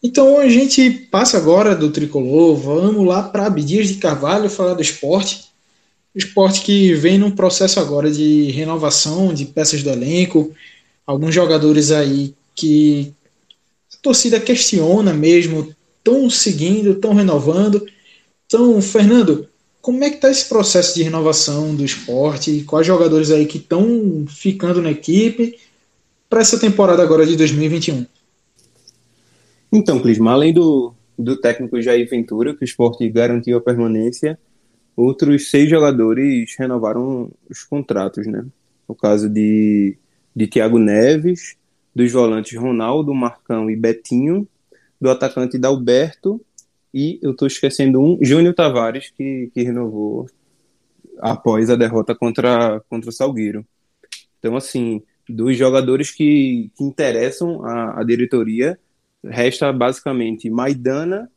Então 0.05 0.37
a 0.37 0.47
gente 0.47 0.87
passa 0.91 1.35
agora 1.35 1.75
do 1.75 1.89
tricolor, 1.89 2.55
vamos 2.55 3.07
lá 3.07 3.23
para 3.23 3.47
Abdias 3.47 3.87
de 3.87 3.95
Carvalho 3.95 4.51
falar 4.51 4.75
do 4.75 4.81
esporte. 4.83 5.45
O 6.13 6.19
esporte 6.19 6.61
que 6.61 6.93
vem 6.93 7.17
num 7.17 7.31
processo 7.31 7.79
agora 7.79 8.11
de 8.11 8.51
renovação 8.51 9.33
de 9.33 9.45
peças 9.45 9.81
do 9.81 9.89
elenco, 9.89 10.53
alguns 11.07 11.33
jogadores 11.33 11.89
aí 11.89 12.35
que 12.53 13.11
torcida 14.03 14.39
questiona 14.39 15.11
mesmo, 15.11 15.73
estão 15.97 16.29
seguindo, 16.29 16.91
estão 16.91 17.15
renovando. 17.15 17.83
Então, 18.45 18.79
Fernando, 18.83 19.49
como 19.81 20.03
é 20.03 20.11
que 20.11 20.17
está 20.17 20.29
esse 20.29 20.47
processo 20.47 20.93
de 20.93 21.01
renovação 21.01 21.73
do 21.73 21.83
esporte? 21.83 22.63
Quais 22.67 22.85
jogadores 22.85 23.31
aí 23.31 23.47
que 23.47 23.57
estão 23.57 24.23
ficando 24.29 24.83
na 24.83 24.91
equipe 24.91 25.57
para 26.29 26.41
essa 26.41 26.59
temporada 26.59 27.01
agora 27.01 27.25
de 27.25 27.35
2021? 27.35 28.05
Então, 29.75 29.99
Clisma, 29.99 30.31
além 30.31 30.53
do, 30.53 30.93
do 31.19 31.35
técnico 31.35 31.81
Jair 31.81 32.09
Ventura, 32.09 32.55
que 32.55 32.63
o 32.63 32.65
esporte 32.65 33.07
garantiu 33.09 33.57
a 33.57 33.61
permanência, 33.61 34.39
outros 34.95 35.49
seis 35.49 35.69
jogadores 35.69 36.55
renovaram 36.57 37.29
os 37.49 37.63
contratos, 37.63 38.25
né? 38.25 38.45
O 38.87 38.95
caso 38.95 39.29
de, 39.29 39.97
de 40.33 40.47
Thiago 40.47 40.79
Neves, 40.79 41.57
dos 41.93 42.09
volantes 42.11 42.57
Ronaldo, 42.57 43.13
Marcão 43.13 43.69
e 43.69 43.75
Betinho, 43.75 44.47
do 44.99 45.09
atacante 45.09 45.57
Dalberto 45.57 46.39
e 46.93 47.19
eu 47.21 47.31
estou 47.31 47.45
esquecendo 47.45 47.99
um, 47.99 48.17
Júnior 48.21 48.53
Tavares, 48.53 49.11
que, 49.11 49.51
que 49.53 49.61
renovou 49.61 50.29
após 51.19 51.69
a 51.69 51.75
derrota 51.75 52.15
contra, 52.15 52.81
contra 52.89 53.09
o 53.09 53.13
Salgueiro. 53.13 53.65
Então, 54.39 54.55
assim, 54.55 55.03
dos 55.27 55.57
jogadores 55.57 56.11
que, 56.11 56.71
que 56.77 56.83
interessam 56.85 57.65
a, 57.65 57.99
a 57.99 58.03
diretoria, 58.05 58.79
resta 59.29 59.71
basicamente 59.71 60.49
Maidana 60.49 61.29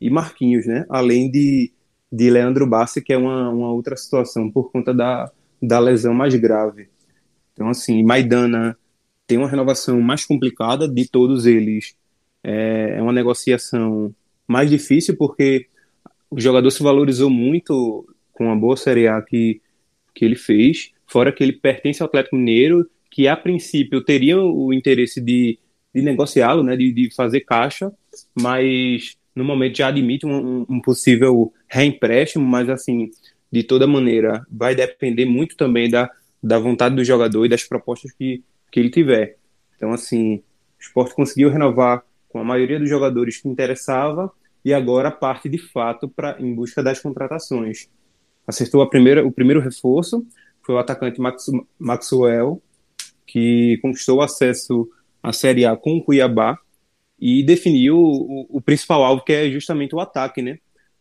e 0.00 0.10
Marquinhos, 0.10 0.66
né? 0.66 0.84
Além 0.88 1.30
de, 1.30 1.72
de 2.10 2.30
Leandro 2.30 2.66
Bassi, 2.66 3.02
que 3.02 3.12
é 3.12 3.18
uma, 3.18 3.48
uma 3.50 3.72
outra 3.72 3.96
situação 3.96 4.50
por 4.50 4.70
conta 4.70 4.94
da, 4.94 5.30
da 5.62 5.78
lesão 5.78 6.14
mais 6.14 6.34
grave. 6.34 6.88
Então, 7.52 7.68
assim, 7.68 8.02
Maidana 8.02 8.76
tem 9.26 9.36
uma 9.36 9.48
renovação 9.48 10.00
mais 10.00 10.24
complicada 10.24 10.88
de 10.88 11.08
todos 11.08 11.44
eles. 11.46 11.96
É, 12.42 12.94
é 12.96 13.02
uma 13.02 13.12
negociação 13.12 14.14
mais 14.46 14.70
difícil 14.70 15.16
porque 15.16 15.66
o 16.30 16.40
jogador 16.40 16.70
se 16.70 16.82
valorizou 16.82 17.28
muito 17.28 18.06
com 18.32 18.50
a 18.50 18.56
boa 18.56 18.76
Série 18.76 19.08
A 19.08 19.20
que, 19.20 19.60
que 20.14 20.24
ele 20.24 20.36
fez, 20.36 20.92
fora 21.06 21.32
que 21.32 21.42
ele 21.42 21.52
pertence 21.52 22.02
ao 22.02 22.06
Atlético 22.06 22.36
Mineiro, 22.36 22.88
que 23.10 23.26
a 23.26 23.36
princípio 23.36 24.02
teria 24.02 24.40
o 24.40 24.72
interesse 24.72 25.20
de, 25.20 25.58
de 25.94 26.02
negociá-lo, 26.02 26.62
né, 26.62 26.76
de, 26.76 26.92
de 26.92 27.14
fazer 27.14 27.40
caixa, 27.40 27.92
mas 28.38 29.16
no 29.34 29.44
momento 29.44 29.78
já 29.78 29.88
admite 29.88 30.26
um, 30.26 30.66
um 30.68 30.80
possível 30.80 31.52
reempréstimo, 31.68 32.44
mas 32.44 32.68
assim, 32.68 33.10
de 33.50 33.62
toda 33.62 33.86
maneira, 33.86 34.44
vai 34.50 34.74
depender 34.74 35.24
muito 35.24 35.56
também 35.56 35.88
da, 35.88 36.10
da 36.42 36.58
vontade 36.58 36.94
do 36.94 37.04
jogador 37.04 37.44
e 37.44 37.48
das 37.48 37.64
propostas 37.64 38.12
que, 38.12 38.42
que 38.70 38.80
ele 38.80 38.90
tiver. 38.90 39.36
Então, 39.76 39.92
assim, 39.92 40.36
o 40.36 40.42
esporte 40.80 41.14
conseguiu 41.14 41.50
renovar 41.50 42.04
com 42.28 42.38
a 42.38 42.44
maioria 42.44 42.78
dos 42.78 42.88
jogadores 42.88 43.38
que 43.38 43.48
interessava 43.48 44.30
e 44.64 44.74
agora 44.74 45.10
parte 45.10 45.48
de 45.48 45.58
fato 45.58 46.08
para 46.08 46.36
em 46.40 46.54
busca 46.54 46.82
das 46.82 47.00
contratações. 47.00 47.88
Acertou 48.46 48.82
a 48.82 48.88
primeira, 48.88 49.26
o 49.26 49.32
primeiro 49.32 49.60
reforço, 49.60 50.26
foi 50.62 50.74
o 50.74 50.78
atacante 50.78 51.20
Max, 51.20 51.46
Maxwell, 51.78 52.62
que 53.26 53.78
conquistou 53.80 54.20
acesso 54.20 54.88
à 55.22 55.32
Série 55.32 55.64
A 55.64 55.76
com 55.76 55.96
o 55.96 56.02
Cuiabá 56.02 56.58
e 57.18 57.42
definiu 57.42 57.98
o, 57.98 58.46
o, 58.48 58.60
principal 58.60 59.02
alvo, 59.04 59.24
que 59.24 59.32
é 59.32 59.50
justamente 59.50 59.94
o 59.94 60.00
ataque, 60.00 60.40
né? 60.40 60.58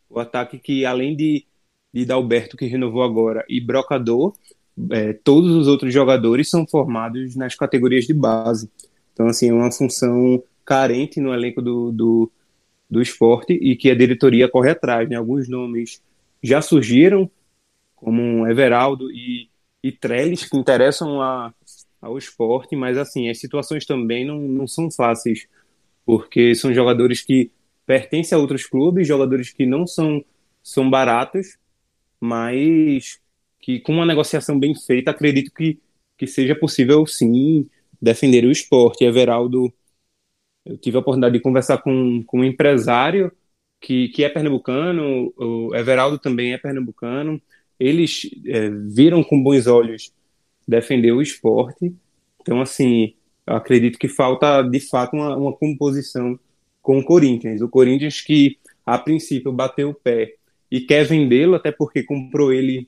O 0.10 0.20
ataque 0.20 0.58
que, 0.58 0.86
além 0.86 1.16
de, 1.16 1.46
de 1.94 2.06
Dalberto, 2.06 2.58
que 2.58 2.66
renovou 2.66 3.04
agora, 3.04 3.46
e 3.48 3.62
Brocador, 3.62 4.34
é, 4.92 5.14
todos 5.14 5.56
os 5.56 5.68
outros 5.68 5.94
jogadores 5.94 6.50
são 6.50 6.66
formados 6.66 7.36
nas 7.36 7.56
categorias 7.56 8.06
de 8.06 8.14
base. 8.14 8.70
Então, 9.14 9.28
assim, 9.28 9.50
é 9.50 9.54
uma 9.54 9.72
função 9.72 10.42
carente 10.66 11.20
no 11.20 11.34
elenco 11.34 11.62
do, 11.62 11.92
do, 11.92 12.32
do 12.90 13.02
esporte 13.02 13.54
e 13.54 13.76
que 13.76 13.90
a 13.90 13.96
diretoria 13.96 14.50
corre 14.50 14.72
atrás. 14.72 15.08
Né? 15.10 15.16
Alguns 15.16 15.48
nomes 15.48 16.02
já 16.42 16.62
surgiram, 16.62 17.30
como 17.96 18.48
Everaldo 18.48 19.12
e, 19.12 19.50
e 19.84 19.92
Trellis, 19.92 20.48
que 20.48 20.58
interessam 20.58 21.22
a, 21.22 21.54
ao 22.08 22.18
esporte, 22.18 22.76
mas 22.76 22.98
assim, 22.98 23.30
as 23.30 23.40
situações 23.40 23.86
também 23.86 24.26
não, 24.26 24.40
não 24.40 24.68
são 24.68 24.90
fáceis, 24.90 25.48
porque 26.06 26.56
são 26.56 26.74
jogadores 26.74 27.22
que 27.22 27.52
pertencem 27.86 28.36
a 28.36 28.40
outros 28.40 28.66
clubes, 28.66 29.08
jogadores 29.08 29.52
que 29.52 29.66
não 29.66 29.86
são, 29.86 30.24
são 30.64 30.90
baratos, 30.90 31.58
mas 32.20 33.20
que 33.60 33.80
com 33.80 33.94
uma 33.94 34.06
negociação 34.06 34.60
bem 34.60 34.74
feita, 34.76 35.12
acredito 35.12 35.52
que, 35.54 35.80
que 36.18 36.28
seja 36.28 36.56
possível 36.56 37.06
sim 37.06 37.70
defender 38.02 38.46
o 38.46 38.52
esporte. 38.52 39.04
Everaldo, 39.04 39.74
eu 40.66 40.78
tive 40.78 40.98
a 40.98 41.00
oportunidade 41.02 41.34
de 41.38 41.42
conversar 41.44 41.80
com, 41.80 42.24
com 42.26 42.40
um 42.40 42.44
empresário 42.44 43.32
que, 43.80 44.10
que 44.10 44.24
é 44.24 44.30
pernambucano, 44.30 45.34
o 45.38 45.76
Everaldo 45.76 46.18
também 46.20 46.54
é 46.54 46.58
pernambucano, 46.58 47.42
eles 47.80 48.30
é, 48.46 48.70
viram 48.70 49.24
com 49.24 49.42
bons 49.42 49.68
olhos 49.68 50.12
defender 50.68 51.12
o 51.12 51.22
esporte. 51.22 51.94
Então, 52.42 52.62
assim, 52.62 53.14
acredito 53.46 53.98
que 53.98 54.08
falta 54.08 54.62
de 54.62 54.80
fato 54.80 55.16
uma, 55.16 55.36
uma 55.36 55.54
composição 55.54 56.40
com 56.82 57.00
o 57.00 57.04
Corinthians. 57.04 57.62
O 57.62 57.70
Corinthians 57.70 58.22
que 58.22 58.58
a 58.86 58.98
princípio 58.98 59.52
bateu 59.52 59.90
o 59.90 59.94
pé 59.94 60.36
e 60.70 60.82
quer 60.82 61.06
vendê-lo, 61.06 61.56
até 61.56 61.72
porque 61.72 62.04
comprou 62.04 62.54
ele, 62.54 62.88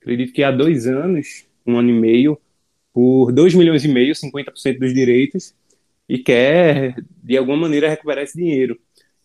acredito 0.00 0.32
que 0.32 0.42
há 0.42 0.50
dois 0.50 0.86
anos, 0.86 1.46
um 1.66 1.78
ano 1.78 1.90
e 1.90 1.92
meio, 1.92 2.38
por 2.92 3.32
2 3.32 3.54
milhões 3.54 3.84
e 3.84 3.88
meio, 3.88 4.14
50% 4.14 4.78
dos 4.78 4.92
direitos, 4.92 5.54
e 6.08 6.18
quer, 6.18 6.96
de 7.22 7.36
alguma 7.36 7.56
maneira, 7.56 7.88
recuperar 7.88 8.24
esse 8.24 8.36
dinheiro. 8.36 8.78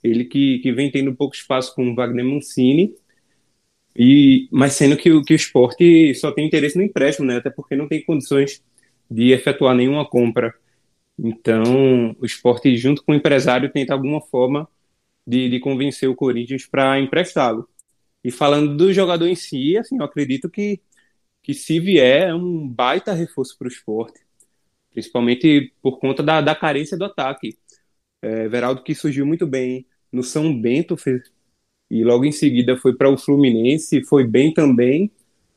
Ele 0.03 0.25
que, 0.25 0.59
que 0.59 0.71
vem 0.71 0.91
tendo 0.91 1.15
pouco 1.15 1.35
espaço 1.35 1.73
com 1.73 1.89
o 1.89 1.95
Wagner 1.95 2.23
Mancini, 2.23 2.93
e, 3.95 4.47
mas 4.51 4.73
sendo 4.73 4.97
que, 4.97 5.09
que 5.23 5.33
o 5.33 5.35
esporte 5.35 6.13
só 6.15 6.31
tem 6.31 6.45
interesse 6.45 6.77
no 6.77 6.83
empréstimo, 6.83 7.27
né? 7.27 7.37
até 7.37 7.49
porque 7.49 7.75
não 7.75 7.87
tem 7.87 8.03
condições 8.03 8.61
de 9.09 9.31
efetuar 9.31 9.75
nenhuma 9.75 10.07
compra. 10.07 10.53
Então, 11.17 12.15
o 12.19 12.25
esporte, 12.25 12.75
junto 12.77 13.03
com 13.03 13.13
o 13.13 13.15
empresário, 13.15 13.71
tenta 13.71 13.93
alguma 13.93 14.21
forma 14.21 14.67
de, 15.25 15.49
de 15.49 15.59
convencer 15.59 16.09
o 16.09 16.15
Corinthians 16.15 16.65
para 16.65 16.99
emprestá-lo. 16.99 17.69
E 18.23 18.31
falando 18.31 18.75
do 18.75 18.91
jogador 18.93 19.27
em 19.27 19.35
si, 19.35 19.77
assim, 19.77 19.97
eu 19.97 20.03
acredito 20.03 20.49
que, 20.49 20.81
que 21.43 21.53
se 21.53 21.79
vier, 21.79 22.29
é 22.29 22.35
um 22.35 22.67
baita 22.67 23.13
reforço 23.13 23.57
para 23.57 23.65
o 23.67 23.71
esporte, 23.71 24.19
principalmente 24.91 25.73
por 25.81 25.99
conta 25.99 26.23
da, 26.23 26.41
da 26.41 26.55
carência 26.55 26.97
do 26.97 27.05
ataque. 27.05 27.57
É, 28.21 28.47
Veraldo, 28.47 28.83
que 28.83 28.95
surgiu 28.95 29.25
muito 29.25 29.45
bem 29.47 29.85
no 30.11 30.23
São 30.23 30.59
Bento, 30.59 30.97
fez, 30.97 31.31
e 31.89 32.03
logo 32.03 32.25
em 32.25 32.31
seguida 32.31 32.77
foi 32.77 32.95
para 32.95 33.09
o 33.09 33.17
Fluminense, 33.17 34.03
foi 34.03 34.25
bem 34.25 34.53
também. 34.53 35.11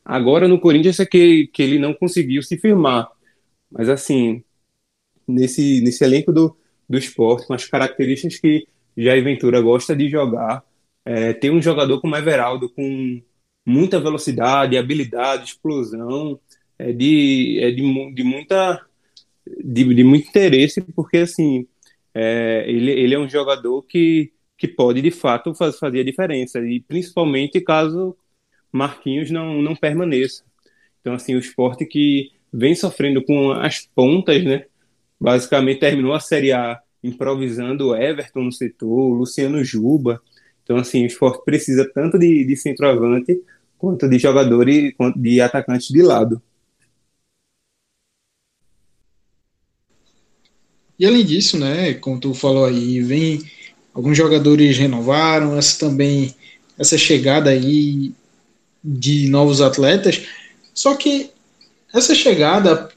Agora 0.05 0.49
no 0.49 0.61
Corinthians 0.61 1.01
é 1.01 1.07
que, 1.07 1.49
que 1.49 1.63
ele 1.63 1.79
não 1.79 1.95
conseguiu 1.95 2.43
se 2.43 2.57
firmar. 2.57 3.09
Mas 3.71 3.89
assim, 3.89 4.43
nesse, 5.27 5.81
nesse 5.81 6.05
elenco 6.05 6.33
do, 6.33 6.57
do 6.89 6.99
esporte, 6.99 7.47
com 7.47 7.55
as 7.55 7.67
características 7.67 8.39
que 8.41 8.67
Jair 8.97 9.23
Ventura 9.23 9.61
gosta 9.61 9.95
de 9.95 10.09
jogar, 10.09 10.65
é, 11.05 11.33
tem 11.33 11.51
um 11.51 11.63
jogador 11.63 12.01
como 12.01 12.17
Everaldo 12.17 12.69
com 12.71 13.23
muita 13.65 14.01
velocidade, 14.01 14.77
habilidade, 14.77 15.51
explosão, 15.51 16.41
é 16.79 16.93
de, 16.93 17.59
é 17.61 17.71
de, 17.71 18.15
de 18.15 18.23
muita 18.23 18.81
de, 19.47 19.95
de 19.95 20.05
muito 20.05 20.29
interesse, 20.29 20.81
porque 20.95 21.19
assim 21.19 21.67
é, 22.15 22.65
ele, 22.67 22.91
ele 22.91 23.15
é 23.15 23.19
um 23.19 23.29
jogador 23.29 23.83
que 23.83 24.33
que 24.59 24.69
pode 24.69 25.01
de 25.01 25.11
fato 25.13 25.55
faz, 25.55 25.79
fazer 25.79 26.01
a 26.01 26.05
diferença, 26.05 26.59
e 26.61 26.81
principalmente 26.81 27.61
caso 27.61 28.17
Marquinhos 28.73 29.31
não, 29.31 29.63
não 29.63 29.77
permaneça. 29.77 30.45
Então, 31.01 31.15
assim, 31.15 31.35
o 31.35 31.39
esporte 31.39 31.87
que 31.87 32.33
vem 32.53 32.75
sofrendo 32.75 33.25
com 33.25 33.53
as 33.53 33.87
pontas, 33.95 34.45
né? 34.45 34.67
Basicamente 35.21 35.81
terminou 35.81 36.13
a 36.13 36.21
Série 36.21 36.53
A 36.53 36.81
improvisando 37.03 37.95
Everton 37.95 38.43
no 38.45 38.53
setor, 38.53 39.15
Luciano 39.15 39.65
Juba. 39.65 40.21
Então, 40.65 40.77
assim, 40.77 41.05
o 41.05 41.07
esporte 41.07 41.45
precisa 41.45 41.89
tanto 41.95 42.19
de, 42.19 42.45
de 42.45 42.57
centroavante 42.57 43.41
quanto 43.79 44.09
de 44.09 44.19
jogadores, 44.19 44.93
quanto 44.97 45.19
de 45.19 45.41
atacantes 45.41 45.89
de 45.89 46.03
lado. 46.03 46.43
E 50.99 51.07
além 51.07 51.25
disso, 51.25 51.59
né, 51.59 51.95
como 51.95 52.19
tu 52.19 52.35
falou 52.35 52.65
aí, 52.65 53.01
vem 53.01 53.41
Alguns 53.99 54.17
jogadores 54.17 54.79
renovaram, 54.79 55.59
essa 55.59 55.77
também 55.77 56.33
essa 56.79 56.97
chegada 56.97 57.51
aí 57.51 58.13
de 58.85 59.29
novos 59.29 59.61
atletas. 59.61 60.23
Só 60.73 60.95
que 60.95 61.31
essa 61.93 62.15
chegada 62.15 62.91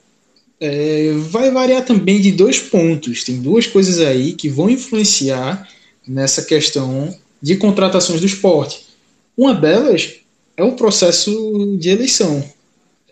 é, 0.60 1.12
vai 1.32 1.50
variar 1.50 1.84
também 1.84 2.22
de 2.22 2.32
dois 2.32 2.60
pontos. 2.60 3.24
Tem 3.24 3.42
duas 3.42 3.66
coisas 3.66 4.00
aí 4.00 4.34
que 4.34 4.48
vão 4.48 4.70
influenciar 4.70 5.68
nessa 6.08 6.44
questão 6.44 7.18
de 7.42 7.56
contratações 7.56 8.20
do 8.20 8.28
esporte. 8.28 8.86
Uma 9.36 9.56
delas 9.56 10.18
é 10.56 10.64
o 10.64 10.74
processo 10.74 11.78
de 11.80 11.90
eleição. 11.90 12.48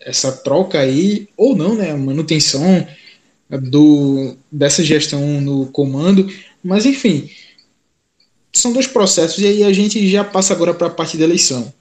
Essa 0.00 0.30
troca 0.30 0.78
aí, 0.78 1.26
ou 1.36 1.56
não, 1.56 1.74
né? 1.74 1.90
A 1.90 1.96
manutenção 1.96 2.86
do, 3.50 4.36
dessa 4.48 4.84
gestão 4.84 5.40
no 5.40 5.66
comando. 5.72 6.32
Mas, 6.62 6.86
enfim, 6.86 7.28
são 8.52 8.72
dois 8.72 8.86
processos 8.86 9.38
e 9.38 9.46
aí 9.46 9.64
a 9.64 9.72
gente 9.72 10.08
já 10.08 10.24
passa 10.24 10.52
agora 10.52 10.74
para 10.74 10.88
a 10.88 10.90
parte 10.90 11.16
da 11.16 11.24
eleição. 11.24 11.72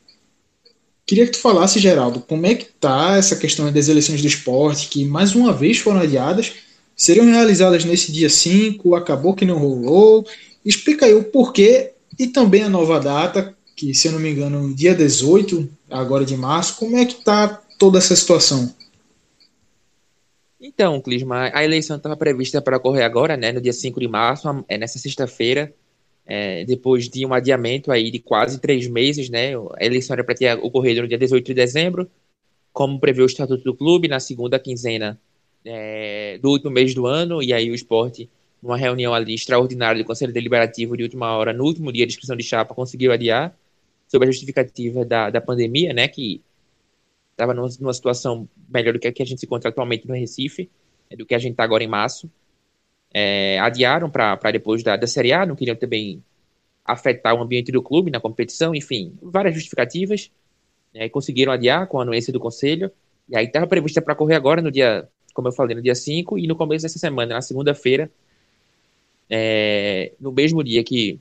Queria 1.05 1.25
que 1.25 1.31
tu 1.31 1.39
falasse, 1.39 1.79
Geraldo, 1.79 2.19
como 2.19 2.45
é 2.45 2.53
que 2.53 2.65
tá 2.65 3.17
essa 3.17 3.35
questão 3.35 3.71
das 3.71 3.87
eleições 3.87 4.21
do 4.21 4.27
esporte, 4.27 4.89
que 4.89 5.03
mais 5.03 5.33
uma 5.33 5.51
vez 5.51 5.79
foram 5.79 6.01
adiadas, 6.01 6.53
seriam 6.95 7.25
realizadas 7.25 7.83
nesse 7.83 8.11
dia 8.11 8.29
5, 8.29 8.93
acabou 8.93 9.33
que 9.33 9.45
não 9.45 9.57
rolou. 9.57 10.27
Explica 10.63 11.07
aí 11.07 11.15
o 11.15 11.23
porquê 11.23 11.93
e 12.19 12.27
também 12.27 12.63
a 12.63 12.69
nova 12.69 12.99
data, 12.99 13.55
que 13.75 13.93
se 13.93 14.07
eu 14.07 14.11
não 14.11 14.19
me 14.19 14.29
engano, 14.29 14.71
dia 14.75 14.93
18, 14.93 15.67
agora 15.89 16.23
de 16.23 16.37
março, 16.37 16.75
como 16.75 16.95
é 16.95 17.05
que 17.05 17.23
tá 17.23 17.59
toda 17.79 17.97
essa 17.97 18.15
situação? 18.15 18.71
Então, 20.61 21.01
Clisma, 21.01 21.49
a 21.53 21.63
eleição 21.63 21.97
estava 21.97 22.17
prevista 22.17 22.61
para 22.61 22.77
ocorrer 22.77 23.03
agora, 23.03 23.35
né, 23.35 23.51
no 23.51 23.61
dia 23.61 23.73
5 23.73 23.99
de 23.99 24.07
março, 24.07 24.63
é 24.67 24.77
nessa 24.77 24.99
sexta-feira, 24.99 25.73
é, 26.29 26.63
depois 26.63 27.09
de 27.09 27.25
um 27.25 27.33
adiamento 27.33 27.91
aí 27.91 28.11
de 28.11 28.19
quase 28.19 28.61
três 28.61 28.87
meses, 28.87 29.29
né? 29.31 29.53
A 29.75 29.83
eleição 29.83 30.13
era 30.13 30.23
para 30.23 30.35
ter 30.35 30.55
ocorrido 30.59 31.01
no 31.01 31.07
dia 31.07 31.17
18 31.17 31.43
de 31.43 31.53
dezembro, 31.55 32.07
como 32.71 32.99
prevê 32.99 33.23
o 33.23 33.25
Estatuto 33.25 33.63
do 33.63 33.73
Clube, 33.73 34.07
na 34.07 34.19
segunda 34.19 34.59
quinzena 34.59 35.19
é, 35.65 36.37
do 36.37 36.51
último 36.51 36.69
mês 36.69 36.93
do 36.93 37.07
ano, 37.07 37.41
e 37.41 37.51
aí 37.51 37.71
o 37.71 37.73
esporte, 37.73 38.29
numa 38.61 38.77
reunião 38.77 39.11
ali 39.11 39.33
extraordinária 39.33 40.03
do 40.03 40.05
Conselho 40.05 40.31
Deliberativo 40.31 40.95
de 40.95 41.01
última 41.01 41.35
hora, 41.35 41.51
no 41.51 41.63
último 41.63 41.91
dia 41.91 42.05
de 42.05 42.13
inscrição 42.13 42.35
de 42.35 42.43
chapa, 42.43 42.75
conseguiu 42.75 43.11
adiar, 43.11 43.57
sob 44.07 44.23
a 44.23 44.27
justificativa 44.27 45.03
da, 45.03 45.31
da 45.31 45.41
pandemia, 45.41 45.93
né? 45.93 46.07
Que 46.07 46.43
estava 47.31 47.55
numa, 47.55 47.69
numa, 47.79 47.93
situação 47.93 48.47
melhor 48.69 48.93
do 48.93 48.99
que 48.99 49.07
a 49.07 49.11
que 49.11 49.23
a 49.23 49.25
gente 49.25 49.39
se 49.39 49.47
encontra 49.47 49.69
atualmente 49.69 50.07
no 50.07 50.13
Recife, 50.13 50.69
do 51.17 51.25
que 51.25 51.33
a 51.33 51.39
gente 51.39 51.53
está 51.53 51.63
agora 51.63 51.83
em 51.83 51.87
março 51.87 52.29
é, 53.13 53.59
adiaram 53.59 54.09
para 54.09 54.51
depois 54.51 54.83
da, 54.83 54.95
da 54.95 55.07
Série 55.07 55.33
A, 55.33 55.45
não 55.45 55.55
queriam 55.55 55.75
também 55.75 56.23
afetar 56.85 57.35
o 57.35 57.41
ambiente 57.41 57.71
do 57.71 57.81
clube 57.81 58.11
na 58.11 58.19
competição, 58.19 58.73
enfim, 58.73 59.17
várias 59.21 59.53
justificativas. 59.53 60.31
Né, 60.93 61.07
conseguiram 61.09 61.51
adiar 61.51 61.87
com 61.87 61.99
a 61.99 62.01
anuência 62.01 62.33
do 62.33 62.39
conselho. 62.39 62.91
E 63.27 63.37
aí 63.37 63.45
estava 63.45 63.67
prevista 63.67 64.01
para 64.01 64.15
correr 64.15 64.35
agora 64.35 64.61
no 64.61 64.71
dia, 64.71 65.07
como 65.33 65.47
eu 65.47 65.51
falei, 65.51 65.75
no 65.75 65.81
dia 65.81 65.93
5 65.93 66.37
e 66.39 66.47
no 66.47 66.55
começo 66.55 66.83
dessa 66.83 66.97
semana, 66.97 67.35
na 67.35 67.41
segunda-feira, 67.41 68.09
é, 69.29 70.13
no 70.19 70.31
mesmo 70.31 70.63
dia 70.63 70.83
que 70.83 71.19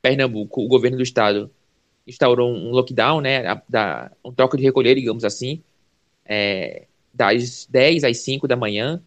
Pernambuco, 0.00 0.62
o 0.62 0.68
governo 0.68 0.96
do 0.96 1.02
estado, 1.02 1.50
instaurou 2.06 2.52
um 2.52 2.70
lockdown, 2.70 3.20
né, 3.20 3.46
a, 3.46 3.62
da, 3.68 4.12
um 4.24 4.32
toque 4.32 4.56
de 4.56 4.62
recolher, 4.62 4.94
digamos 4.94 5.24
assim, 5.24 5.60
é, 6.24 6.84
das 7.12 7.66
10 7.68 8.04
às 8.04 8.18
5 8.18 8.46
da 8.46 8.54
manhã, 8.54 9.02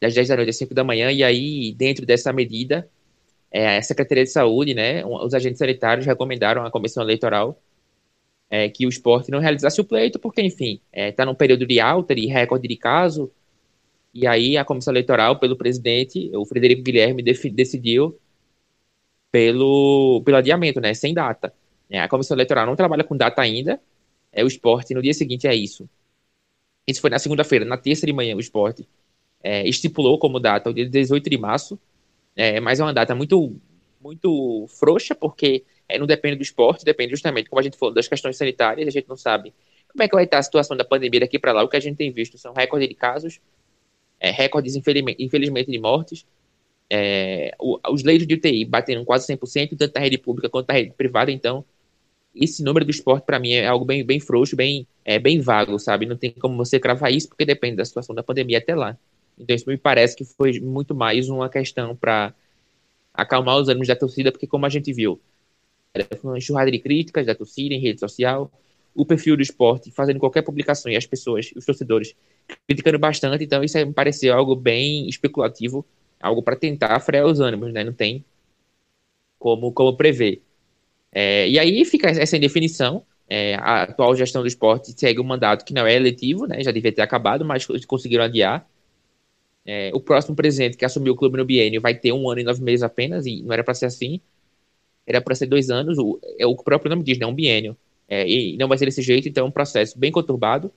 das 0.00 0.14
10 0.14 0.28
da 0.28 0.36
noite 0.36 0.50
às 0.50 0.56
5 0.56 0.74
da 0.74 0.82
manhã, 0.82 1.12
e 1.12 1.22
aí, 1.22 1.74
dentro 1.74 2.06
dessa 2.06 2.32
medida, 2.32 2.88
é, 3.50 3.78
a 3.78 3.82
Secretaria 3.82 4.24
de 4.24 4.30
Saúde, 4.30 4.74
né, 4.74 5.04
os 5.04 5.34
agentes 5.34 5.58
sanitários 5.58 6.06
recomendaram 6.06 6.64
à 6.64 6.70
Comissão 6.70 7.02
Eleitoral 7.02 7.60
é, 8.48 8.68
que 8.68 8.86
o 8.86 8.88
esporte 8.88 9.30
não 9.30 9.38
realizasse 9.38 9.80
o 9.80 9.84
pleito, 9.84 10.18
porque, 10.18 10.42
enfim, 10.42 10.80
está 10.92 11.00
é, 11.00 11.12
tá 11.12 11.24
num 11.26 11.34
período 11.34 11.66
de 11.66 11.78
alta, 11.80 12.14
de 12.14 12.26
recorde 12.26 12.66
de 12.66 12.76
caso, 12.76 13.30
e 14.12 14.26
aí 14.26 14.56
a 14.56 14.64
Comissão 14.64 14.92
Eleitoral, 14.92 15.38
pelo 15.38 15.56
presidente, 15.56 16.30
o 16.34 16.44
Frederico 16.44 16.82
Guilherme, 16.82 17.22
decidiu 17.22 18.18
pelo, 19.30 20.22
pelo 20.24 20.36
adiamento, 20.36 20.80
né, 20.80 20.94
sem 20.94 21.14
data. 21.14 21.52
É, 21.88 22.00
a 22.00 22.08
Comissão 22.08 22.36
Eleitoral 22.36 22.66
não 22.66 22.74
trabalha 22.76 23.04
com 23.04 23.16
data 23.16 23.42
ainda, 23.42 23.80
é 24.32 24.42
o 24.42 24.46
esporte, 24.46 24.94
no 24.94 25.02
dia 25.02 25.14
seguinte 25.14 25.46
é 25.46 25.54
isso. 25.54 25.88
Isso 26.86 27.00
foi 27.00 27.10
na 27.10 27.18
segunda-feira, 27.18 27.64
na 27.64 27.76
terça 27.76 28.06
de 28.06 28.12
manhã, 28.12 28.34
o 28.34 28.40
esporte 28.40 28.86
é, 29.42 29.66
estipulou 29.68 30.18
como 30.18 30.38
data 30.38 30.70
o 30.70 30.74
dia 30.74 30.88
18 30.88 31.28
de 31.28 31.38
março, 31.38 31.78
é, 32.36 32.60
mas 32.60 32.80
é 32.80 32.82
uma 32.82 32.94
data 32.94 33.14
muito 33.14 33.56
muito 34.00 34.66
frouxa, 34.68 35.14
porque 35.14 35.62
é, 35.86 35.98
não 35.98 36.06
depende 36.06 36.36
do 36.36 36.42
esporte, 36.42 36.84
depende 36.84 37.10
justamente, 37.10 37.50
como 37.50 37.60
a 37.60 37.62
gente 37.62 37.76
falou, 37.76 37.94
das 37.94 38.08
questões 38.08 38.36
sanitárias, 38.36 38.88
a 38.88 38.90
gente 38.90 39.08
não 39.08 39.16
sabe 39.16 39.52
como 39.92 40.02
é 40.02 40.08
que 40.08 40.14
vai 40.14 40.24
estar 40.24 40.38
a 40.38 40.42
situação 40.42 40.76
da 40.76 40.84
pandemia 40.84 41.20
daqui 41.20 41.38
para 41.38 41.52
lá. 41.52 41.62
O 41.62 41.68
que 41.68 41.76
a 41.76 41.80
gente 41.80 41.96
tem 41.96 42.12
visto 42.12 42.38
são 42.38 42.52
recordes 42.52 42.88
de 42.88 42.94
casos, 42.94 43.40
é, 44.18 44.30
recordes, 44.30 44.76
infelizmente, 44.76 45.22
infelizmente, 45.22 45.70
de 45.70 45.78
mortes, 45.78 46.24
é, 46.88 47.54
os 47.60 48.02
leitos 48.02 48.26
de 48.26 48.34
UTI 48.34 48.64
batendo 48.64 49.04
quase 49.04 49.26
100%, 49.26 49.76
tanto 49.76 49.94
na 49.94 50.00
rede 50.00 50.18
pública 50.18 50.48
quanto 50.48 50.68
na 50.68 50.74
rede 50.74 50.92
privada, 50.92 51.30
então 51.30 51.64
esse 52.34 52.62
número 52.62 52.84
do 52.84 52.90
esporte 52.90 53.24
para 53.24 53.38
mim 53.38 53.52
é 53.52 53.66
algo 53.66 53.84
bem, 53.84 54.04
bem 54.04 54.20
frouxo, 54.20 54.54
bem, 54.54 54.86
é, 55.04 55.18
bem 55.18 55.40
vago, 55.40 55.78
sabe? 55.78 56.06
Não 56.06 56.16
tem 56.16 56.30
como 56.30 56.56
você 56.56 56.78
cravar 56.78 57.12
isso, 57.12 57.28
porque 57.28 57.44
depende 57.44 57.76
da 57.76 57.84
situação 57.84 58.14
da 58.14 58.22
pandemia 58.22 58.58
até 58.58 58.74
lá. 58.74 58.96
Então 59.40 59.56
isso 59.56 59.68
me 59.68 59.76
parece 59.76 60.16
que 60.16 60.24
foi 60.24 60.60
muito 60.60 60.94
mais 60.94 61.28
uma 61.28 61.48
questão 61.48 61.96
para 61.96 62.34
acalmar 63.14 63.56
os 63.58 63.68
ânimos 63.68 63.88
da 63.88 63.96
torcida, 63.96 64.30
porque 64.30 64.46
como 64.46 64.66
a 64.66 64.68
gente 64.68 64.92
viu, 64.92 65.20
era 65.94 66.06
uma 66.22 66.38
enxurrada 66.38 66.70
de 66.70 66.78
críticas 66.78 67.26
da 67.26 67.34
torcida 67.34 67.74
em 67.74 67.80
rede 67.80 68.00
social, 68.00 68.50
o 68.94 69.04
perfil 69.04 69.36
do 69.36 69.42
esporte 69.42 69.90
fazendo 69.90 70.18
qualquer 70.18 70.42
publicação 70.42 70.90
e 70.90 70.96
as 70.96 71.06
pessoas, 71.06 71.50
os 71.56 71.64
torcedores, 71.64 72.14
criticando 72.66 72.98
bastante, 72.98 73.44
então 73.44 73.62
isso 73.62 73.78
me 73.78 73.92
pareceu 73.92 74.34
algo 74.34 74.54
bem 74.54 75.08
especulativo, 75.08 75.84
algo 76.20 76.42
para 76.42 76.56
tentar 76.56 76.98
frear 77.00 77.26
os 77.26 77.40
ânimos, 77.40 77.72
né? 77.72 77.82
Não 77.84 77.92
tem 77.92 78.24
como, 79.38 79.72
como 79.72 79.96
prever. 79.96 80.42
É, 81.12 81.48
e 81.48 81.58
aí 81.58 81.84
fica 81.84 82.08
essa 82.10 82.36
indefinição. 82.36 83.04
É, 83.28 83.54
a 83.56 83.82
atual 83.84 84.14
gestão 84.16 84.42
do 84.42 84.48
esporte 84.48 84.92
segue 84.98 85.20
um 85.20 85.24
mandato 85.24 85.64
que 85.64 85.72
não 85.72 85.86
é 85.86 85.94
eletivo, 85.94 86.46
né? 86.46 86.62
Já 86.62 86.72
devia 86.72 86.92
ter 86.92 87.02
acabado, 87.02 87.44
mas 87.44 87.66
conseguiram 87.86 88.24
adiar. 88.24 88.68
É, 89.66 89.90
o 89.94 90.00
próximo 90.00 90.34
presidente 90.34 90.76
que 90.76 90.84
assumiu 90.84 91.12
o 91.12 91.16
clube 91.16 91.36
no 91.36 91.44
biênio 91.44 91.80
vai 91.80 91.94
ter 91.94 92.12
um 92.12 92.28
ano 92.30 92.40
e 92.40 92.44
nove 92.44 92.62
meses 92.62 92.82
apenas, 92.82 93.26
e 93.26 93.42
não 93.42 93.52
era 93.52 93.64
para 93.64 93.74
ser 93.74 93.86
assim. 93.86 94.20
Era 95.06 95.20
para 95.20 95.34
ser 95.34 95.46
dois 95.46 95.70
anos, 95.70 95.98
o, 95.98 96.18
é 96.38 96.46
o 96.46 96.56
próprio 96.56 96.90
nome 96.90 97.02
diz, 97.02 97.18
né? 97.18 97.26
Um 97.26 97.34
biênio. 97.34 97.76
É, 98.08 98.28
e 98.28 98.56
não 98.56 98.68
vai 98.68 98.78
ser 98.78 98.86
desse 98.86 99.02
jeito, 99.02 99.28
então 99.28 99.44
é 99.46 99.48
um 99.48 99.52
processo 99.52 99.98
bem 99.98 100.10
conturbado 100.10 100.72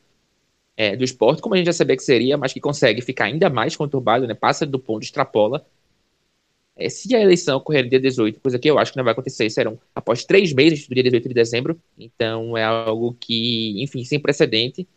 é, 0.76 0.96
do 0.96 1.04
esporte, 1.04 1.42
como 1.42 1.56
a 1.56 1.58
gente 1.58 1.68
já 1.68 1.74
sabia 1.74 1.96
que 1.96 2.04
seria, 2.04 2.38
mas 2.38 2.54
que 2.54 2.60
consegue 2.60 3.02
ficar 3.02 3.26
ainda 3.26 3.50
mais 3.50 3.76
conturbado, 3.76 4.28
né? 4.28 4.34
Passa 4.34 4.66
do 4.66 4.80
ponto, 4.80 5.04
extrapola. 5.04 5.66
É, 6.76 6.90
se 6.90 7.16
a 7.16 7.22
eleição 7.22 7.58
ocorrer 7.58 7.84
no 7.84 7.90
dia 7.90 8.00
18, 8.00 8.40
coisa 8.40 8.58
que 8.58 8.70
eu 8.70 8.80
acho 8.80 8.92
que 8.92 8.98
não 8.98 9.04
vai 9.04 9.14
acontecer, 9.14 9.50
serão 9.50 9.80
após 9.94 10.26
três 10.26 10.52
meses 10.54 10.88
do 10.88 10.94
dia 10.96 11.04
18 11.04 11.28
de 11.28 11.34
dezembro. 11.34 11.80
Então 11.98 12.58
é 12.58 12.64
algo 12.64 13.16
que, 13.20 13.82
enfim, 13.82 14.04
sem 14.04 14.20
precedente. 14.20 14.88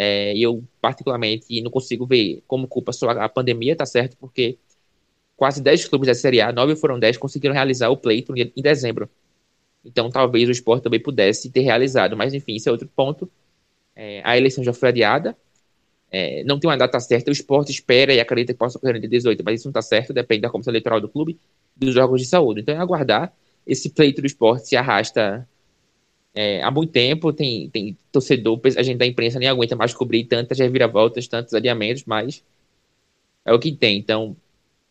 É, 0.00 0.32
eu, 0.38 0.62
particularmente, 0.80 1.60
não 1.60 1.72
consigo 1.72 2.06
ver 2.06 2.40
como 2.46 2.68
culpa 2.68 2.92
só 2.92 3.10
a 3.10 3.28
pandemia, 3.28 3.74
tá 3.74 3.84
certo? 3.84 4.16
Porque 4.16 4.56
quase 5.36 5.60
10 5.60 5.88
clubes 5.88 6.06
da 6.06 6.14
Série 6.14 6.40
A, 6.40 6.52
9 6.52 6.76
foram 6.76 6.98
10, 7.00 7.16
conseguiram 7.16 7.52
realizar 7.52 7.88
o 7.88 7.96
pleito 7.96 8.32
em 8.36 8.62
dezembro. 8.62 9.10
Então 9.84 10.08
talvez 10.10 10.48
o 10.48 10.52
esporte 10.52 10.84
também 10.84 11.00
pudesse 11.00 11.50
ter 11.50 11.62
realizado. 11.62 12.16
Mas, 12.16 12.32
enfim, 12.32 12.54
esse 12.56 12.68
é 12.68 12.72
outro 12.72 12.88
ponto. 12.94 13.28
É, 13.96 14.20
a 14.24 14.36
eleição 14.36 14.62
já 14.62 14.72
foi 14.72 14.90
adiada. 14.90 15.36
É, 16.10 16.44
não 16.44 16.60
tem 16.60 16.70
uma 16.70 16.76
data 16.76 16.98
certa, 17.00 17.30
o 17.30 17.32
esporte 17.32 17.70
espera 17.70 18.14
e 18.14 18.20
acredita 18.20 18.52
que 18.54 18.58
possa 18.58 18.78
ocorrer 18.78 18.94
no 18.94 19.00
dia 19.00 19.10
18, 19.10 19.44
mas 19.44 19.60
isso 19.60 19.68
não 19.68 19.70
está 19.72 19.82
certo, 19.82 20.12
depende 20.12 20.42
da 20.42 20.50
comissão 20.50 20.70
eleitoral 20.70 21.00
do 21.00 21.08
clube 21.08 21.38
dos 21.76 21.96
órgãos 21.96 22.22
de 22.22 22.26
saúde. 22.26 22.60
Então 22.62 22.74
é 22.74 22.78
aguardar. 22.78 23.32
Esse 23.66 23.90
pleito 23.90 24.22
do 24.22 24.26
esporte 24.26 24.68
se 24.68 24.76
arrasta 24.76 25.46
é, 26.40 26.62
há 26.62 26.70
muito 26.70 26.92
tempo, 26.92 27.32
tem, 27.32 27.68
tem 27.68 27.98
torcedor, 28.12 28.60
a 28.76 28.82
gente 28.84 28.96
da 28.96 29.04
imprensa 29.04 29.40
nem 29.40 29.48
aguenta 29.48 29.74
mais 29.74 29.92
cobrir 29.92 30.22
tantas 30.22 30.56
reviravoltas, 30.60 31.26
tantos 31.26 31.52
adiamentos, 31.52 32.04
mas 32.06 32.44
é 33.44 33.52
o 33.52 33.58
que 33.58 33.72
tem. 33.72 33.98
Então, 33.98 34.36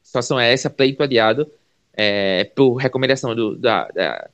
situação 0.03 0.37
é 0.37 0.51
essa, 0.51 0.69
pleito 0.69 1.01
adiado, 1.01 1.49
é, 1.93 2.43
por 2.53 2.75
recomendação 2.75 3.33
do, 3.33 3.55
da, 3.55 3.87
da 3.87 4.29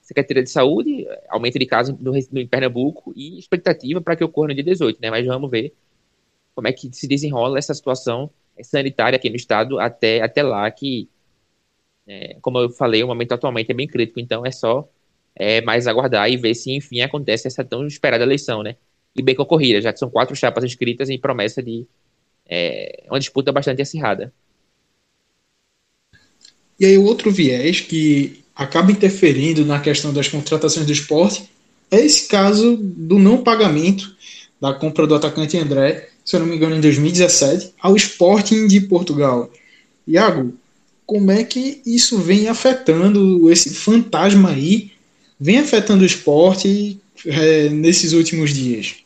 Secretaria 0.00 0.42
de 0.42 0.48
Saúde, 0.48 1.06
aumento 1.28 1.58
de 1.58 1.66
casos 1.66 1.94
no, 2.00 2.12
no, 2.12 2.40
em 2.40 2.46
Pernambuco 2.46 3.12
e 3.14 3.38
expectativa 3.38 4.00
para 4.00 4.16
que 4.16 4.24
ocorra 4.24 4.48
no 4.48 4.54
dia 4.54 4.64
18, 4.64 4.98
né? 5.02 5.10
Mas 5.10 5.26
vamos 5.26 5.50
ver 5.50 5.74
como 6.54 6.66
é 6.66 6.72
que 6.72 6.90
se 6.94 7.06
desenrola 7.06 7.58
essa 7.58 7.74
situação 7.74 8.30
sanitária 8.62 9.16
aqui 9.18 9.28
no 9.28 9.36
estado 9.36 9.78
até, 9.78 10.22
até 10.22 10.42
lá, 10.42 10.70
que, 10.70 11.10
é, 12.06 12.38
como 12.40 12.58
eu 12.58 12.70
falei, 12.70 13.02
o 13.02 13.06
momento 13.06 13.32
atualmente 13.32 13.70
é 13.70 13.74
bem 13.74 13.86
crítico, 13.86 14.18
então 14.18 14.46
é 14.46 14.50
só 14.50 14.88
é, 15.36 15.60
mais 15.60 15.86
aguardar 15.86 16.30
e 16.30 16.36
ver 16.36 16.54
se, 16.54 16.72
enfim, 16.72 17.00
acontece 17.00 17.46
essa 17.46 17.64
tão 17.64 17.86
esperada 17.86 18.24
eleição, 18.24 18.62
né? 18.62 18.76
E 19.16 19.22
bem 19.22 19.34
concorrida, 19.34 19.80
já 19.80 19.92
que 19.92 19.98
são 19.98 20.10
quatro 20.10 20.34
chapas 20.34 20.64
inscritas 20.64 21.10
em 21.10 21.18
promessa 21.18 21.62
de 21.62 21.86
é, 22.46 23.04
uma 23.08 23.18
disputa 23.18 23.52
bastante 23.52 23.82
acirrada. 23.82 24.32
E 26.78 26.84
aí, 26.84 26.98
outro 26.98 27.30
viés 27.30 27.80
que 27.80 28.44
acaba 28.54 28.92
interferindo 28.92 29.64
na 29.64 29.80
questão 29.80 30.12
das 30.12 30.28
contratações 30.28 30.86
do 30.86 30.92
esporte 30.92 31.48
é 31.90 32.00
esse 32.00 32.28
caso 32.28 32.76
do 32.76 33.18
não 33.18 33.42
pagamento 33.42 34.14
da 34.60 34.72
compra 34.72 35.06
do 35.06 35.14
atacante 35.14 35.58
André, 35.58 36.08
se 36.24 36.34
eu 36.36 36.40
não 36.40 36.46
me 36.46 36.56
engano, 36.56 36.76
em 36.76 36.80
2017, 36.80 37.74
ao 37.80 37.94
Sporting 37.96 38.66
de 38.66 38.80
Portugal. 38.80 39.50
Iago, 40.06 40.54
como 41.06 41.30
é 41.30 41.44
que 41.44 41.82
isso 41.84 42.18
vem 42.18 42.48
afetando 42.48 43.50
esse 43.50 43.74
fantasma 43.74 44.50
aí, 44.50 44.92
vem 45.38 45.58
afetando 45.58 46.02
o 46.02 46.06
esporte 46.06 47.00
é, 47.26 47.68
nesses 47.68 48.12
últimos 48.12 48.52
dias? 48.52 49.04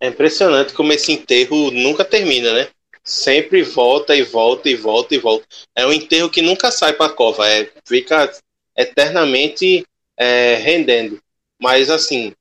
É 0.00 0.08
impressionante 0.08 0.72
como 0.72 0.92
esse 0.92 1.12
enterro 1.12 1.70
nunca 1.70 2.04
termina, 2.04 2.52
né? 2.52 2.68
Sempre 3.04 3.62
volta 3.62 4.16
e 4.16 4.22
volta 4.22 4.68
e 4.68 4.74
volta 4.74 5.14
e 5.14 5.18
volta. 5.18 5.46
É 5.74 5.86
um 5.86 5.92
enterro 5.92 6.30
que 6.30 6.40
nunca 6.40 6.70
sai 6.70 6.94
para 6.94 7.06
a 7.06 7.14
cova, 7.14 7.46
é, 7.48 7.70
fica 7.86 8.32
eternamente 8.76 9.84
é, 10.16 10.54
rendendo. 10.56 11.20
Mas, 11.60 11.90
assim, 11.90 12.32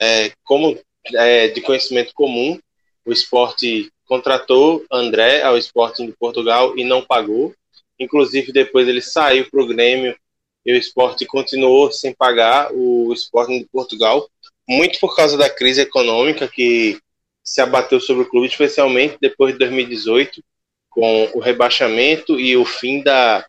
é, 0.00 0.32
como 0.42 0.78
é, 1.14 1.48
de 1.48 1.60
conhecimento 1.60 2.12
comum, 2.14 2.58
o 3.04 3.12
esporte 3.12 3.90
contratou 4.06 4.84
André 4.90 5.42
ao 5.42 5.56
Sporting 5.58 6.06
de 6.06 6.12
Portugal 6.12 6.76
e 6.76 6.84
não 6.84 7.02
pagou. 7.02 7.54
Inclusive, 7.98 8.52
depois 8.52 8.88
ele 8.88 9.00
saiu 9.00 9.48
para 9.48 9.62
o 9.62 9.66
Grêmio 9.66 10.16
e 10.64 10.72
o 10.72 10.76
esporte 10.76 11.26
continuou 11.26 11.92
sem 11.92 12.14
pagar 12.14 12.72
o 12.72 13.12
Sporting 13.12 13.58
de 13.58 13.66
Portugal, 13.66 14.28
muito 14.68 14.98
por 14.98 15.14
causa 15.14 15.36
da 15.36 15.50
crise 15.50 15.82
econômica 15.82 16.48
que 16.48 16.98
se 17.42 17.60
abateu 17.60 18.00
sobre 18.00 18.22
o 18.22 18.28
clube, 18.28 18.46
especialmente 18.46 19.18
depois 19.20 19.52
de 19.52 19.58
2018, 19.58 20.42
com 20.88 21.30
o 21.34 21.40
rebaixamento 21.40 22.40
e 22.40 22.56
o 22.56 22.64
fim 22.64 23.02
da 23.02 23.44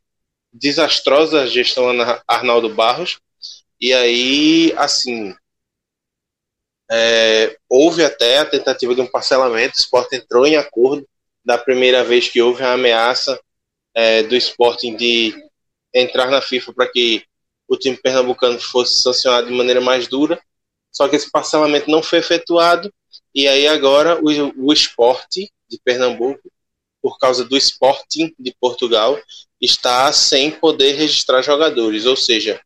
desastrosa 0.51 1.47
gestão 1.47 1.87
Arnaldo 2.27 2.69
Barros. 2.69 3.19
E 3.79 3.93
aí, 3.93 4.73
assim, 4.75 5.33
é, 6.91 7.57
houve 7.69 8.03
até 8.03 8.39
a 8.39 8.45
tentativa 8.45 8.93
de 8.93 9.01
um 9.01 9.07
parcelamento, 9.07 9.77
o 9.77 9.79
esporte 9.79 10.15
entrou 10.15 10.45
em 10.45 10.55
acordo 10.55 11.07
da 11.43 11.57
primeira 11.57 12.03
vez 12.03 12.27
que 12.27 12.41
houve 12.41 12.63
a 12.63 12.73
ameaça 12.73 13.39
é, 13.93 14.23
do 14.23 14.35
Sporting 14.35 14.95
de 14.95 15.33
entrar 15.95 16.29
na 16.29 16.41
FIFA 16.41 16.73
para 16.73 16.91
que 16.91 17.23
o 17.67 17.77
time 17.77 17.95
pernambucano 17.97 18.59
fosse 18.59 19.01
sancionado 19.01 19.47
de 19.47 19.53
maneira 19.53 19.81
mais 19.81 20.07
dura, 20.07 20.39
só 20.91 21.07
que 21.07 21.15
esse 21.15 21.31
parcelamento 21.31 21.89
não 21.89 22.03
foi 22.03 22.19
efetuado, 22.19 22.93
e 23.33 23.47
aí 23.47 23.67
agora 23.67 24.19
o, 24.21 24.67
o 24.67 24.73
esporte 24.73 25.51
de 25.67 25.79
Pernambuco, 25.83 26.51
por 27.01 27.17
causa 27.17 27.43
do 27.43 27.57
Sporting 27.57 28.33
de 28.39 28.55
Portugal, 28.59 29.19
está 29.59 30.11
sem 30.13 30.51
poder 30.51 30.93
registrar 30.93 31.41
jogadores, 31.41 32.05
ou 32.05 32.15
seja, 32.15 32.61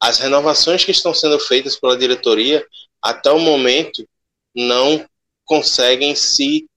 as 0.00 0.18
renovações 0.18 0.84
que 0.84 0.90
estão 0.90 1.12
sendo 1.12 1.38
feitas 1.38 1.76
pela 1.76 1.98
diretoria 1.98 2.64
até 3.02 3.30
o 3.30 3.38
momento, 3.38 4.08
não 4.54 5.06
conseguem 5.44 6.14
se 6.16 6.68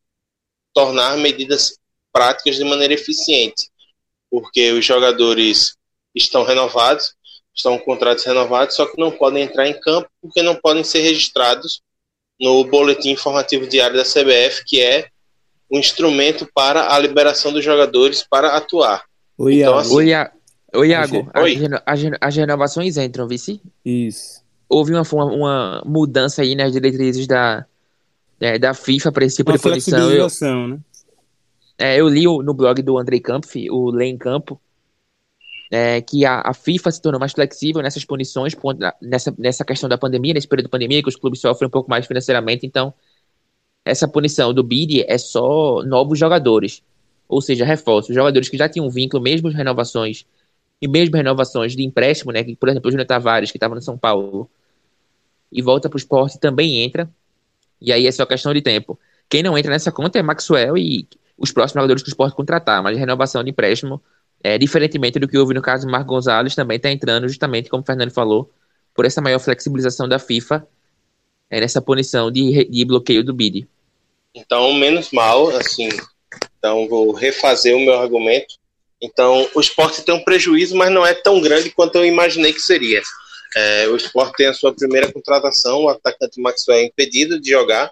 tornar 0.73 1.17
medidas 1.17 1.79
práticas 2.11 2.57
de 2.57 2.63
maneira 2.63 2.93
eficiente, 2.93 3.70
porque 4.31 4.71
os 4.71 4.85
jogadores 4.85 5.75
estão 6.15 6.43
renovados, 6.43 7.13
estão 7.53 7.77
com 7.77 7.85
contratos 7.85 8.23
renovados, 8.23 8.75
só 8.75 8.85
que 8.85 8.99
não 8.99 9.11
podem 9.11 9.43
entrar 9.43 9.67
em 9.67 9.79
campo 9.79 10.09
porque 10.21 10.41
não 10.41 10.55
podem 10.55 10.83
ser 10.83 11.01
registrados 11.01 11.81
no 12.39 12.63
boletim 12.63 13.11
informativo 13.11 13.67
diário 13.67 13.97
da 13.97 14.03
CBF, 14.03 14.63
que 14.65 14.81
é 14.81 15.09
um 15.69 15.77
instrumento 15.77 16.49
para 16.55 16.93
a 16.93 16.97
liberação 16.97 17.51
dos 17.53 17.63
jogadores 17.63 18.25
para 18.27 18.55
atuar. 18.55 19.03
Oi, 19.37 19.55
então, 19.55 19.77
assim, 19.77 19.93
Oi, 19.93 20.13
Oi 20.73 20.87
Iago, 20.87 21.29
Oi. 21.35 21.57
As, 21.85 21.99
as 22.19 22.35
renovações 22.35 22.97
entram, 22.97 23.27
vice? 23.27 23.61
Isso 23.85 24.41
houve 24.71 24.93
uma, 24.93 25.03
uma 25.25 25.83
mudança 25.85 26.41
aí 26.41 26.55
nas 26.55 26.71
diretrizes 26.71 27.27
da, 27.27 27.65
é, 28.39 28.57
da 28.57 28.73
FIFA 28.73 29.11
para 29.11 29.25
esse 29.25 29.35
tipo 29.37 29.51
uma 29.51 29.57
de 29.57 29.63
punição. 29.63 30.09
Eu, 30.09 30.27
né? 30.69 30.79
É, 31.81 31.99
eu 31.99 32.07
li 32.07 32.25
no 32.25 32.53
blog 32.53 32.81
do 32.81 32.97
Andrei 32.97 33.19
Kampf, 33.19 33.69
o 33.69 33.89
Lei 33.89 34.15
Campo, 34.15 34.61
é, 35.71 36.01
que 36.01 36.25
a, 36.25 36.41
a, 36.41 36.53
FIFA 36.53 36.91
se 36.91 37.01
tornou 37.01 37.19
mais 37.19 37.31
flexível 37.31 37.81
nessas 37.81 38.05
punições, 38.05 38.53
nessa, 39.01 39.33
nessa 39.37 39.65
questão 39.65 39.89
da 39.89 39.97
pandemia, 39.97 40.33
nesse 40.33 40.47
período 40.47 40.65
de 40.67 40.71
pandemia, 40.71 41.01
que 41.01 41.09
os 41.09 41.15
clubes 41.15 41.39
sofrem 41.39 41.67
um 41.67 41.71
pouco 41.71 41.89
mais 41.89 42.05
financeiramente, 42.05 42.65
então 42.65 42.93
essa 43.83 44.07
punição 44.07 44.53
do 44.53 44.63
BID 44.63 45.05
é 45.07 45.17
só 45.17 45.81
novos 45.83 46.19
jogadores. 46.19 46.83
ou 47.27 47.41
seja, 47.41 47.65
reforços, 47.65 48.13
jogadores 48.13 48.49
que 48.49 48.57
já 48.57 48.69
tinham 48.69 48.89
vínculo, 48.89 49.23
mesmo 49.23 49.49
renovações, 49.49 50.25
e 50.81 50.87
mesmo 50.87 51.15
renovações 51.15 51.75
de 51.75 51.83
empréstimo, 51.83 52.31
né? 52.31 52.43
Que, 52.43 52.55
por 52.55 52.69
exemplo, 52.69 52.89
o 52.89 52.91
Júnior 52.91 53.07
Tavares, 53.07 53.51
que 53.51 53.57
estava 53.57 53.75
no 53.75 53.81
São 53.81 53.97
Paulo, 53.97 54.49
e 55.51 55.61
volta 55.61 55.89
para 55.89 55.95
o 55.97 55.99
esporte, 55.99 56.39
também 56.39 56.83
entra. 56.83 57.09
E 57.79 57.91
aí 57.91 58.07
é 58.07 58.11
só 58.11 58.25
questão 58.25 58.53
de 58.53 58.61
tempo. 58.61 58.99
Quem 59.29 59.43
não 59.43 59.57
entra 59.57 59.71
nessa 59.71 59.91
conta 59.91 60.19
é 60.19 60.21
Maxwell 60.21 60.77
e 60.77 61.07
os 61.41 61.51
próximos 61.51 61.81
jogadores 61.81 62.03
que 62.03 62.09
o 62.09 62.11
esporte 62.11 62.35
contratar, 62.35 62.81
mas 62.83 62.97
renovação 62.97 63.43
de 63.43 63.49
empréstimo, 63.49 64.01
é, 64.43 64.57
diferentemente 64.57 65.19
do 65.19 65.27
que 65.27 65.37
houve 65.37 65.53
no 65.53 65.61
caso 65.61 65.85
do 65.85 65.91
Marco 65.91 66.09
Gonzalez, 66.09 66.55
também 66.55 66.77
está 66.77 66.91
entrando, 66.91 67.27
justamente 67.27 67.69
como 67.69 67.83
o 67.83 67.85
Fernando 67.85 68.11
falou, 68.11 68.51
por 68.93 69.05
essa 69.05 69.21
maior 69.21 69.39
flexibilização 69.39 70.07
da 70.07 70.19
FIFA 70.19 70.67
é, 71.49 71.59
nessa 71.59 71.81
punição 71.81 72.31
de, 72.31 72.65
de 72.65 72.85
bloqueio 72.85 73.23
do 73.23 73.33
BID. 73.33 73.67
Então, 74.33 74.73
menos 74.73 75.11
mal, 75.11 75.49
assim. 75.49 75.89
Então, 76.57 76.87
vou 76.87 77.11
refazer 77.11 77.75
o 77.75 77.79
meu 77.79 77.99
argumento. 77.99 78.55
Então, 79.01 79.49
o 79.55 79.59
esporte 79.59 80.03
tem 80.03 80.13
um 80.13 80.23
prejuízo, 80.23 80.75
mas 80.75 80.91
não 80.91 81.05
é 81.05 81.13
tão 81.13 81.41
grande 81.41 81.71
quanto 81.71 81.95
eu 81.95 82.05
imaginei 82.05 82.53
que 82.53 82.61
seria. 82.61 83.01
É, 83.55 83.87
o 83.89 83.95
esporte 83.95 84.37
tem 84.37 84.47
a 84.47 84.53
sua 84.53 84.73
primeira 84.73 85.11
contratação, 85.11 85.83
o 85.83 85.89
atacante 85.89 86.39
Maxwell 86.39 86.77
é 86.77 86.85
impedido 86.85 87.39
de 87.39 87.49
jogar. 87.49 87.91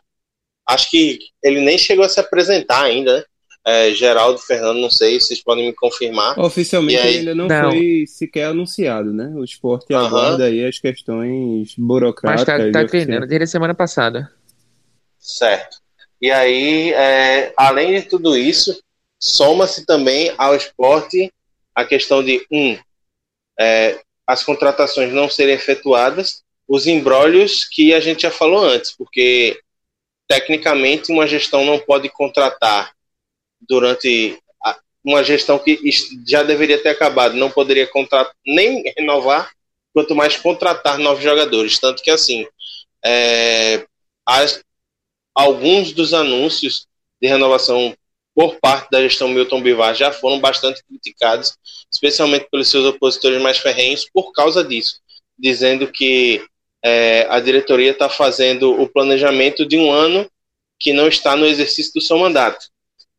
Acho 0.65 0.89
que 0.89 1.19
ele 1.43 1.61
nem 1.61 1.77
chegou 1.77 2.05
a 2.05 2.09
se 2.09 2.19
apresentar 2.19 2.83
ainda, 2.83 3.17
né? 3.17 3.23
É, 3.65 3.91
Geraldo, 3.93 4.39
Fernando, 4.39 4.79
não 4.79 4.89
sei, 4.89 5.19
vocês 5.19 5.43
podem 5.43 5.67
me 5.67 5.73
confirmar. 5.73 6.39
Oficialmente 6.39 6.99
aí... 6.99 7.07
ele 7.09 7.17
ainda 7.19 7.35
não, 7.35 7.47
não, 7.47 7.71
foi 7.71 8.05
sequer 8.07 8.45
anunciado, 8.45 9.13
né? 9.13 9.31
O 9.35 9.43
esporte 9.43 9.93
uhum. 9.93 9.99
aguarda 9.99 10.45
aí 10.45 10.65
as 10.65 10.79
questões 10.79 11.75
burocráticas. 11.77 12.57
Mas 12.57 12.71
tá, 12.71 12.81
tá 12.81 12.87
treinando 12.87 13.27
desde 13.27 13.43
a 13.43 13.47
semana 13.47 13.75
passada. 13.75 14.31
Certo. 15.19 15.77
E 16.21 16.31
aí, 16.31 16.91
é, 16.93 17.53
além 17.55 17.99
de 17.99 18.07
tudo 18.07 18.37
isso, 18.37 18.81
soma-se 19.19 19.85
também 19.85 20.33
ao 20.37 20.55
esporte 20.55 21.31
a 21.75 21.85
questão 21.85 22.23
de, 22.23 22.45
um, 22.51 22.77
é, 23.59 23.99
as 24.25 24.43
contratações 24.43 25.13
não 25.13 25.29
serem 25.29 25.55
efetuadas, 25.55 26.43
os 26.67 26.87
embrólios 26.87 27.65
que 27.65 27.93
a 27.93 27.99
gente 27.99 28.23
já 28.23 28.31
falou 28.31 28.63
antes, 28.63 28.95
porque 28.95 29.59
tecnicamente 30.27 31.11
uma 31.11 31.25
gestão 31.25 31.65
não 31.65 31.79
pode 31.79 32.09
contratar 32.09 32.91
durante 33.61 34.39
uma 35.03 35.23
gestão 35.23 35.57
que 35.57 35.79
já 36.27 36.43
deveria 36.43 36.81
ter 36.81 36.89
acabado, 36.89 37.35
não 37.35 37.49
poderia 37.49 37.87
contratar, 37.87 38.33
nem 38.45 38.83
renovar, 38.97 39.51
quanto 39.93 40.15
mais 40.15 40.37
contratar 40.37 40.97
novos 40.97 41.23
jogadores. 41.23 41.79
Tanto 41.79 42.03
que, 42.03 42.11
assim, 42.11 42.45
é, 43.03 43.85
as, 44.25 44.61
alguns 45.33 45.93
dos 45.93 46.13
anúncios 46.13 46.85
de 47.21 47.27
renovação 47.27 47.95
por 48.35 48.59
parte 48.59 48.89
da 48.91 49.01
gestão 49.01 49.27
Milton 49.27 49.61
Bivar 49.61 49.95
já 49.95 50.11
foram 50.11 50.39
bastante 50.39 50.83
criticados, 50.87 51.57
especialmente 51.91 52.47
pelos 52.49 52.69
seus 52.69 52.85
opositores 52.85 53.41
mais 53.41 53.57
ferrenhos, 53.57 54.07
por 54.13 54.31
causa 54.31 54.63
disso, 54.63 55.01
dizendo 55.37 55.91
que 55.91 56.45
é, 56.83 57.25
a 57.29 57.39
diretoria 57.39 57.91
está 57.91 58.07
fazendo 58.07 58.79
o 58.79 58.87
planejamento 58.87 59.65
de 59.65 59.77
um 59.77 59.91
ano 59.91 60.29
que 60.79 60.93
não 60.93 61.07
está 61.07 61.35
no 61.35 61.45
exercício 61.45 61.91
do 61.93 62.01
seu 62.01 62.17
mandato. 62.17 62.67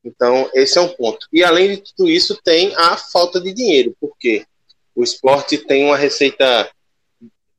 Então, 0.04 0.50
esse 0.54 0.78
é 0.78 0.80
um 0.80 0.88
ponto. 0.88 1.26
E 1.32 1.44
além 1.44 1.70
de 1.70 1.94
tudo 1.94 2.08
isso, 2.08 2.40
tem 2.42 2.74
a 2.76 2.96
falta 2.96 3.40
de 3.40 3.52
dinheiro, 3.52 3.94
porque 4.00 4.46
o 4.94 5.02
esporte 5.02 5.58
tem 5.58 5.84
uma 5.84 5.96
receita 5.96 6.70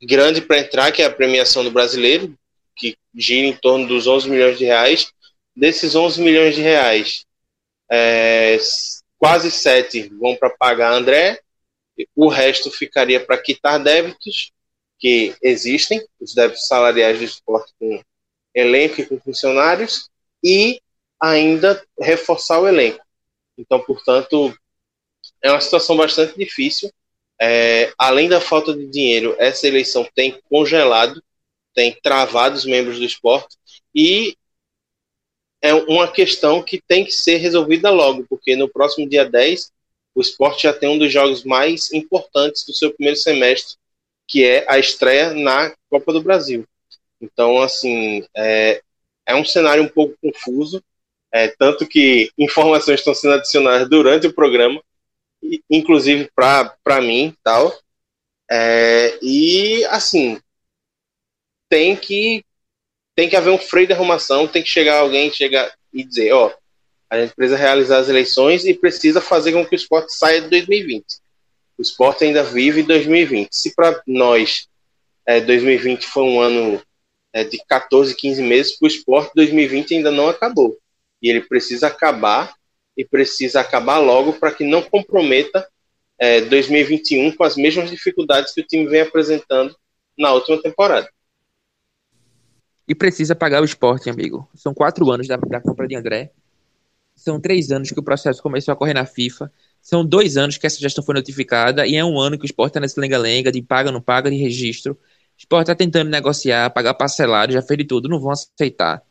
grande 0.02 0.42
para 0.42 0.60
entrar, 0.60 0.92
que 0.92 1.02
é 1.02 1.06
a 1.06 1.14
premiação 1.14 1.64
do 1.64 1.72
brasileiro, 1.72 2.36
que 2.76 2.98
gira 3.16 3.48
em 3.48 3.56
torno 3.56 3.88
dos 3.88 4.08
11 4.08 4.30
milhões 4.30 4.58
de 4.58 4.66
reais. 4.66 5.12
Desses 5.56 5.96
11 5.96 6.22
milhões 6.22 6.56
de 6.56 6.62
reais, 6.62 7.26
é, 7.92 8.58
quase 9.18 9.52
7 9.52 10.10
vão 10.20 10.36
para 10.36 10.50
pagar 10.50 10.94
André, 10.94 11.39
o 12.16 12.28
resto 12.28 12.72
ficaria 12.72 13.20
para 13.20 13.38
quitar 13.38 13.78
débitos 13.82 14.52
que 14.98 15.36
existem, 15.42 16.04
os 16.20 16.34
débitos 16.34 16.68
salariais 16.68 17.20
do 17.20 17.26
esporte 17.26 17.74
com 17.80 18.02
elenco 18.54 19.02
e 19.02 19.06
com 19.06 19.20
funcionários, 19.20 20.10
e 20.44 20.82
ainda 21.22 21.84
reforçar 21.99 22.59
o 22.59 22.67
elenco. 22.67 23.03
Então, 23.57 23.80
portanto, 23.80 24.53
é 25.43 25.51
uma 25.51 25.61
situação 25.61 25.95
bastante 25.95 26.38
difícil. 26.38 26.91
É, 27.39 27.93
além 27.97 28.30
da 28.30 28.41
falta 28.41 28.74
de 28.74 28.88
dinheiro, 28.88 29.36
essa 29.39 29.67
eleição 29.67 30.07
tem 30.15 30.39
congelado 30.49 31.22
tem 31.74 31.97
travado 32.01 32.55
os 32.55 32.65
membros 32.65 32.99
do 32.99 33.05
esporte 33.05 33.57
e 33.95 34.36
é 35.61 35.74
uma 35.74 36.11
questão 36.11 36.61
que 36.61 36.82
tem 36.82 37.05
que 37.05 37.11
ser 37.11 37.38
resolvida 37.38 37.89
logo, 37.89 38.26
porque 38.28 38.55
no 38.55 38.69
próximo 38.69 39.07
dia 39.07 39.24
10 39.24 39.72
o 40.13 40.22
esporte 40.22 40.63
já 40.63 40.74
tem 40.74 40.89
um 40.89 40.97
dos 40.97 41.11
jogos 41.11 41.43
mais 41.43 41.91
importantes 41.93 42.65
do 42.65 42.74
seu 42.74 42.91
primeiro 42.93 43.17
semestre, 43.17 43.78
que 44.28 44.43
é 44.43 44.65
a 44.67 44.78
estreia 44.80 45.34
na 45.34 45.74
Copa 45.89 46.11
do 46.11 46.22
Brasil. 46.22 46.65
Então, 47.22 47.61
assim, 47.61 48.26
é, 48.36 48.82
é 49.26 49.36
um 49.36 49.45
cenário 49.45 49.84
um 49.84 49.88
pouco 49.88 50.17
confuso, 50.22 50.84
é, 51.34 51.48
tanto 51.48 51.88
que 51.88 52.32
informações 52.38 53.00
estão 53.00 53.14
sendo 53.14 53.36
adicionadas 53.36 53.90
durante 53.90 54.28
o 54.28 54.34
programa, 54.34 54.82
inclusive 55.70 56.30
para 56.36 57.02
mim 57.02 57.36
tal. 57.44 57.74
É, 58.50 59.18
e, 59.22 59.86
assim, 59.86 60.40
tem 61.70 61.96
que 61.96 62.44
tem 63.16 63.30
que 63.30 63.36
haver 63.36 63.52
um 63.52 63.58
freio 63.58 63.88
de 63.88 63.94
arrumação, 63.94 64.48
tem 64.48 64.64
que 64.64 64.70
chegar 64.70 65.00
alguém 65.00 65.32
chegar 65.32 65.72
e 65.94 66.04
dizer, 66.04 66.32
ó, 66.32 66.52
a 67.10 67.20
gente 67.20 67.36
precisa 67.36 67.58
realizar 67.58 68.00
as 68.00 68.10
eleições 68.10 68.66
e 68.66 68.74
precisa 68.74 69.20
fazer 69.20 69.52
com 69.52 69.66
que 69.66 69.76
o 69.76 69.78
esporte 69.78 70.14
saia 70.14 70.42
de 70.42 70.50
2020. 70.50 71.06
O 71.78 71.82
esporte 71.82 72.24
ainda 72.24 72.42
vive 72.42 72.84
2020. 72.84 73.50
Se 73.52 73.76
para 73.76 74.02
nós 74.08 74.68
é, 75.26 75.42
2020 75.42 76.08
foi 76.08 76.24
um 76.24 76.40
ano 76.40 76.82
é, 77.34 77.44
de 77.44 77.58
14, 77.68 78.16
15 78.16 78.42
meses, 78.42 78.78
para 78.78 78.86
o 78.86 78.90
esporte 78.90 79.32
2020 79.36 79.96
ainda 79.96 80.12
não 80.12 80.30
acabou. 80.30 80.78
E 81.22 81.30
ele 81.30 81.41
precisa 81.41 81.88
acabar 81.88 82.53
e 82.97 83.05
precisa 83.05 83.61
acabar 83.61 83.99
logo 83.99 84.34
para 84.34 84.51
que 84.51 84.65
não 84.65 84.82
comprometa 84.82 85.67
é, 86.19 86.41
2021 86.41 87.36
com 87.36 87.43
as 87.43 87.55
mesmas 87.55 87.89
dificuldades 87.89 88.53
que 88.53 88.61
o 88.61 88.67
time 88.67 88.88
vem 88.88 89.01
apresentando 89.01 89.76
na 90.17 90.34
última 90.34 90.61
temporada 90.61 91.09
e 92.91 92.95
precisa 92.95 93.34
pagar 93.34 93.61
o 93.61 93.65
esporte, 93.65 94.09
amigo. 94.09 94.45
São 94.53 94.74
quatro 94.74 95.09
anos 95.09 95.26
da, 95.26 95.38
da 95.38 95.61
compra 95.61 95.88
de 95.88 95.95
André. 95.95 96.34
São 97.15 97.39
três 97.39 97.72
anos 97.72 97.89
que 97.89 97.99
o 97.99 98.03
processo 98.03 98.43
começou 98.43 98.74
a 98.74 98.76
correr 98.76 98.93
na 98.93 99.05
FIFA. 99.05 99.49
São 99.82 100.05
dois 100.05 100.36
anos 100.36 100.57
que 100.57 100.67
essa 100.67 100.78
gestão 100.78 101.01
foi 101.01 101.15
notificada 101.15 101.88
e 101.88 101.95
é 101.95 102.03
um 102.03 102.19
ano 102.19 102.38
que 102.38 102.43
o 102.43 102.45
esporte 102.45 102.72
está 102.72 102.82
nesse 102.82 102.99
lenga-lenga 102.99 103.49
de 103.49 103.61
paga, 103.61 103.93
não 103.93 104.01
paga, 104.01 104.30
de 104.30 104.36
registro. 104.36 104.91
O 104.93 104.97
esporte 105.38 105.72
está 105.72 105.76
tentando 105.76 106.09
negociar, 106.09 106.69
pagar 106.72 106.93
parcelado, 106.93 107.53
já 107.53 107.61
fez 107.61 107.78
de 107.78 107.86
tudo, 107.86 108.09
não 108.09 108.19
vão 108.19 108.32
aceitar. 108.32 109.01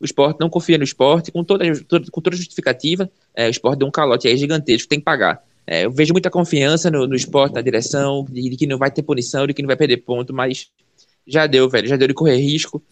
O 0.00 0.04
esporte 0.04 0.40
não 0.40 0.48
confia 0.48 0.78
no 0.78 0.84
esporte, 0.84 1.30
com 1.30 1.44
toda, 1.44 1.64
toda, 1.84 2.10
com 2.10 2.20
toda 2.20 2.36
justificativa. 2.36 3.10
É, 3.34 3.46
o 3.46 3.50
esporte 3.50 3.80
deu 3.80 3.88
um 3.88 3.90
calote 3.90 4.26
aí 4.26 4.36
gigantesco, 4.36 4.88
tem 4.88 4.98
que 4.98 5.04
pagar. 5.04 5.44
É, 5.66 5.84
eu 5.84 5.90
vejo 5.90 6.12
muita 6.12 6.30
confiança 6.30 6.90
no, 6.90 7.06
no 7.06 7.14
esporte, 7.14 7.54
na 7.54 7.60
direção, 7.60 8.24
de, 8.28 8.48
de, 8.48 8.56
que 8.56 8.66
não 8.66 8.78
vai 8.78 8.90
ter 8.90 9.02
punição, 9.02 9.46
de 9.46 9.52
que 9.52 9.62
não 9.62 9.66
vai 9.66 9.76
perder 9.76 9.98
ponto, 9.98 10.32
mas 10.32 10.70
já 11.26 11.46
deu, 11.46 11.68
velho. 11.68 11.86
Já 11.86 11.96
deu 11.96 12.08
de 12.08 12.14
correr 12.14 12.36
risco. 12.36 12.82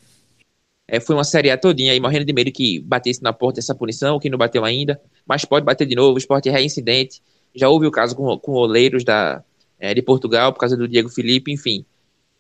É, 0.87 1.01
foi 1.01 1.17
uma 1.17 1.25
série 1.25 1.51
A 1.51 1.57
todinha 1.59 1.93
aí, 1.93 2.01
morrendo 2.01 2.25
de 2.25 2.33
medo 2.33 2.53
que 2.53 2.79
batesse 2.81 3.23
na 3.23 3.33
porta 3.33 3.59
essa 3.59 3.75
punição, 3.75 4.19
que 4.19 4.31
não 4.31 4.39
bateu 4.39 4.65
ainda. 4.65 5.01
Mas 5.27 5.45
pode 5.45 5.65
bater 5.65 5.87
de 5.87 5.95
novo. 5.95 6.15
O 6.15 6.19
esporte 6.19 6.49
é 6.49 6.53
reincidente. 6.53 7.23
Já 7.55 7.69
houve 7.69 7.87
o 7.87 7.91
caso 7.91 8.15
com, 8.15 8.39
com 8.39 8.53
Oleiros 8.53 9.03
da, 9.03 9.43
é, 9.79 9.95
de 9.95 10.03
Portugal, 10.03 10.53
por 10.53 10.61
causa 10.61 10.77
do 10.77 10.87
Diego 10.87 11.09
Felipe, 11.09 11.51
enfim. 11.51 11.85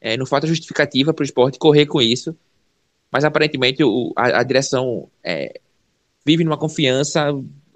É, 0.00 0.16
não 0.16 0.26
falta 0.26 0.46
justificativa 0.46 1.12
para 1.12 1.22
o 1.22 1.24
esporte 1.24 1.58
correr 1.58 1.86
com 1.86 2.00
isso. 2.00 2.36
Mas 3.11 3.24
aparentemente 3.24 3.82
o, 3.82 4.12
a, 4.16 4.40
a, 4.40 4.42
direção 4.42 5.09
é, 5.24 5.61
vive 6.24 6.44
numa 6.44 6.59
confiança 6.59 7.28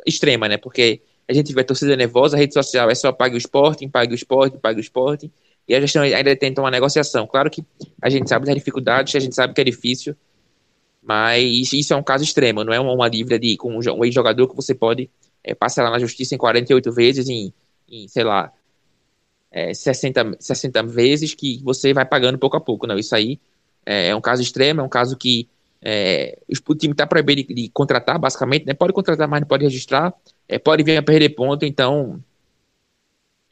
extrema, 0.06 0.48
né? 0.48 0.56
Porque 0.56 1.00
a 1.28 1.32
gente 1.32 1.52
vê 1.54 1.62
a 1.62 1.64
torcida 1.64 1.96
nervosa, 1.96 2.36
a 2.36 2.38
rede 2.38 2.52
social 2.52 2.90
é 2.90 2.94
só 2.94 3.12
pague 3.12 3.34
o 3.34 3.38
esporte, 3.38 3.88
pague 3.88 4.12
o 4.12 4.14
esporte, 4.14 4.58
pague 4.58 4.78
o 4.78 4.80
esporte 4.80 5.30
e 5.66 5.74
a 5.74 5.80
gestão 5.80 6.02
ainda 6.02 6.34
tenta 6.36 6.60
uma 6.60 6.70
negociação. 6.70 7.26
Claro 7.26 7.50
que 7.50 7.64
a 8.00 8.10
gente 8.10 8.28
sabe 8.28 8.46
das 8.46 8.54
dificuldades, 8.54 9.14
a 9.14 9.20
gente 9.20 9.34
sabe 9.34 9.54
que 9.54 9.60
é 9.60 9.64
difícil, 9.64 10.14
mas 11.02 11.72
isso 11.72 11.92
é 11.92 11.96
um 11.96 12.02
caso 12.02 12.24
extremo, 12.24 12.64
não 12.64 12.72
é 12.72 12.80
uma 12.80 13.08
dívida 13.08 13.38
de, 13.38 13.56
com 13.56 13.76
um 13.76 14.04
ex-jogador 14.04 14.48
que 14.48 14.56
você 14.56 14.74
pode 14.74 15.08
é, 15.42 15.54
parcelar 15.54 15.90
na 15.90 15.98
justiça 15.98 16.34
em 16.34 16.38
48 16.38 16.92
vezes, 16.92 17.28
em, 17.28 17.52
em 17.88 18.08
sei 18.08 18.24
lá, 18.24 18.52
é, 19.50 19.74
60, 19.74 20.36
60 20.38 20.82
vezes, 20.84 21.34
que 21.34 21.60
você 21.62 21.92
vai 21.92 22.04
pagando 22.04 22.38
pouco 22.38 22.56
a 22.56 22.60
pouco. 22.60 22.86
Não, 22.86 22.98
isso 22.98 23.14
aí 23.14 23.38
é, 23.84 24.08
é 24.08 24.16
um 24.16 24.20
caso 24.20 24.42
extremo, 24.42 24.80
é 24.80 24.84
um 24.84 24.88
caso 24.88 25.16
que 25.16 25.48
é, 25.84 26.38
o 26.68 26.74
time 26.74 26.92
está 26.92 27.06
proibido 27.06 27.42
de, 27.42 27.54
de, 27.54 27.68
contratar, 27.70 28.18
basicamente, 28.18 28.66
né? 28.66 28.74
pode 28.74 28.92
contratar, 28.92 29.26
mas 29.28 29.40
não 29.40 29.48
pode 29.48 29.64
registrar, 29.64 30.14
é, 30.48 30.58
pode 30.58 30.82
vir 30.84 30.96
a 30.96 31.02
perder 31.02 31.30
ponto, 31.30 31.64
então 31.64 32.22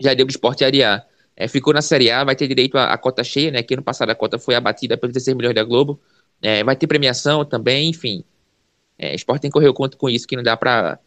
já 0.00 0.14
deu 0.14 0.24
de 0.24 0.32
esporte 0.32 0.64
arear. 0.64 1.06
É, 1.36 1.48
ficou 1.48 1.72
na 1.72 1.82
Série 1.82 2.10
A, 2.10 2.22
vai 2.22 2.36
ter 2.36 2.46
direito 2.46 2.76
à, 2.76 2.96
cota 2.98 3.24
cheia, 3.24 3.50
né? 3.50 3.62
Que 3.62 3.74
ano 3.74 3.82
passado 3.82 4.10
a 4.10 4.14
cota 4.14 4.38
foi 4.38 4.54
abatida 4.54 4.96
pelos 4.96 5.14
16 5.14 5.36
milhões 5.36 5.54
da 5.54 5.64
Globo. 5.64 5.98
É, 6.42 6.62
vai 6.62 6.76
ter 6.76 6.86
premiação 6.86 7.44
também, 7.44 7.90
enfim. 7.90 8.22
É, 8.98 9.14
esporte 9.14 9.42
tem 9.42 9.50
que 9.50 9.54
correr 9.54 9.68
o 9.68 9.74
conto 9.74 9.96
com 9.96 10.08
isso, 10.08 10.26
que 10.26 10.36
não 10.36 10.42
dá 10.42 10.56
para 10.56 10.98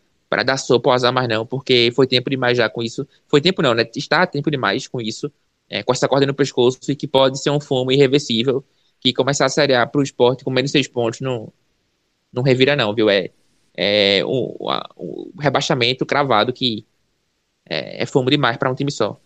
dar 0.44 0.58
sopa 0.58 0.90
ao 0.90 0.96
azar 0.96 1.14
mais 1.14 1.28
não, 1.28 1.46
porque 1.46 1.92
foi 1.96 2.08
tempo 2.08 2.30
demais 2.30 2.58
já 2.58 2.68
com 2.70 2.82
isso. 2.82 3.08
Foi 3.28 3.42
tempo 3.42 3.62
não, 3.62 3.74
né? 3.76 3.88
Está 3.96 4.26
tempo 4.26 4.50
demais 4.50 4.88
com 4.88 5.00
isso, 5.00 5.32
é, 5.70 5.84
com 5.84 5.94
essa 5.94 6.08
corda 6.08 6.26
no 6.26 6.34
pescoço 6.34 6.80
e 6.90 6.96
que 6.96 7.08
pode 7.08 7.40
ser 7.40 7.52
um 7.52 7.60
fumo 7.60 7.92
irreversível 7.92 8.64
que 9.04 9.14
começar 9.14 9.46
a 9.46 9.50
Série 9.50 9.76
A 9.76 9.86
pro 9.86 10.02
esporte 10.02 10.44
com 10.44 10.52
menos 10.52 10.72
seis 10.72 10.88
pontos 10.88 11.20
não, 11.20 11.52
não 12.32 12.42
revira 12.42 12.76
não, 12.76 12.96
viu? 12.96 13.10
É, 13.10 13.30
é 13.76 14.22
o, 14.26 14.58
o 14.96 15.32
rebaixamento 15.38 16.06
cravado 16.06 16.54
que 16.54 16.86
é, 17.70 18.04
é 18.04 18.06
fumo 18.06 18.30
demais 18.30 18.56
para 18.56 18.72
um 18.72 18.76
time 18.76 18.92
só. 18.92 19.20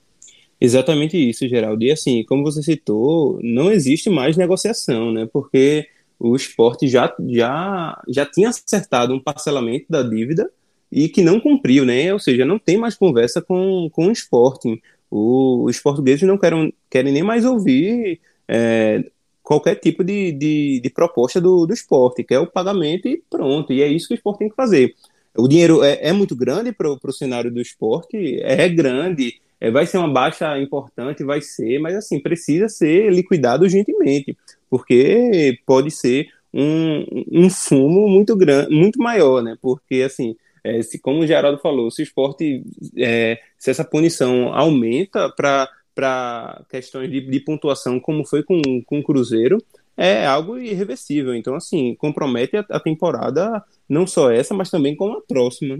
Exatamente 0.59 1.17
isso, 1.17 1.47
Geraldo. 1.47 1.83
E 1.83 1.91
assim, 1.91 2.23
como 2.23 2.43
você 2.43 2.63
citou, 2.63 3.39
não 3.43 3.71
existe 3.71 4.09
mais 4.09 4.35
negociação, 4.35 5.11
né? 5.11 5.27
Porque 5.31 5.87
o 6.19 6.35
esporte 6.35 6.87
já, 6.87 7.13
já, 7.29 8.01
já 8.07 8.25
tinha 8.25 8.49
acertado 8.49 9.13
um 9.13 9.19
parcelamento 9.19 9.85
da 9.87 10.01
dívida 10.01 10.49
e 10.91 11.07
que 11.07 11.21
não 11.21 11.39
cumpriu, 11.39 11.85
né? 11.85 12.11
Ou 12.11 12.19
seja, 12.19 12.43
não 12.43 12.57
tem 12.57 12.77
mais 12.77 12.95
conversa 12.95 13.39
com, 13.39 13.87
com 13.91 14.07
o 14.07 14.11
esporte. 14.11 14.81
O, 15.11 15.65
os 15.65 15.79
portugueses 15.79 16.23
não 16.27 16.37
querem, 16.39 16.73
querem 16.89 17.13
nem 17.13 17.21
mais 17.21 17.45
ouvir 17.45 18.19
é, 18.47 19.03
qualquer 19.47 19.75
tipo 19.75 20.03
de, 20.03 20.33
de, 20.33 20.81
de, 20.81 20.89
proposta 20.89 21.39
do, 21.39 21.65
do 21.65 21.73
esporte, 21.73 22.21
que 22.21 22.33
é 22.33 22.39
o 22.39 22.45
pagamento 22.45 23.07
e 23.07 23.23
pronto. 23.29 23.71
E 23.71 23.81
é 23.81 23.87
isso 23.87 24.09
que 24.09 24.13
o 24.13 24.17
esporte 24.17 24.39
tem 24.39 24.49
que 24.49 24.55
fazer. 24.55 24.93
O 25.37 25.47
dinheiro 25.47 25.81
é, 25.81 26.09
é 26.09 26.11
muito 26.11 26.35
grande 26.35 26.73
para 26.73 26.91
o 26.91 27.13
cenário 27.13 27.49
do 27.49 27.61
esporte, 27.61 28.41
é 28.41 28.67
grande, 28.67 29.39
é, 29.61 29.71
vai 29.71 29.85
ser 29.85 29.99
uma 29.99 30.11
baixa 30.11 30.59
importante, 30.59 31.23
vai 31.23 31.39
ser, 31.39 31.79
mas 31.79 31.95
assim, 31.95 32.19
precisa 32.19 32.67
ser 32.67 33.09
liquidado 33.09 33.63
urgentemente, 33.63 34.37
porque 34.69 35.57
pode 35.65 35.91
ser 35.91 36.27
um, 36.53 37.05
um 37.31 37.49
fumo 37.49 38.09
muito 38.09 38.35
grande, 38.35 38.75
muito 38.75 38.99
maior, 38.99 39.41
né? 39.41 39.57
Porque 39.61 40.01
assim, 40.01 40.35
é, 40.61 40.81
se, 40.81 40.99
como 40.99 41.21
o 41.21 41.27
Geraldo 41.27 41.59
falou, 41.59 41.89
se 41.89 42.01
o 42.01 42.03
esporte, 42.03 42.63
é, 42.97 43.39
se 43.57 43.71
essa 43.71 43.85
punição 43.85 44.53
aumenta 44.53 45.29
para 45.29 45.69
para 45.97 46.63
questões 46.69 47.09
de, 47.09 47.19
de, 47.19 47.39
pontuação, 47.39 47.99
como 47.99 48.23
foi 48.23 48.43
com, 48.43 48.61
com 48.85 48.99
o 48.99 49.03
Cruzeiro, 49.03 49.57
é 49.97 50.27
algo 50.27 50.59
irreversível. 50.59 51.33
Então, 51.33 51.55
assim, 51.55 51.95
compromete 51.95 52.55
a, 52.55 52.63
a 52.69 52.79
temporada, 52.79 53.63
não 53.89 54.05
só 54.05 54.29
essa, 54.29 54.53
mas 54.53 54.69
também 54.69 54.95
com 54.95 55.11
a 55.11 55.21
próxima. 55.21 55.79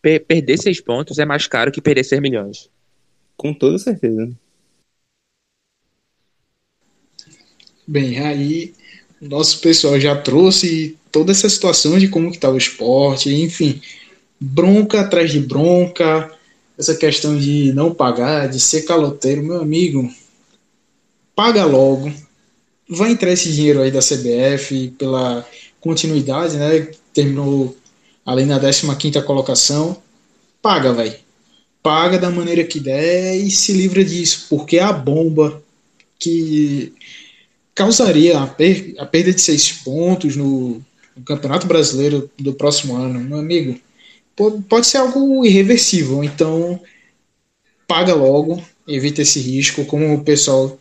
perder 0.00 0.56
seis 0.56 0.80
pontos 0.80 1.18
é 1.18 1.24
mais 1.24 1.48
caro 1.48 1.72
que 1.72 1.82
perder 1.82 2.04
seis 2.04 2.22
milhões. 2.22 2.70
Com 3.36 3.52
toda 3.52 3.76
certeza. 3.76 4.30
Bem, 7.84 8.20
aí 8.20 8.72
o 9.20 9.28
nosso 9.28 9.60
pessoal 9.60 9.98
já 9.98 10.14
trouxe 10.14 10.96
toda 11.10 11.32
essa 11.32 11.48
situação 11.48 11.98
de 11.98 12.06
como 12.06 12.30
que 12.30 12.38
tá 12.38 12.48
o 12.48 12.56
esporte, 12.56 13.34
enfim, 13.34 13.80
bronca 14.38 15.00
atrás 15.00 15.32
de 15.32 15.40
bronca, 15.40 16.37
essa 16.78 16.94
questão 16.94 17.36
de 17.36 17.72
não 17.72 17.92
pagar, 17.92 18.48
de 18.48 18.60
ser 18.60 18.82
caloteiro, 18.82 19.42
meu 19.42 19.60
amigo, 19.60 20.08
paga 21.34 21.64
logo. 21.64 22.12
Vai 22.88 23.10
entrar 23.10 23.32
esse 23.32 23.52
dinheiro 23.52 23.82
aí 23.82 23.90
da 23.90 23.98
CBF 23.98 24.94
pela 24.96 25.44
continuidade, 25.80 26.56
né? 26.56 26.88
Terminou 27.12 27.76
além 28.24 28.46
na 28.46 28.60
15 28.60 29.20
colocação. 29.22 30.00
Paga, 30.62 30.92
velho. 30.92 31.16
Paga 31.82 32.16
da 32.16 32.30
maneira 32.30 32.62
que 32.62 32.78
der 32.78 33.36
e 33.36 33.50
se 33.50 33.72
livra 33.72 34.04
disso, 34.04 34.46
porque 34.48 34.78
é 34.78 34.82
a 34.82 34.92
bomba 34.92 35.62
que 36.18 36.92
causaria 37.74 38.38
a, 38.38 38.46
per 38.46 38.94
a 38.98 39.06
perda 39.06 39.32
de 39.32 39.40
seis 39.40 39.70
pontos 39.70 40.36
no, 40.36 40.82
no 41.16 41.22
Campeonato 41.24 41.66
Brasileiro 41.66 42.30
do 42.38 42.52
próximo 42.52 42.96
ano, 42.96 43.20
meu 43.20 43.38
amigo 43.38 43.80
pode 44.68 44.86
ser 44.86 44.98
algo 44.98 45.44
irreversível. 45.44 46.22
Então, 46.22 46.80
paga 47.86 48.14
logo, 48.14 48.62
evita 48.86 49.22
esse 49.22 49.40
risco, 49.40 49.84
como 49.84 50.14
o 50.14 50.24
pessoal 50.24 50.78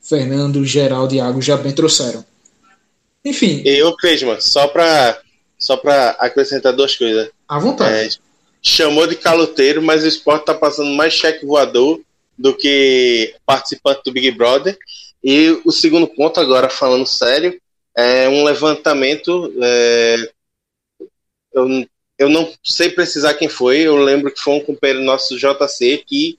Fernando, 0.00 0.64
Geraldo 0.64 1.14
e 1.14 1.18
Iago 1.18 1.42
já 1.42 1.56
bem 1.56 1.72
trouxeram. 1.72 2.24
Enfim. 3.24 3.62
Eu, 3.64 3.94
Cresma, 3.96 4.40
só 4.40 4.66
para 4.68 5.20
só 5.58 5.80
acrescentar 6.18 6.72
duas 6.72 6.96
coisas. 6.96 7.30
À 7.46 7.58
vontade. 7.58 7.92
É, 7.92 8.08
chamou 8.62 9.06
de 9.06 9.16
caloteiro, 9.16 9.82
mas 9.82 10.02
o 10.02 10.08
esporte 10.08 10.42
está 10.42 10.54
passando 10.54 10.90
mais 10.90 11.12
cheque 11.12 11.44
voador 11.44 12.00
do 12.36 12.56
que 12.56 13.34
participante 13.44 14.00
do 14.04 14.12
Big 14.12 14.30
Brother. 14.30 14.78
E 15.22 15.60
o 15.64 15.70
segundo 15.70 16.06
ponto, 16.06 16.40
agora 16.40 16.70
falando 16.70 17.06
sério, 17.06 17.60
é 17.94 18.28
um 18.28 18.44
levantamento. 18.44 19.52
É, 19.62 20.30
eu 21.52 21.86
eu 22.20 22.28
não 22.28 22.52
sei 22.62 22.90
precisar 22.90 23.32
quem 23.32 23.48
foi, 23.48 23.78
eu 23.78 23.96
lembro 23.96 24.30
que 24.30 24.38
foi 24.38 24.52
um 24.52 24.60
companheiro 24.60 25.02
nosso 25.02 25.38
JC 25.38 26.04
que 26.06 26.38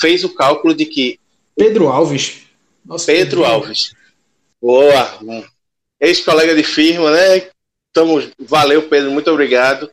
fez 0.00 0.24
o 0.24 0.34
cálculo 0.34 0.74
de 0.74 0.84
que. 0.84 1.20
Pedro 1.56 1.88
Alves. 1.88 2.40
Nossa, 2.84 3.06
Pedro, 3.06 3.42
Pedro 3.42 3.44
Alves. 3.44 3.94
Boa! 4.60 5.20
Ex-colega 6.00 6.56
de 6.56 6.64
firma, 6.64 7.12
né? 7.12 7.46
Tamo, 7.92 8.20
valeu, 8.36 8.88
Pedro, 8.88 9.12
muito 9.12 9.30
obrigado. 9.30 9.88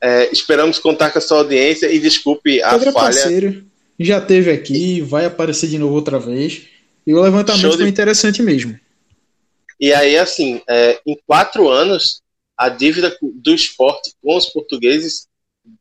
É, 0.00 0.28
esperamos 0.32 0.80
contar 0.80 1.12
com 1.12 1.18
a 1.20 1.22
sua 1.22 1.38
audiência 1.38 1.86
e 1.86 2.00
desculpe 2.00 2.60
a 2.60 2.72
Pedro 2.72 2.88
é 2.88 2.92
falha. 2.92 3.04
Parceiro, 3.04 3.64
já 4.00 4.20
teve 4.20 4.50
aqui, 4.50 5.00
vai 5.00 5.26
aparecer 5.26 5.68
de 5.68 5.78
novo 5.78 5.94
outra 5.94 6.18
vez. 6.18 6.62
E 7.06 7.14
o 7.14 7.20
levantamento 7.20 7.70
de... 7.70 7.76
foi 7.76 7.88
interessante 7.88 8.42
mesmo. 8.42 8.76
E 9.78 9.92
aí, 9.92 10.16
assim, 10.16 10.60
é, 10.68 11.00
em 11.06 11.16
quatro 11.24 11.68
anos, 11.68 12.21
a 12.62 12.68
dívida 12.68 13.16
do 13.20 13.52
esporte 13.52 14.14
com 14.22 14.36
os 14.36 14.46
portugueses 14.46 15.26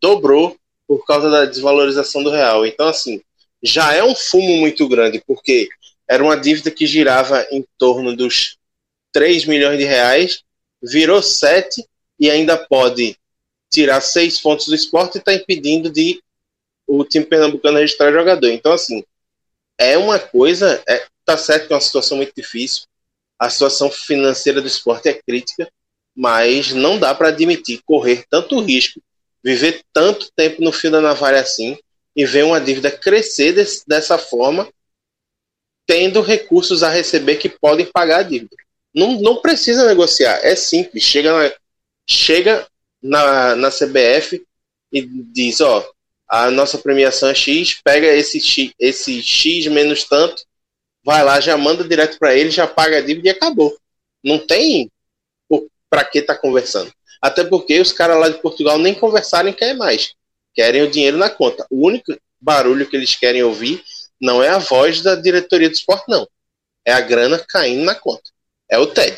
dobrou 0.01 0.57
por 0.87 1.05
causa 1.05 1.29
da 1.29 1.45
desvalorização 1.45 2.23
do 2.23 2.31
real. 2.31 2.65
Então, 2.65 2.87
assim, 2.87 3.21
já 3.61 3.93
é 3.93 4.03
um 4.03 4.15
fumo 4.15 4.57
muito 4.57 4.87
grande, 4.89 5.23
porque 5.27 5.69
era 6.07 6.23
uma 6.23 6.35
dívida 6.35 6.71
que 6.71 6.87
girava 6.87 7.45
em 7.51 7.63
torno 7.77 8.15
dos 8.15 8.57
3 9.11 9.45
milhões 9.45 9.77
de 9.77 9.83
reais, 9.83 10.43
virou 10.81 11.21
7 11.21 11.85
e 12.19 12.31
ainda 12.31 12.57
pode 12.57 13.15
tirar 13.71 14.01
6 14.01 14.41
pontos 14.41 14.65
do 14.65 14.73
esporte 14.73 15.15
e 15.15 15.19
está 15.19 15.35
impedindo 15.35 15.87
de 15.87 16.19
o 16.87 17.05
time 17.05 17.25
pernambucano 17.25 17.77
registrar 17.77 18.11
jogador. 18.11 18.49
Então, 18.49 18.73
assim, 18.73 19.03
é 19.77 19.99
uma 19.99 20.17
coisa, 20.17 20.81
é, 20.87 21.05
tá 21.23 21.37
certo 21.37 21.67
que 21.67 21.73
é 21.73 21.75
uma 21.75 21.81
situação 21.81 22.17
muito 22.17 22.33
difícil, 22.35 22.85
a 23.37 23.51
situação 23.51 23.91
financeira 23.91 24.59
do 24.59 24.67
esporte 24.67 25.07
é 25.09 25.13
crítica, 25.13 25.71
mas 26.15 26.73
não 26.73 26.97
dá 26.97 27.13
para 27.15 27.29
admitir 27.29 27.81
correr 27.85 28.25
tanto 28.29 28.59
risco, 28.59 29.01
viver 29.43 29.81
tanto 29.93 30.31
tempo 30.35 30.61
no 30.61 30.71
fio 30.71 30.91
da 30.91 31.01
navalha 31.01 31.39
assim 31.39 31.77
e 32.15 32.25
ver 32.25 32.43
uma 32.43 32.59
dívida 32.59 32.91
crescer 32.91 33.53
desse, 33.53 33.83
dessa 33.87 34.17
forma, 34.17 34.67
tendo 35.85 36.21
recursos 36.21 36.83
a 36.83 36.89
receber 36.89 37.37
que 37.37 37.49
podem 37.49 37.85
pagar 37.85 38.19
a 38.19 38.23
dívida. 38.23 38.55
Não, 38.93 39.19
não 39.21 39.41
precisa 39.41 39.87
negociar, 39.87 40.39
é 40.43 40.55
simples. 40.55 41.03
Chega 41.03 41.31
na, 41.31 41.53
chega 42.07 42.67
na, 43.01 43.55
na 43.55 43.69
CBF 43.69 44.43
e 44.91 45.01
diz: 45.01 45.61
Ó, 45.61 45.89
a 46.27 46.51
nossa 46.51 46.77
premiação 46.77 47.29
é 47.29 47.35
X, 47.35 47.79
pega 47.83 48.07
esse 48.07 48.73
esse 48.77 49.23
X 49.23 49.67
menos 49.67 50.03
tanto, 50.03 50.43
vai 51.03 51.23
lá, 51.23 51.39
já 51.39 51.57
manda 51.57 51.87
direto 51.87 52.19
para 52.19 52.35
ele, 52.35 52.51
já 52.51 52.67
paga 52.67 52.97
a 52.97 53.01
dívida 53.01 53.29
e 53.29 53.31
acabou. 53.31 53.75
Não 54.23 54.37
tem 54.37 54.89
para 55.91 56.05
que 56.05 56.21
tá 56.21 56.33
conversando? 56.33 56.89
Até 57.21 57.43
porque 57.43 57.79
os 57.81 57.91
caras 57.91 58.17
lá 58.17 58.29
de 58.29 58.41
Portugal 58.41 58.79
nem 58.79 58.95
conversarem 58.95 59.53
querem 59.53 59.77
mais. 59.77 60.13
Querem 60.55 60.81
o 60.83 60.89
dinheiro 60.89 61.17
na 61.17 61.29
conta. 61.29 61.67
O 61.69 61.85
único 61.85 62.15
barulho 62.39 62.87
que 62.87 62.95
eles 62.95 63.13
querem 63.13 63.43
ouvir 63.43 63.83
não 64.19 64.41
é 64.41 64.49
a 64.49 64.57
voz 64.57 65.01
da 65.01 65.15
diretoria 65.15 65.69
do 65.69 65.75
esporte, 65.75 66.05
não. 66.07 66.25
É 66.85 66.93
a 66.93 67.01
grana 67.01 67.43
caindo 67.47 67.83
na 67.83 67.93
conta. 67.93 68.23
É 68.69 68.79
o 68.79 68.87
TED. 68.87 69.15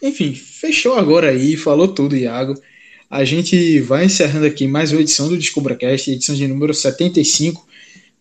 Enfim, 0.00 0.34
fechou 0.34 0.94
agora 0.94 1.30
aí, 1.30 1.56
falou 1.56 1.88
tudo, 1.88 2.16
Iago. 2.16 2.54
A 3.10 3.24
gente 3.24 3.80
vai 3.80 4.04
encerrando 4.04 4.46
aqui 4.46 4.66
mais 4.66 4.92
uma 4.92 5.00
edição 5.00 5.28
do 5.28 5.36
DescubraCast, 5.36 6.10
edição 6.10 6.34
de 6.34 6.46
número 6.46 6.72
75. 6.72 7.66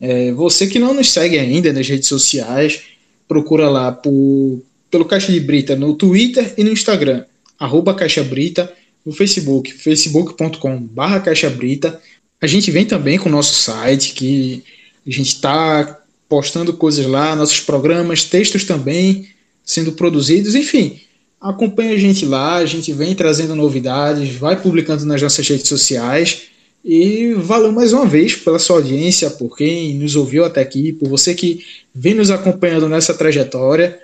É, 0.01 0.31
você 0.31 0.67
que 0.67 0.79
não 0.79 0.93
nos 0.93 1.11
segue 1.11 1.37
ainda 1.37 1.71
nas 1.71 1.87
redes 1.87 2.09
sociais, 2.09 2.81
procura 3.27 3.69
lá 3.69 3.91
por, 3.91 4.61
pelo 4.89 5.05
Caixa 5.05 5.31
de 5.31 5.39
Brita 5.39 5.75
no 5.75 5.95
Twitter 5.95 6.53
e 6.57 6.63
no 6.63 6.71
Instagram 6.71 7.25
arroba 7.63 7.93
Caixa 7.93 8.21
Brita, 8.21 8.71
no 9.05 9.13
Facebook, 9.13 9.71
facebook.com 9.71 10.77
barra 10.81 11.21
Caixa 11.21 11.49
Brita. 11.49 11.99
A 12.41 12.45
gente 12.45 12.69
vem 12.69 12.85
também 12.85 13.17
com 13.17 13.29
o 13.29 13.31
nosso 13.31 13.53
site, 13.53 14.13
que 14.13 14.63
a 15.07 15.09
gente 15.09 15.29
está 15.29 16.01
postando 16.27 16.73
coisas 16.73 17.05
lá, 17.05 17.35
nossos 17.37 17.61
programas, 17.61 18.25
textos 18.25 18.65
também 18.65 19.29
sendo 19.63 19.93
produzidos, 19.93 20.55
enfim, 20.55 20.99
acompanha 21.39 21.93
a 21.93 21.97
gente 21.97 22.25
lá, 22.25 22.55
a 22.55 22.65
gente 22.65 22.91
vem 22.91 23.15
trazendo 23.15 23.55
novidades, 23.55 24.35
vai 24.35 24.61
publicando 24.61 25.05
nas 25.05 25.21
nossas 25.21 25.47
redes 25.47 25.69
sociais. 25.69 26.43
E 26.83 27.33
valeu 27.35 27.71
mais 27.71 27.93
uma 27.93 28.05
vez 28.05 28.35
pela 28.35 28.59
sua 28.59 28.77
audiência, 28.77 29.29
por 29.29 29.55
quem 29.55 29.93
nos 29.93 30.17
ouviu 30.17 30.43
até 30.43 30.59
aqui, 30.59 30.91
por 30.91 31.07
você 31.07 31.33
que 31.33 31.65
vem 31.95 32.13
nos 32.13 32.29
acompanhando 32.29 32.89
nessa 32.89 33.13
trajetória. 33.13 33.97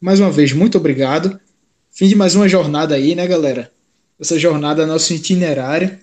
Mais 0.00 0.18
uma 0.18 0.30
vez, 0.30 0.54
muito 0.54 0.78
obrigado. 0.78 1.38
Fim 1.94 2.08
de 2.08 2.16
mais 2.16 2.34
uma 2.34 2.48
jornada 2.48 2.96
aí, 2.96 3.14
né, 3.14 3.24
galera? 3.24 3.70
Essa 4.20 4.36
jornada 4.36 4.82
é 4.82 4.86
nosso 4.86 5.14
itinerário. 5.14 5.96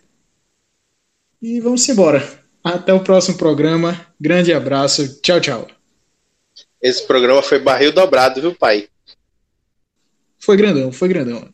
E 1.41 1.59
vamos 1.59 1.87
embora. 1.89 2.25
Até 2.63 2.93
o 2.93 3.03
próximo 3.03 3.37
programa. 3.37 3.99
Grande 4.17 4.53
abraço. 4.53 5.21
Tchau, 5.21 5.41
tchau. 5.41 5.67
Esse 6.81 7.05
programa 7.05 7.41
foi 7.41 7.59
barril 7.59 7.91
dobrado, 7.91 8.39
viu, 8.39 8.55
pai? 8.55 8.87
Foi 10.39 10.55
grandão, 10.55 10.93
foi 10.93 11.09
grandão. 11.09 11.53